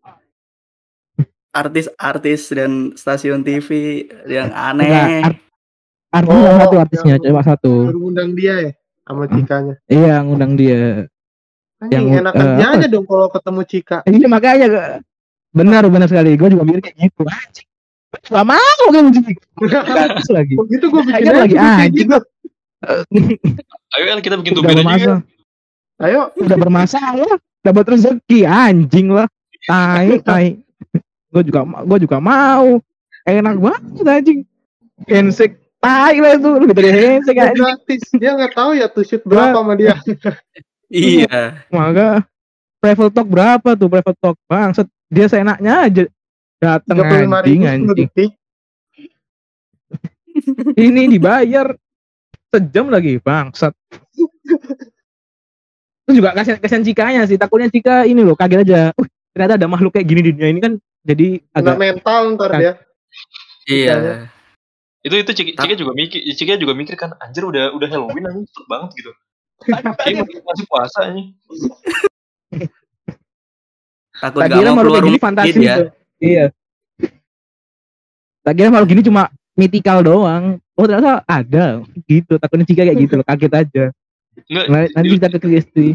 artis-artis 1.51 2.55
dan 2.55 2.95
stasiun 2.95 3.43
TV 3.43 3.69
yang 4.31 4.55
Enggak, 4.55 4.71
aneh. 4.71 5.19
art- 5.27 5.43
artis 6.15 6.31
Oh, 6.31 6.55
satu 6.63 6.77
artisnya, 6.79 7.15
cuma 7.19 7.43
satu. 7.43 7.73
Baru 7.91 8.07
undang 8.07 8.39
dia 8.39 8.71
ya 8.71 8.73
sama 9.11 9.25
Cikanya. 9.27 9.75
Iya, 9.91 10.15
ngundang 10.23 10.55
dia. 10.55 11.11
Anjing 11.81 12.13
Yang, 12.13 12.21
enakan 12.23 12.45
eh, 12.45 12.55
dia 12.61 12.67
apa? 12.69 12.77
aja 12.77 12.87
dong 12.93 13.07
kalau 13.09 13.27
ketemu 13.33 13.61
Cika. 13.67 13.99
Ini 14.05 14.27
makanya 14.29 14.67
Kak. 14.69 14.89
benar 15.51 15.83
benar 15.91 16.07
sekali. 16.07 16.37
Gue 16.37 16.49
juga 16.53 16.63
mikir 16.63 16.81
kayak 16.85 16.97
gitu. 17.11 17.23
Anjing. 17.27 17.67
Gue 18.11 18.21
juga 18.27 18.41
mau 18.45 18.67
begini. 18.91 19.33
Gratis 19.59 20.29
lagi. 20.37 20.55
Begitu 20.55 20.85
gue 20.87 21.03
bikin 21.09 21.25
aja 21.25 21.33
lagi 21.35 21.57
anjing. 21.57 21.95
gitu. 22.07 22.19
Ayo 23.97 24.05
kan 24.07 24.19
kita 24.23 24.35
bikin 24.41 24.53
tumben 24.57 24.81
aja. 24.85 25.21
Ayo, 26.01 26.33
Udah 26.41 26.57
bermasalah. 26.57 27.37
Dapat 27.61 27.85
rezeki 27.93 28.49
anjing 28.49 29.13
lah. 29.13 29.29
Tai, 29.69 30.25
tai. 30.25 30.57
Gue 31.33 31.45
juga 31.45 31.63
gue 31.63 31.99
juga 32.09 32.17
mau. 32.19 32.81
Enak 33.29 33.57
banget 33.61 34.05
anjing. 34.09 34.41
Handshake 35.07 35.60
tai 35.81 36.17
lah 36.21 36.37
itu 36.37 36.51
lebih 36.61 36.75
dari 36.77 36.91
handshake 36.93 37.37
dia 37.37 37.45
anjing. 37.49 37.65
gratis. 37.65 38.03
Dia 38.15 38.31
nggak 38.37 38.53
tahu 38.53 38.71
ya 38.77 38.87
tuh 38.93 39.05
shoot 39.05 39.23
berapa 39.25 39.57
sama 39.57 39.75
dia. 39.75 39.97
Iya. 40.91 41.63
Maka 41.71 42.27
private 42.83 43.15
talk 43.15 43.29
berapa 43.31 43.79
tuh 43.79 43.87
private 43.87 44.19
talk 44.19 44.35
bangset 44.51 44.91
dia 45.07 45.31
seenaknya 45.31 45.87
aja 45.87 46.05
datang 46.59 46.99
35 46.99 47.31
anjing 47.31 47.63
anjing 47.63 48.11
ini 50.91 51.03
dibayar 51.15 51.79
sejam 52.51 52.91
lagi 52.91 53.23
bangsat 53.23 53.71
itu 56.09 56.19
juga 56.19 56.35
kasihan 56.35 56.59
kasihan 56.59 56.83
cikanya 56.83 57.23
sih 57.29 57.39
takutnya 57.39 57.71
cika 57.71 58.09
ini 58.09 58.27
loh 58.27 58.35
kaget 58.35 58.67
aja 58.67 58.81
uh, 58.91 59.07
ternyata 59.31 59.55
ada 59.61 59.69
makhluk 59.71 59.95
kayak 59.95 60.11
gini 60.11 60.27
di 60.27 60.31
dunia 60.35 60.51
ini 60.51 60.59
kan 60.59 60.75
jadi 61.07 61.41
Kena 61.41 61.61
agak 61.65 61.77
mental 61.81 62.21
ntar 62.37 62.51
dia. 62.61 62.73
Iya. 63.65 64.29
Itu 65.01 65.15
itu 65.17 65.33
Cika, 65.33 65.51
Cika 65.65 65.75
juga 65.81 65.93
mikir, 65.97 66.21
Cika 66.37 66.61
juga 66.61 66.73
mikir 66.77 66.95
kan 66.97 67.17
anjir 67.21 67.45
udah 67.49 67.73
udah 67.73 67.89
Halloween 67.89 68.29
anjing 68.29 68.45
cepet 68.49 68.67
banget 68.69 68.91
gitu. 69.01 69.11
Kayaknya 70.01 70.23
masih, 70.25 70.41
masih 70.45 70.65
puasa 70.69 70.99
anjing. 71.09 71.29
Takut 74.21 74.41
tak 74.45 74.49
gak 74.53 74.61
mau 74.61 74.77
makhluk 74.77 74.93
keluar 74.93 75.05
gini 75.05 75.17
rumah 75.17 75.25
fantasi 75.25 75.49
gitu 75.49 75.65
ya. 75.65 75.77
tuh. 75.81 75.89
iya 76.21 76.45
tak 78.45 78.53
kira 78.57 78.69
makhluk 78.69 78.91
gini 78.93 79.03
cuma 79.09 79.23
mitikal 79.57 79.99
doang 80.05 80.45
oh 80.77 80.85
ternyata 80.85 81.25
ada 81.25 81.65
gitu 82.05 82.37
takutnya 82.37 82.69
cika 82.69 82.85
kayak 82.85 82.99
gitu 83.01 83.15
loh 83.17 83.27
kaget 83.27 83.53
aja 83.57 83.85
Enggak, 84.47 84.67
Nah, 84.71 84.81
nanti 84.97 85.09
kita 85.17 85.27
ke 85.33 85.39
Kristi 85.41 85.87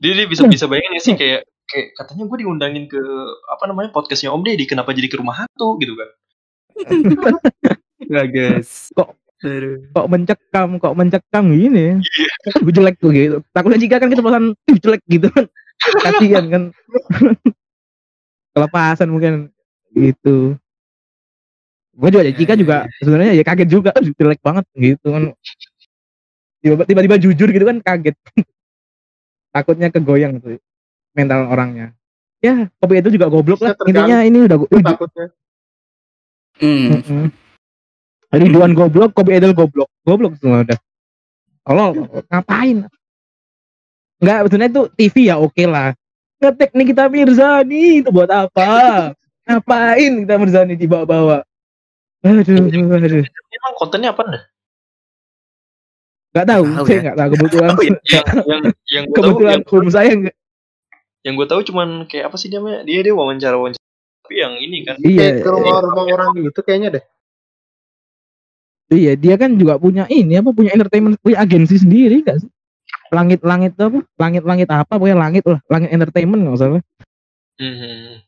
dia, 0.00 0.12
dia 0.16 0.26
bisa 0.30 0.46
bisa 0.46 0.64
bayangin 0.70 1.02
sih 1.02 1.14
kayak 1.18 1.44
kayak 1.66 1.86
katanya 1.98 2.24
gue 2.26 2.38
diundangin 2.40 2.84
ke 2.86 3.02
apa 3.50 3.64
namanya 3.70 3.90
podcastnya 3.94 4.32
Om 4.32 4.42
Deddy 4.42 4.64
kenapa 4.66 4.90
jadi 4.96 5.06
ke 5.06 5.20
rumah 5.20 5.44
hantu 5.44 5.78
gitu 5.78 5.94
kan? 5.94 6.08
Enggak, 8.10 8.26
guys. 8.28 8.70
Kok- 8.98 9.14
Aduh. 9.40 9.80
kok 9.88 10.04
mencekam 10.04 10.68
kok 10.76 10.92
mencekam 10.92 11.44
gini 11.48 11.96
Iya. 11.96 12.60
gue 12.60 12.72
jelek 12.76 13.00
tuh 13.00 13.08
gitu 13.08 13.40
takutnya 13.48 13.80
jika 13.80 13.96
kan 13.96 14.12
keceplosan 14.12 14.52
"Ih, 14.68 14.76
jelek 14.76 15.00
gitu 15.08 15.32
kan 15.32 15.48
kasihan 16.04 16.44
kan 16.44 16.62
kelepasan 18.52 19.08
mungkin 19.08 19.48
gitu 19.90 20.60
gue 21.90 22.08
juga 22.12 22.24
jika 22.28 22.52
juga 22.52 22.76
sebenarnya 23.00 23.32
ya 23.32 23.40
kaget 23.40 23.68
juga 23.70 23.90
"Aduh, 23.96 24.12
jelek 24.12 24.40
banget 24.40 24.64
gitu 24.74 25.06
kan 25.08 25.22
Tiba- 26.60 26.84
tiba-tiba 26.84 27.16
jujur 27.16 27.48
gitu 27.48 27.64
kan 27.64 27.80
kaget 27.80 28.16
takutnya 29.50 29.88
kegoyang 29.88 30.36
tuh 30.36 30.60
mental 31.10 31.48
orangnya 31.48 31.96
ya 32.38 32.68
kopi 32.76 33.00
itu 33.00 33.08
juga 33.08 33.32
goblok 33.32 33.64
lah 33.64 33.72
intinya 33.82 34.20
ini 34.20 34.44
udah 34.44 34.56
Itu 34.62 34.84
takutnya. 34.84 35.26
Hmm. 36.60 37.00
Mm-mm. 37.00 37.24
Ridwan 38.30 38.72
goblok, 38.78 39.10
Kobe 39.10 39.34
Idol 39.34 39.52
goblok, 39.52 39.90
goblok 40.06 40.38
semua 40.38 40.62
udah. 40.62 40.78
Tolol, 41.66 41.90
ngapain? 42.30 42.86
Enggak, 44.22 44.38
betulnya 44.46 44.68
itu 44.70 44.82
TV 44.94 45.14
ya 45.32 45.36
oke 45.42 45.64
lah. 45.66 45.96
Ngetek 46.40 46.70
nih 46.72 46.86
kita 46.94 47.04
Mirzani 47.10 47.84
itu 48.04 48.08
buat 48.08 48.30
apa? 48.30 48.70
ngapain 49.44 50.12
kita 50.22 50.34
Mirzani 50.38 50.74
dibawa-bawa? 50.78 51.42
Aduh, 52.22 52.70
aduh. 52.70 53.24
Emang 53.26 53.72
kontennya 53.76 54.14
apa 54.14 54.22
dah? 54.22 54.42
Gak 56.30 56.46
tahu, 56.46 56.62
Tahu 56.70 56.86
saya 56.86 56.94
ya. 56.94 57.02
nggak 57.02 57.16
tahu 57.18 57.28
kebetulan. 57.34 57.70
Oh, 57.74 57.82
iya. 57.82 57.98
Yang 58.06 58.22
yang 58.46 58.62
yang 58.86 59.04
gue 59.10 59.14
tahu 59.18 59.26
kebetulan 59.34 59.58
yang, 59.58 59.66
home 59.66 59.90
saya 59.90 60.10
nggak. 60.14 60.36
yang 61.20 61.34
gue 61.36 61.46
tahu 61.50 61.60
cuman 61.66 61.88
kayak 62.06 62.24
apa 62.30 62.36
sih 62.38 62.46
dia 62.46 62.62
namanya? 62.62 62.80
Dia 62.86 63.00
dia 63.02 63.12
wawancara 63.12 63.56
wawancara 63.58 63.82
tapi 64.22 64.34
yang 64.38 64.54
ini 64.62 64.86
kan 64.86 64.94
Iya, 65.02 65.18
Kayak 65.18 65.34
ke 65.42 65.48
rumah-rumah 65.50 66.04
orang 66.06 66.30
gitu 66.38 66.60
kayaknya 66.62 66.88
deh. 66.94 67.04
Iya 68.96 69.12
dia 69.14 69.34
kan 69.38 69.54
juga 69.54 69.78
punya 69.78 70.06
ini 70.10 70.38
apa 70.38 70.50
punya 70.50 70.74
entertainment, 70.74 71.18
punya 71.22 71.38
agensi 71.42 71.78
sendiri 71.78 72.22
gak 72.26 72.42
sih? 72.42 72.50
Langit-langit 73.10 73.74
apa? 73.78 74.02
Langit-langit 74.18 74.68
apa? 74.70 74.92
Pokoknya 74.98 75.18
langit 75.18 75.44
lah, 75.46 75.58
langit 75.66 75.90
entertainment 75.90 76.42
nggak 76.46 76.58
salah. 76.58 76.82
Mhm. 77.58 78.22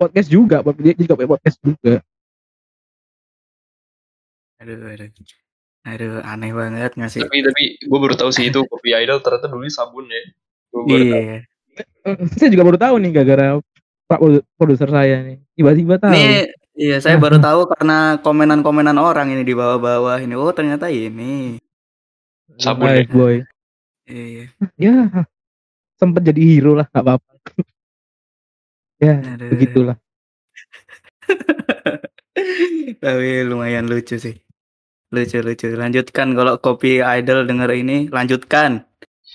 Podcast 0.00 0.28
juga, 0.32 0.64
dia 0.80 0.94
juga 0.96 1.12
punya 1.18 1.30
podcast 1.36 1.58
juga. 1.60 2.00
Aduh, 4.62 4.76
aduh. 4.90 5.10
Aduh, 5.80 6.20
aneh 6.22 6.52
banget 6.52 6.92
ngasih. 6.96 7.24
Tapi 7.24 7.40
tapi 7.40 7.62
gue 7.80 7.98
baru 7.98 8.14
tahu 8.16 8.30
sih 8.30 8.52
itu 8.52 8.60
kopi 8.70 8.92
idol 8.92 9.18
ternyata 9.24 9.48
dulu 9.48 9.64
sabun 9.72 10.06
ya. 10.08 10.22
Gue 10.70 10.82
baru 10.84 11.04
tahu. 11.04 11.22
Iya. 11.24 11.38
Saya 12.36 12.48
juga 12.52 12.64
baru 12.66 12.78
tahu 12.78 12.94
nih 13.00 13.10
gara-gara 13.14 13.46
produser 14.58 14.90
saya 14.90 15.22
nih 15.22 15.38
tiba-tiba 15.54 15.94
tahu 16.02 16.10
Ini 16.18 16.50
iya 16.76 16.96
saya 17.02 17.16
baru 17.18 17.38
tahu 17.38 17.70
karena 17.74 18.18
komenan-komenan 18.22 18.98
orang 18.98 19.32
ini 19.32 19.42
di 19.46 19.54
bawah-bawah 19.54 20.18
ini. 20.22 20.34
Oh, 20.34 20.52
ternyata 20.52 20.90
ini. 20.90 21.58
Sabun 22.60 22.92
ya. 22.92 23.06
boy 23.08 23.36
Iya. 24.10 24.50
ya 24.74 24.94
sempet 25.94 26.26
jadi 26.26 26.40
hero 26.42 26.74
lah 26.74 26.88
gak 26.90 27.04
apa-apa 27.06 27.30
ya 28.98 29.22
Aduh. 29.22 29.48
begitulah 29.54 29.96
Tapi 33.00 33.28
lumayan 33.46 33.86
lucu 33.88 34.16
sih. 34.18 34.36
Lucu-lucu. 35.14 35.72
Lanjutkan 35.72 36.34
kalau 36.34 36.58
kopi 36.60 37.00
idol 37.00 37.46
denger 37.48 37.70
ini, 37.72 38.10
lanjutkan. 38.12 38.84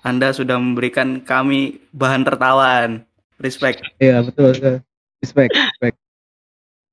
Anda 0.03 0.35
sudah 0.35 0.59
memberikan 0.59 1.23
kami 1.23 1.81
bahan 1.95 2.27
tertawaan. 2.27 3.07
Respect. 3.41 3.83
ya 3.99 4.23
betul 4.23 4.55
betul. 4.55 4.75
respect 5.19 5.51
respect 5.51 5.97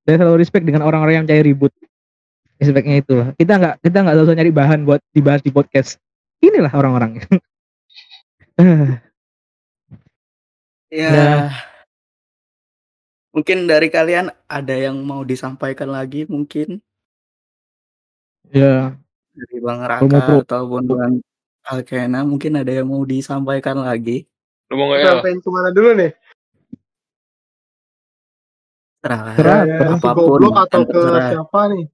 saya 0.07 0.17
selalu 0.19 0.37
respect 0.43 0.65
dengan 0.67 0.83
orang-orang 0.83 1.23
yang 1.23 1.27
cari 1.27 1.43
ribut 1.43 1.73
respectnya 2.59 3.03
itulah 3.03 3.29
kita 3.39 3.53
nggak 3.59 3.75
kita 3.83 3.99
nggak 4.03 4.15
usah 4.23 4.37
nyari 4.39 4.53
bahan 4.55 4.81
buat 4.87 5.01
dibahas 5.15 5.43
di 5.43 5.51
podcast 5.51 5.99
inilah 6.43 6.71
orang-orang 6.75 7.19
Ya. 10.93 11.09
Ya. 11.09 11.33
Mungkin 13.33 13.65
dari 13.65 13.89
kalian 13.89 14.29
ada 14.45 14.77
yang 14.77 15.01
mau 15.01 15.25
disampaikan 15.25 15.89
lagi 15.89 16.29
mungkin 16.29 16.85
ya 18.53 18.93
dari 19.33 19.57
Bang 19.65 19.81
Promo 19.81 20.13
Raka 20.13 20.21
pro. 20.29 20.37
ataupun 20.45 20.83
Bang 20.85 21.15
Alkena 21.65 22.29
mungkin 22.29 22.61
ada 22.61 22.69
yang 22.69 22.93
mau 22.93 23.01
disampaikan 23.09 23.81
lagi. 23.81 24.29
Lu 24.69 24.77
mau 24.77 24.93
nggak 24.93 25.01
ya? 25.01 25.09
Sampai 25.17 25.41
ke 25.41 25.49
mana 25.49 25.73
dulu 25.73 25.97
nih? 25.97 26.13
Terserah. 29.03 29.35
Terserah. 29.35 29.61
Ke 29.67 29.85
si 29.85 29.95
apa 29.99 30.11
pun, 30.15 30.25
goblok 30.31 30.57
atau 30.63 30.81
ke 30.87 30.93
terserah. 30.95 31.29
siapa 31.35 31.61
nih? 31.75 31.85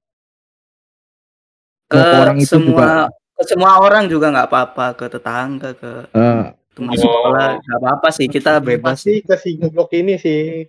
Ke 1.88 1.98
orang 2.20 2.36
itu 2.36 2.50
semua 2.52 2.76
juga. 2.76 2.92
ke 3.32 3.42
semua 3.48 3.72
orang 3.80 4.04
juga 4.12 4.26
nggak 4.28 4.48
apa-apa, 4.52 4.86
ke 4.92 5.04
tetangga, 5.08 5.70
ke 5.72 5.90
eh, 6.12 6.42
teman 6.76 6.92
Oh. 6.92 7.00
sekolah, 7.00 7.46
nggak 7.64 7.78
apa-apa 7.80 8.08
sih, 8.12 8.26
kita 8.28 8.60
bebas. 8.60 9.00
Pasti 9.00 9.24
ke 9.24 9.34
si 9.40 9.56
goblok 9.56 9.90
ini 9.96 10.20
sih. 10.20 10.68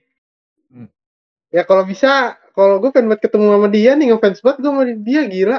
Hmm. 0.72 0.88
Ya 1.52 1.68
kalau 1.68 1.84
bisa, 1.84 2.40
kalau 2.56 2.80
gue 2.80 2.90
pengen 2.96 3.20
ketemu 3.20 3.46
sama 3.52 3.68
dia 3.68 3.92
nih, 4.00 4.16
ngefans 4.16 4.40
banget 4.40 4.58
gue 4.64 4.72
sama 4.72 4.84
dia 4.88 5.22
gila. 5.28 5.58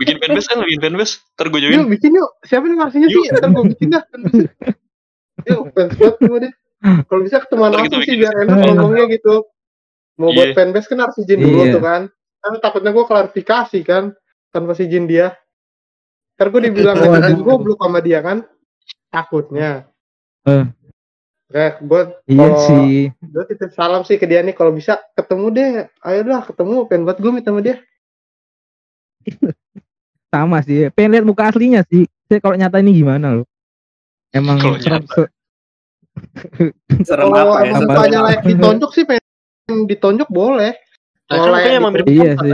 Bikin 0.00 0.16
fanbase 0.18 0.48
kan, 0.50 0.58
bikin 0.64 0.80
fanbase. 0.82 1.14
Ntar 1.36 1.46
gue 1.52 1.60
Yuk 1.62 1.86
bikin 1.92 2.10
yuk. 2.16 2.30
Siapa 2.42 2.64
nih 2.64 2.76
ngasihnya 2.80 3.08
sih? 3.12 3.22
Ntar 3.28 3.48
gue 3.52 3.64
bikin 3.76 3.88
dah. 3.92 4.02
fanbase. 4.08 4.48
Yuk 5.52 5.62
fans 5.76 5.92
banget 6.00 6.16
sama 6.16 6.36
dia. 6.42 6.52
Kalau 7.06 7.20
bisa 7.22 7.36
ketemu 7.42 7.62
langsung 7.66 8.00
sih 8.02 8.14
bikin. 8.14 8.20
biar 8.22 8.34
enak 8.42 8.56
ngomongnya 8.70 9.04
gitu. 9.10 9.34
Mau 10.16 10.30
buat 10.32 10.48
Iya. 10.50 10.56
fanbase 10.56 10.88
kan 10.88 10.98
harus 11.04 11.16
izin 11.18 11.38
dulu 11.38 11.60
Iya. 11.62 11.72
tuh 11.76 11.82
kan. 11.82 12.02
Kan 12.40 12.52
takutnya 12.60 12.90
gue 12.90 13.04
klarifikasi 13.04 13.78
kan 13.82 14.04
tanpa 14.48 14.72
izin 14.74 15.04
dia. 15.04 15.36
Ntar 16.36 16.48
gue 16.48 16.60
dibilang 16.64 16.96
Waduh. 16.96 17.16
anjing 17.16 17.40
goblok 17.40 17.78
sama 17.78 17.98
dia 18.00 18.18
kan. 18.20 18.38
Takutnya. 19.08 19.88
Eh. 20.44 20.64
Kayak 21.46 21.74
gue 21.80 22.00
Iya 22.26 22.38
Kalau- 22.42 22.64
sih. 22.64 22.96
gue 23.12 23.44
titip 23.46 23.70
salam 23.70 24.02
sih 24.02 24.16
ke 24.16 24.26
dia 24.26 24.40
nih 24.40 24.52
kalau 24.52 24.72
bisa 24.72 24.98
ketemu 25.12 25.46
deh. 25.50 25.70
Ayolah 26.00 26.42
ketemu 26.42 26.86
pengen 26.86 27.02
buat 27.04 27.18
gue 27.18 27.30
minta 27.30 27.50
sama 27.50 27.60
dia. 27.60 27.76
Sama 30.26 30.58
sih. 30.60 30.90
Pengen 30.92 31.10
lihat 31.16 31.24
muka 31.24 31.48
aslinya 31.48 31.86
sih. 31.86 32.04
Saya 32.26 32.42
kalau 32.42 32.58
nyata 32.58 32.82
ini 32.82 32.92
gimana 32.92 33.40
loh. 33.40 33.46
Emang 34.34 34.58
serem- 34.82 35.06
Serem 37.04 37.32
Kalau 37.32 37.52
apa 37.56 37.66
ya? 37.66 37.72
mukanya 37.80 38.18
layak 38.24 38.42
ditonjok 38.44 38.90
sih 38.92 39.04
pengen 39.04 39.22
ditonjok 39.88 40.28
boleh. 40.30 40.72
Nah, 41.26 41.34
kan 41.34 41.36
Kalau 41.36 41.46
mukanya 41.52 41.68
yang 41.68 41.80
emang 41.82 41.92
mirip 41.94 42.06
Iya 42.06 42.30
sih. 42.38 42.52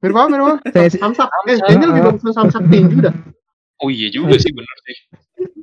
Mirip 0.00 0.14
apa 0.16 0.26
mirip 0.32 0.44
apa? 0.44 0.56
Samsak. 0.88 1.28
Eh, 1.48 1.56
kayaknya 1.60 1.86
lebih 1.90 2.02
bagus 2.08 2.22
dari 2.24 2.34
samsak 2.36 2.62
tinju 2.68 2.98
dah. 3.04 3.14
Oh 3.80 3.88
iya 3.88 4.08
juga 4.12 4.36
sih 4.36 4.52
bener 4.52 4.76
sih. 4.84 4.96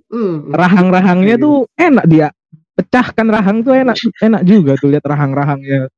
Hmm. 0.07 0.49
rahang-rahangnya 0.55 1.36
tuh 1.38 1.70
enak 1.78 2.05
dia. 2.09 2.28
Pecahkan 2.74 3.28
rahang 3.30 3.61
tuh 3.61 3.74
enak 3.78 3.97
enak 4.22 4.41
juga 4.45 4.74
tuh 4.78 4.89
lihat 4.93 5.05
rahang-rahangnya. 5.05 5.89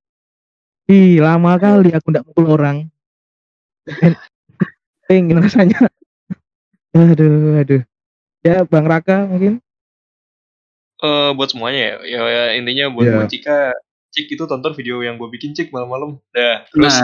Ih, 0.89 1.21
lama 1.21 1.53
kali 1.61 1.93
aku 1.93 2.09
ndak 2.09 2.25
mukul 2.25 2.49
orang. 2.49 2.89
En- 4.01 4.17
Pengen 5.07 5.37
rasanya. 5.37 5.85
Aduh, 6.97 7.61
aduh. 7.61 7.81
Ya, 8.41 8.65
Bang 8.65 8.89
Raka 8.89 9.29
mungkin. 9.29 9.61
Eh 10.99 11.31
buat 11.31 11.47
semuanya 11.47 11.79
ya, 11.79 11.95
ya, 12.03 12.19
ya, 12.27 12.43
intinya 12.59 12.91
buat 12.91 13.07
buat 13.07 13.29
Cika, 13.31 13.71
Cik 14.11 14.35
itu 14.35 14.43
tonton 14.43 14.75
video 14.75 14.99
yang 14.99 15.15
gue 15.15 15.29
bikin 15.31 15.55
Cik 15.55 15.71
malam-malam. 15.71 16.19
Dah, 16.35 16.67
terus 16.69 16.95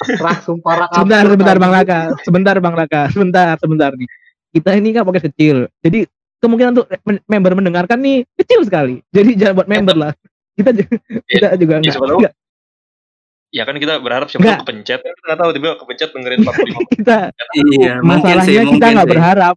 Nah, 0.00 0.32
sumpah 0.40 0.74
rak. 0.80 0.88
Sebentar, 0.96 1.24
sebentar 1.28 1.56
Bang 1.60 1.72
Raka. 1.76 2.00
Sebentar 2.24 2.56
Bang 2.56 2.72
Raka. 2.72 3.02
Sebentar, 3.12 3.52
sebentar 3.60 3.92
nih. 3.92 4.08
Kita 4.50 4.72
ini 4.74 4.96
kan 4.96 5.04
podcast 5.04 5.28
kecil. 5.28 5.68
Jadi 5.84 6.08
kemungkinan 6.40 6.72
untuk 6.72 6.88
member 7.28 7.52
mendengarkan 7.52 8.00
nih 8.00 8.24
kecil 8.34 8.64
sekali. 8.64 9.04
Jadi 9.12 9.36
jangan 9.36 9.60
buat 9.60 9.68
member 9.68 9.94
lah. 9.94 10.12
Kita 10.56 10.72
ju- 10.72 10.88
kita 11.28 11.54
juga 11.54 11.78
ya, 11.78 11.92
enggak. 11.92 12.00
enggak. 12.00 12.34
ya 13.50 13.62
kan 13.66 13.74
kita 13.76 13.98
berharap 13.98 14.30
siapa 14.30 14.46
tahu 14.46 14.62
kepencet, 14.62 15.02
kita 15.02 15.24
nggak 15.26 15.40
tahu 15.42 15.50
tiba 15.50 15.68
kepencet 15.74 16.08
dengerin 16.14 16.38
45 16.46 16.54
Kita 16.96 17.18
iya, 17.58 17.92
mungkin 17.98 18.36
sih, 18.46 18.54
masalahnya 18.56 18.62
kita 18.70 18.86
nggak 18.94 19.06
sih. 19.06 19.12
berharap. 19.12 19.56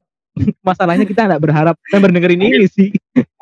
Masalahnya 0.65 1.05
kita 1.05 1.21
nggak 1.29 1.41
berharap 1.45 1.75
member 1.93 2.09
dengerin 2.09 2.41
ini 2.41 2.65
sih. 2.67 2.89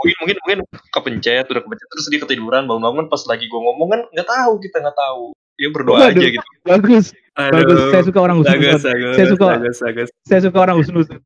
Mungkin 0.02 0.16
mungkin 0.18 0.38
mungkin 0.42 0.60
kepencet 0.90 1.46
udah 1.46 1.62
kepencet 1.62 1.88
terus 1.88 2.06
dia 2.08 2.20
ketiduran 2.20 2.66
bangun-bangun 2.66 3.06
pas 3.06 3.22
lagi 3.24 3.46
gue 3.46 3.60
ngomong 3.60 3.88
kan 3.88 4.02
nggak 4.10 4.26
tahu 4.26 4.54
kita 4.60 4.78
nggak 4.80 4.98
tahu 4.98 5.24
dia 5.54 5.70
berdoa 5.70 5.98
Waduh. 6.00 6.10
aja 6.12 6.28
gitu 6.28 6.48
Bagus, 6.62 7.06
bagus. 7.32 7.70
Aduh, 7.70 7.90
Saya 7.92 8.04
suka 8.04 8.20
orang 8.20 8.38
bagus, 8.38 8.50
husnuzon. 8.50 8.82
bagus, 8.84 9.14
Saya 9.14 9.28
suka- 9.28 9.48
bagus, 9.48 9.78
bagus. 9.80 10.10
Saya 10.24 10.40
suka 10.42 10.58
orang 10.60 10.76
husnuzon. 10.76 11.20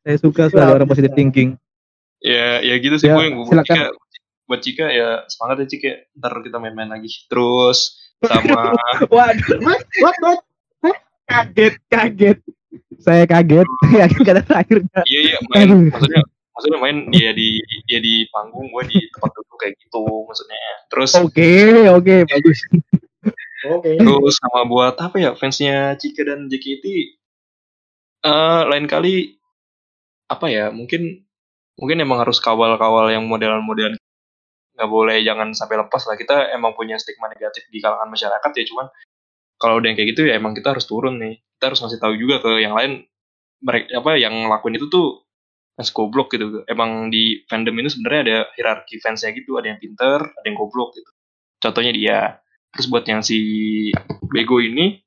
Saya 0.00 0.16
suka 0.18 0.42
sekali 0.46 0.70
orang 0.70 0.86
positive 0.86 1.14
thinking. 1.14 1.50
ya 2.20 2.60
ya 2.60 2.74
gitu 2.76 2.96
sih 2.96 3.06
Ya, 3.06 3.16
gue 3.16 3.32
buat 3.34 3.48
silakan. 3.50 3.74
Cika 3.74 3.86
buat 4.44 4.60
Cika 4.60 4.86
ya 4.86 5.08
semangat 5.26 5.56
ya 5.58 5.66
Cika 5.66 5.90
ntar 6.14 6.32
kita 6.40 6.56
main-main 6.58 6.88
lagi 6.88 7.08
terus 7.26 7.96
sama 8.20 8.76
Waduh, 9.08 9.60
What? 9.60 9.80
What? 10.20 10.40
Kaget, 11.24 11.74
kaget. 11.86 12.38
Saya 12.96 13.24
kaget. 13.24 13.64
Yakin 14.00 14.20
kata 14.22 14.40
terakhirnya. 14.42 15.00
iya 15.04 15.20
iya 15.26 15.36
Aduh. 15.58 15.88
maksudnya 15.88 16.22
maksudnya 16.54 16.78
main 16.78 16.98
dia 17.10 17.34
di 17.34 17.58
dia 17.90 17.98
di 17.98 18.24
panggung 18.30 18.70
gue 18.70 18.82
di 18.94 18.98
tempat 19.10 19.30
duduk 19.34 19.58
kayak 19.58 19.74
gitu 19.82 20.02
maksudnya 20.24 20.56
terus 20.88 21.10
Oke, 21.18 21.50
oke, 21.90 22.16
bagus. 22.30 22.58
Oke. 23.64 23.96
Terus 23.96 24.34
sama 24.38 24.68
buat 24.68 24.94
apa 25.00 25.16
ya 25.16 25.32
fansnya 25.34 25.96
Cika 25.96 26.22
dan 26.22 26.46
JKT 26.46 26.84
eh 28.24 28.62
lain 28.70 28.86
kali 28.88 29.36
apa 30.30 30.46
ya 30.48 30.72
mungkin 30.72 31.24
mungkin 31.76 32.00
emang 32.00 32.24
harus 32.24 32.40
kawal-kawal 32.40 33.12
yang 33.12 33.26
modelan-modelan 33.28 33.98
nggak 34.74 34.90
boleh 34.90 35.22
jangan 35.22 35.54
sampai 35.54 35.78
lepas 35.86 36.02
lah 36.08 36.16
kita 36.18 36.50
emang 36.54 36.74
punya 36.74 36.98
stigma 36.98 37.30
negatif 37.30 37.66
di 37.70 37.78
kalangan 37.78 38.10
masyarakat 38.10 38.50
ya 38.58 38.64
cuman 38.70 38.86
kalau 39.58 39.78
udah 39.78 39.88
yang 39.92 39.96
kayak 39.98 40.10
gitu 40.16 40.26
ya 40.26 40.34
emang 40.36 40.52
kita 40.56 40.74
harus 40.74 40.86
turun 40.88 41.20
nih 41.20 41.38
kita 41.56 41.64
harus 41.72 41.80
ngasih 41.84 42.00
tahu 42.02 42.14
juga 42.18 42.42
ke 42.42 42.50
yang 42.58 42.74
lain 42.74 43.06
mereka 43.62 44.02
apa 44.02 44.10
yang 44.18 44.34
ngelakuin 44.34 44.76
itu 44.76 44.86
tuh 44.90 45.23
fans 45.74 45.90
goblok 45.90 46.30
gitu. 46.32 46.62
Emang 46.66 47.10
di 47.10 47.42
fandom 47.50 47.74
ini 47.74 47.90
sebenarnya 47.90 48.20
ada 48.22 48.38
hierarki 48.54 49.02
fansnya 49.02 49.34
gitu. 49.34 49.58
Ada 49.58 49.74
yang 49.74 49.80
pinter 49.82 50.18
ada 50.22 50.46
yang 50.46 50.56
goblok 50.56 50.94
gitu. 50.94 51.10
Contohnya 51.58 51.92
dia. 51.94 52.18
Terus 52.74 52.86
buat 52.90 53.06
yang 53.06 53.22
si 53.22 53.38
bego 54.26 54.58
ini 54.58 54.98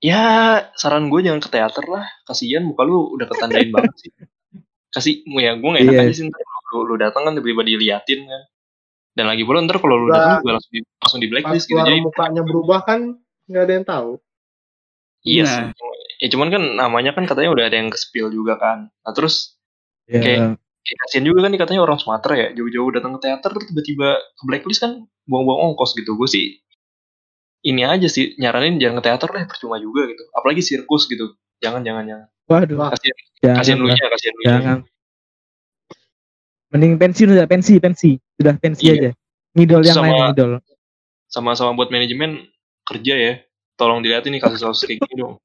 ya 0.00 0.22
saran 0.76 1.12
gue 1.12 1.20
jangan 1.20 1.40
ke 1.40 1.48
teater 1.52 1.84
lah. 1.88 2.04
Kasihan 2.24 2.64
muka 2.64 2.84
lu 2.84 3.12
udah 3.16 3.26
ketandain 3.28 3.68
banget 3.74 3.94
sih. 4.00 4.10
Kasih 4.90 5.14
ya 5.38 5.54
gue 5.54 5.68
gak 5.70 5.82
enak 5.84 5.94
Iya. 5.94 6.02
aja 6.08 6.12
sih. 6.16 6.24
Ntar 6.28 6.40
lu, 6.72 6.78
lu 6.88 6.94
datang 6.96 7.22
kan 7.28 7.32
tiba-tiba 7.36 7.62
diliatin 7.66 8.20
kan. 8.26 8.42
Dan 9.10 9.26
lagi 9.26 9.42
pula 9.42 9.60
ntar 9.60 9.82
kalau 9.82 10.06
lu 10.06 10.08
datang 10.08 10.40
juga 10.40 10.56
langsung 10.56 10.72
di, 10.72 10.80
langsung 11.02 11.20
di 11.20 11.28
blacklist 11.28 11.66
gitu 11.66 11.82
jadi 11.82 11.98
mukanya 11.98 12.42
berubah 12.46 12.80
kan 12.86 13.00
nggak 13.50 13.62
ada 13.66 13.72
yang 13.74 13.86
tahu. 13.86 14.10
Iya 15.22 15.42
Nah. 15.44 15.52
sih 15.52 15.64
ya 16.20 16.28
cuman 16.28 16.48
kan 16.48 16.62
namanya 16.76 17.10
kan 17.12 17.24
katanya 17.24 17.50
udah 17.50 17.64
ada 17.66 17.76
yang 17.76 17.88
ke-spill 17.88 18.28
juga 18.28 18.56
kan 18.56 18.88
nah 19.00 19.12
terus 19.12 19.56
Ya, 20.04 20.18
Kayak- 20.18 20.58
kayak 20.82 20.98
kasihan 21.06 21.22
juga 21.24 21.38
kan 21.46 21.52
katanya 21.54 21.80
orang 21.80 21.94
Sumatera 21.96 22.34
ya 22.34 22.48
jauh-jauh 22.50 22.90
datang 22.90 23.14
ke 23.14 23.20
teater 23.22 23.52
tiba-tiba 23.62 24.08
ke 24.18 24.42
blacklist 24.42 24.82
kan 24.82 24.92
buang-buang 25.22 25.70
ongkos 25.70 25.94
gitu 25.94 26.18
gue 26.18 26.26
sih 26.26 26.58
ini 27.62 27.86
aja 27.86 28.10
sih 28.10 28.34
nyaranin 28.34 28.82
jangan 28.82 28.98
ke 28.98 29.04
teater 29.06 29.30
lah 29.30 29.46
percuma 29.46 29.78
juga 29.78 30.10
gitu 30.10 30.26
apalagi 30.34 30.60
sirkus 30.60 31.06
gitu 31.06 31.30
jangan 31.62 31.86
jangan 31.86 32.02
jangan 32.04 32.26
waduh, 32.50 32.90
kasihan 32.90 33.16
jangan, 33.38 33.56
kasihan 33.62 33.78
lu 33.78 33.86
nya 33.86 34.06
kasihan 34.10 34.34
lu 34.34 34.42
jangan. 34.42 34.78
Mending 36.70 36.94
pensiun 36.96 37.34
udah 37.34 37.46
pensi, 37.46 37.74
pensi. 37.78 38.10
Sudah 38.34 38.54
pensi 38.56 38.86
Iya. 38.86 38.94
aja. 38.94 39.10
Ngidol 39.54 39.82
yang 39.82 39.96
Sama- 39.98 40.06
lain 40.06 40.22
ngidol. 40.30 40.52
sama-sama 41.26 41.70
buat 41.74 41.90
manajemen 41.90 42.46
kerja 42.82 43.14
ya 43.14 43.32
tolong 43.80 44.04
dilihatin 44.04 44.36
nih 44.36 44.44
kasus-kasus 44.44 44.84
kayak 44.84 45.00
gini 45.08 45.24
dong 45.24 45.40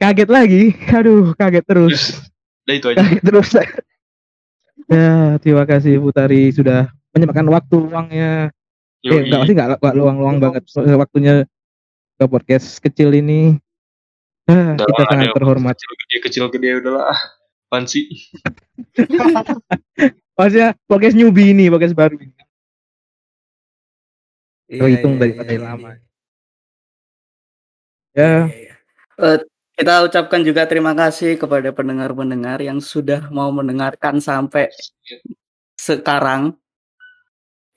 kaget 0.00 0.30
lagi. 0.32 0.62
Aduh, 0.96 1.36
kaget 1.36 1.64
terus. 1.68 2.16
udah 2.64 2.74
itu 2.74 2.86
aja 2.88 2.98
kaget 3.04 3.22
terus. 3.22 3.48
ya, 4.88 5.36
terima 5.44 5.64
kasih 5.68 6.00
Putari 6.00 6.48
sudah 6.50 6.88
menyempatkan 7.12 7.46
waktu 7.52 7.76
luangnya. 7.76 8.32
Eh, 9.00 9.08
Yoi. 9.12 9.28
enggak 9.28 9.40
sih 9.48 9.54
enggak, 9.56 9.68
enggak 9.80 9.94
luang-luang 9.96 10.36
banget 10.40 10.62
waktunya 10.96 11.44
ke 12.16 12.24
podcast 12.28 12.80
kecil 12.80 13.12
ini. 13.12 13.56
Ah, 14.48 14.74
Udah 14.76 14.88
kita 14.88 15.02
lah, 15.04 15.08
sangat 15.12 15.28
terhormat. 15.36 15.74
kecil 15.76 15.92
gede 15.94 16.16
kecil 16.24 16.44
gede 16.48 16.68
udahlah 16.80 17.04
ah 17.12 17.20
apaan 17.70 17.86
sih 17.86 18.10
Maksudnya 20.40 20.72
podcast 20.88 21.14
newbie 21.14 21.52
ini, 21.52 21.68
podcast 21.68 21.94
baru 21.94 22.16
ini. 22.16 22.32
Iya, 24.70 24.80
Terhitung 24.86 25.18
iya, 25.18 25.20
daripada 25.20 25.50
iya, 25.50 25.56
yang 25.58 25.64
iya. 25.66 25.72
lama. 25.74 25.90
Ya, 25.90 25.98
Iya, 28.10 28.38
iya. 28.54 28.74
Eh, 29.20 29.38
kita 29.74 29.94
ucapkan 30.06 30.40
juga 30.46 30.62
terima 30.70 30.92
kasih 30.94 31.34
kepada 31.40 31.72
pendengar-pendengar 31.74 32.62
yang 32.62 32.78
sudah 32.78 33.26
mau 33.34 33.50
mendengarkan 33.50 34.22
sampai 34.22 34.70
sekarang. 35.74 36.54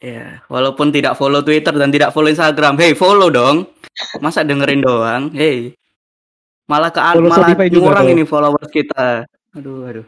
Ya, 0.04 0.44
walaupun 0.52 0.92
tidak 0.92 1.16
follow 1.16 1.40
Twitter 1.40 1.72
dan 1.72 1.88
tidak 1.88 2.12
follow 2.12 2.28
Instagram, 2.28 2.76
hey 2.76 2.92
follow 2.92 3.32
dong. 3.32 3.72
Masa 4.20 4.44
dengerin 4.44 4.84
doang, 4.84 5.32
hey. 5.32 5.74
Malah 6.68 6.92
ke 6.92 7.00
Follow 7.00 7.32
malah 7.32 7.56
Spotify 7.56 7.68
juga 7.72 7.84
ngurang 7.88 8.06
dong. 8.08 8.16
ini 8.20 8.24
followers 8.28 8.70
kita. 8.72 9.24
Aduh, 9.56 9.88
aduh. 9.88 10.06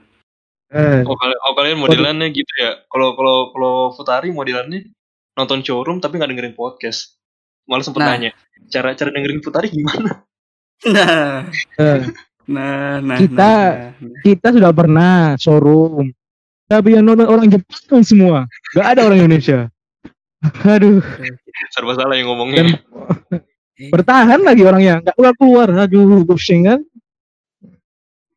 eh, 0.75 0.99
oh 1.05 1.15
kalian 1.15 1.39
oh 1.45 1.53
kalian 1.55 1.77
modelannya 1.77 2.27
gitu 2.33 2.49
ya 2.57 2.83
kalau 2.89 3.13
kalau 3.13 3.53
kalau 3.53 3.75
Futari 3.93 4.33
modelannya 4.33 4.89
nonton 5.35 5.59
showroom 5.61 5.99
tapi 5.99 6.17
nggak 6.17 6.31
dengerin 6.31 6.55
podcast 6.55 7.19
malah 7.67 7.83
sempet 7.83 8.01
Nah. 8.01 8.09
nanya 8.15 8.31
cara 8.71 8.95
cara 8.95 9.09
dengerin 9.11 9.43
Futari 9.43 9.67
gimana 9.69 10.23
Nah, 10.85 11.47
eh. 11.79 11.99
nah, 12.51 12.99
nah. 12.99 13.15
Kita- 13.15 13.39
nah, 13.39 13.95
nah. 13.95 14.19
kita 14.21 14.47
sudah 14.51 14.71
pernah 14.75 15.33
showroom. 15.39 16.11
Tapi 16.67 16.99
yang 16.99 17.07
nonton 17.07 17.31
orang 17.31 17.47
Jepang 17.47 18.03
semua. 18.03 18.43
Gak 18.75 18.83
ada 18.93 19.07
orang 19.07 19.23
Indonesia. 19.23 19.71
Aduh, 20.75 20.99
serba 21.71 21.95
salah 21.95 22.19
yang 22.19 22.27
ngomongnya 22.27 22.75
Dan- 22.75 23.39
bertahan 23.87 24.43
lagi 24.43 24.67
orangnya. 24.67 24.99
Gak 24.99 25.15
keluar 25.15 25.33
keluar. 25.39 25.67
Aduh, 25.87 26.27
pusing 26.27 26.67
kan. 26.67 26.79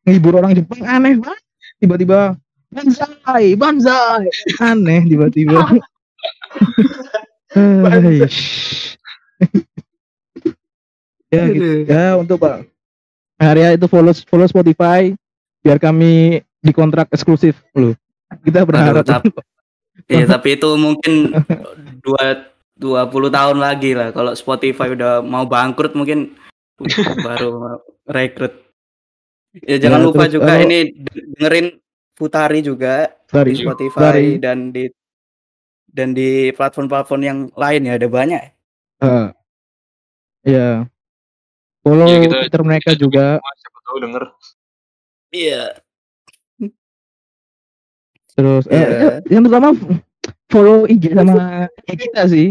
Ngibur 0.07 0.39
orang 0.39 0.55
Jepang 0.55 0.79
aneh 0.87 1.19
banget. 1.19 1.43
Tiba-tiba 1.83 2.19
banzai, 2.71 3.53
banzai. 3.59 4.31
Aneh 4.63 5.05
tiba-tiba. 5.05 5.59
Ya 11.29 11.43
gitu. 11.45 11.85
Ya 11.85 12.17
untuk 12.17 12.41
Pak 12.41 12.65
Arya 13.37 13.77
itu 13.77 13.85
follow 13.85 14.11
follow 14.25 14.49
Spotify 14.49 15.13
biar 15.61 15.77
kami 15.77 16.41
dikontrak 16.59 17.07
eksklusif 17.13 17.53
loh. 17.71 17.93
Kita 18.41 18.65
berharap 18.65 19.05
Aduh, 19.05 19.07
tap- 19.07 19.45
Iya, 20.09 20.25
tapi 20.25 20.57
itu 20.57 20.69
mungkin 20.73 21.29
dua 22.01 22.49
20 22.73 23.29
tahun 23.29 23.57
lagi 23.61 23.93
lah. 23.93 24.09
Kalau 24.09 24.33
Spotify 24.33 24.89
udah 24.89 25.21
mau 25.21 25.45
bangkrut 25.45 25.93
mungkin 25.93 26.33
baru 27.19 27.77
rekrut. 28.07 28.55
Ya 29.67 29.77
jangan 29.77 30.01
Ya, 30.01 30.05
lupa 30.09 30.25
terus 30.25 30.33
juga 30.39 30.49
kalau- 30.49 30.65
ini 30.65 30.79
dengerin 30.97 31.67
Putari 32.15 32.59
juga 32.59 33.15
Dari 33.29 33.53
di 33.53 33.63
Spotify 33.63 34.01
dari 34.01 34.29
dan 34.41 34.75
di 34.75 34.89
dan 35.99 36.09
di 36.11 36.29
platform-platform 36.51 37.21
yang 37.21 37.39
lain 37.53 37.81
ya 37.83 37.93
ada 37.93 38.07
banyak. 38.07 38.41
eh, 38.99 39.27
ya 40.45 40.87
follow 41.81 42.03
Iya, 42.05 42.19
kita- 42.21 42.39
Twitter 42.41 42.61
mereka 42.63 42.89
kita 42.89 42.97
juga 42.97 43.25
siapa 43.53 43.79
tahu 43.81 43.97
denger. 43.99 44.23
Iya. 45.29 45.63
terus 48.31 48.63
eh, 48.67 48.79
Iya. 48.79 49.11
yang 49.29 49.43
pertama 49.43 49.75
follow 50.47 50.83
IG 50.85 51.11
sama 51.11 51.67
IG 51.83 51.99
kita 52.07 52.23
sih 52.25 52.47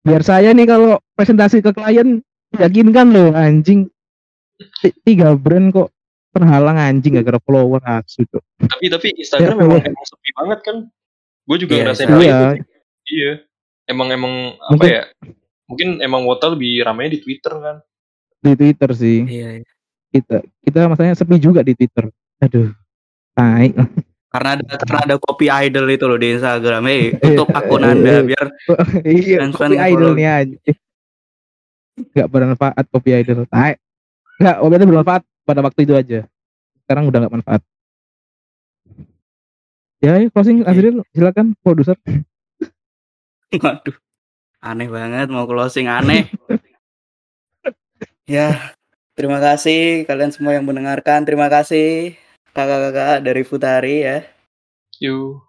biar 0.00 0.22
saya 0.22 0.50
nih 0.50 0.64
kalau 0.64 0.96
presentasi 1.12 1.60
ke 1.60 1.70
klien 1.70 2.24
yakinkan 2.54 3.06
loh 3.08 3.30
anjing 3.30 3.92
Ti- 4.58 4.96
tiga 5.04 5.32
brand 5.32 5.70
kok 5.70 5.92
terhalang 6.30 6.76
anjing 6.76 7.14
gak 7.14 7.24
kira 7.24 7.38
follower 7.38 7.78
asu 7.80 8.26
Cuk. 8.26 8.42
Tapi 8.58 8.84
tapi 8.88 9.06
Instagram 9.14 9.54
Ya, 9.54 9.60
memang 9.60 9.78
sepi 10.02 10.30
banget 10.34 10.58
kan. 10.60 10.76
Gue 11.44 11.56
juga 11.56 11.72
Iya, 11.72 11.82
ngerasain 11.84 12.08
hal 12.08 12.20
Iya. 12.20 12.38
itu. 12.52 12.64
Iya. 13.08 13.32
Emang 13.84 14.08
emang 14.08 14.32
apa 14.54 14.72
Mungkin- 14.74 14.92
ya? 14.92 15.04
Mungkin 15.64 15.88
emang 16.00 16.24
Wota 16.24 16.48
lebih 16.48 16.80
ramai 16.80 17.08
di 17.08 17.18
Twitter 17.18 17.52
kan. 17.54 17.76
di 18.38 18.54
Twitter 18.54 18.90
sih 18.94 19.26
Iya. 19.26 19.48
iya. 19.58 19.66
kita 20.08 20.36
kita 20.62 20.86
maksudnya 20.86 21.12
sepi 21.12 21.36
juga 21.36 21.60
di 21.60 21.74
Twitter 21.74 22.06
aduh 22.38 22.70
tai 23.34 23.74
Karena 24.28 24.54
ada 24.54 24.62
karena 24.78 25.00
ada 25.04 25.16
copy 25.18 25.48
idol 25.48 25.88
itu 25.88 26.04
loh 26.04 26.14
di 26.14 26.32
Instagram. 26.32 26.84
Eh, 26.86 26.92
Iya, 27.18 27.34
tutup 27.34 27.48
akun 27.50 27.80
iya, 27.80 27.90
Anda 27.90 28.12
iya. 28.12 28.22
biar 28.22 28.46
iya 29.18 29.36
Fans-fans 29.42 29.58
copy 29.58 29.74
yang 29.74 29.88
idol 29.90 30.00
follow. 30.06 30.16
nih 30.16 30.26
aja 30.30 30.56
nggak 31.98 32.28
bermanfaat 32.30 32.84
copy 32.88 33.10
idol 33.10 33.38
tai 33.50 33.72
nggak 34.38 34.56
copy 34.56 34.74
idol 34.76 34.88
bermanfaat 34.88 35.22
pada 35.42 35.60
waktu 35.60 35.80
itu 35.82 35.92
aja 35.92 36.20
sekarang 36.84 37.04
udah 37.10 37.18
nggak 37.18 37.34
manfaat 37.34 37.62
ya 39.98 40.14
closing. 40.30 40.62
Azril 40.62 41.02
silakan 41.10 41.58
produser 41.58 41.98
Waduh. 43.64 43.96
Aneh 44.58 44.88
banget 44.90 45.30
mau 45.30 45.46
closing 45.46 45.86
aneh. 45.86 46.26
ya, 48.26 48.74
terima 49.14 49.38
kasih 49.38 50.04
kalian 50.04 50.34
semua 50.34 50.52
yang 50.58 50.66
mendengarkan. 50.66 51.22
Terima 51.22 51.46
kasih 51.46 52.18
kakak-kakak 52.52 53.22
dari 53.22 53.42
Futari 53.46 53.96
ya. 54.04 54.18
Yuk. 54.98 55.48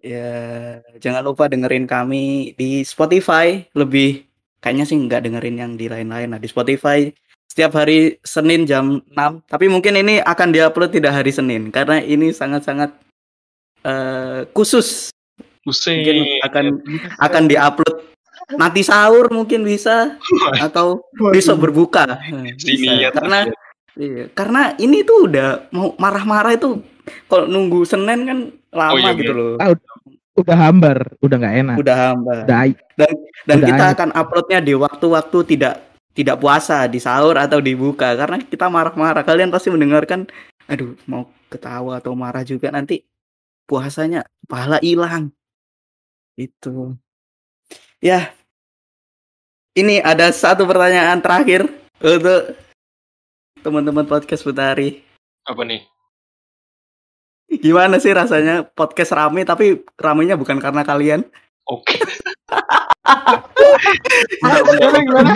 Ya, 0.00 0.80
jangan 0.96 1.20
lupa 1.20 1.44
dengerin 1.44 1.84
kami 1.84 2.56
di 2.56 2.80
Spotify. 2.88 3.68
Lebih 3.76 4.24
kayaknya 4.64 4.84
sih 4.88 4.96
nggak 4.96 5.28
dengerin 5.28 5.56
yang 5.60 5.72
di 5.76 5.92
lain-lain. 5.92 6.32
Nah, 6.32 6.40
di 6.40 6.48
Spotify 6.48 7.12
setiap 7.48 7.76
hari 7.76 8.16
Senin 8.24 8.64
jam 8.64 9.04
6. 9.12 9.44
Tapi 9.44 9.66
mungkin 9.68 10.00
ini 10.00 10.24
akan 10.24 10.48
diupload 10.52 10.96
tidak 10.96 11.20
hari 11.20 11.32
Senin 11.34 11.68
karena 11.68 12.00
ini 12.00 12.32
sangat-sangat 12.32 12.96
eh, 13.84 14.48
khusus. 14.56 15.12
Pusing. 15.68 16.00
Mungkin 16.00 16.18
akan 16.42 16.64
akan 17.20 17.42
diupload 17.44 17.96
nanti 18.56 18.80
sahur 18.80 19.28
mungkin 19.28 19.60
bisa 19.60 20.16
atau 20.56 21.04
besok 21.30 21.68
berbuka. 21.68 22.16
Sini 22.56 22.88
Bisa. 22.88 22.92
ya. 22.96 23.10
karena 23.12 23.38
iya, 23.94 24.24
karena 24.32 24.62
ini 24.80 25.04
tuh 25.04 25.28
udah 25.28 25.68
mau 25.68 25.92
marah-marah 26.00 26.56
itu 26.56 26.80
kalau 27.28 27.44
nunggu 27.44 27.84
Senin 27.84 28.24
kan 28.24 28.38
lama 28.72 28.94
Oh, 28.94 29.00
iya, 29.00 29.12
gitu 29.12 29.32
loh. 29.32 29.52
Ah, 29.60 29.76
udah 30.38 30.56
hambar 30.56 30.98
udah 31.18 31.36
nggak 31.36 31.54
enak 31.60 31.76
Udah 31.76 31.96
hamba. 32.08 32.34
udah 32.46 32.56
ai- 32.62 32.78
Dan 32.96 33.12
udah 33.60 33.68
kita 33.68 33.84
akan 33.92 34.08
uploadnya 34.16 34.58
di 34.64 34.72
waktu-waktu 34.72 35.38
tidak 35.56 35.74
tidak 36.16 36.36
puasa, 36.40 36.88
di 36.88 36.98
sahur 36.98 37.36
atau 37.38 37.60
dibuka 37.60 38.16
karena 38.16 38.40
kita 38.42 38.66
marah-marah. 38.66 39.22
Kalian 39.22 39.52
pasti 39.52 39.68
mendengarkan 39.68 40.24
aduh 40.68 40.96
mau 41.04 41.28
ketawa 41.48 41.96
atau 42.00 42.12
marah 42.12 42.44
juga 42.44 42.68
nanti 42.68 43.04
puasanya 43.64 44.24
pahala 44.46 44.80
hilang. 44.80 45.32
Itu. 46.38 46.94
Ya. 47.98 48.30
Ini 49.74 49.98
ada 50.06 50.30
satu 50.30 50.62
pertanyaan 50.70 51.18
terakhir 51.18 51.66
untuk 51.98 52.54
teman-teman 53.58 54.06
podcast 54.06 54.46
Putari. 54.46 55.02
Apa 55.42 55.66
nih? 55.66 55.82
Gimana 57.58 57.98
sih 57.98 58.14
rasanya 58.14 58.62
podcast 58.62 59.10
rame 59.18 59.42
tapi 59.42 59.82
ramenya 59.98 60.38
bukan 60.38 60.62
karena 60.62 60.86
kalian? 60.86 61.26
Oke. 61.66 61.98
Gimana, 64.78 64.98
gimana? 65.02 65.34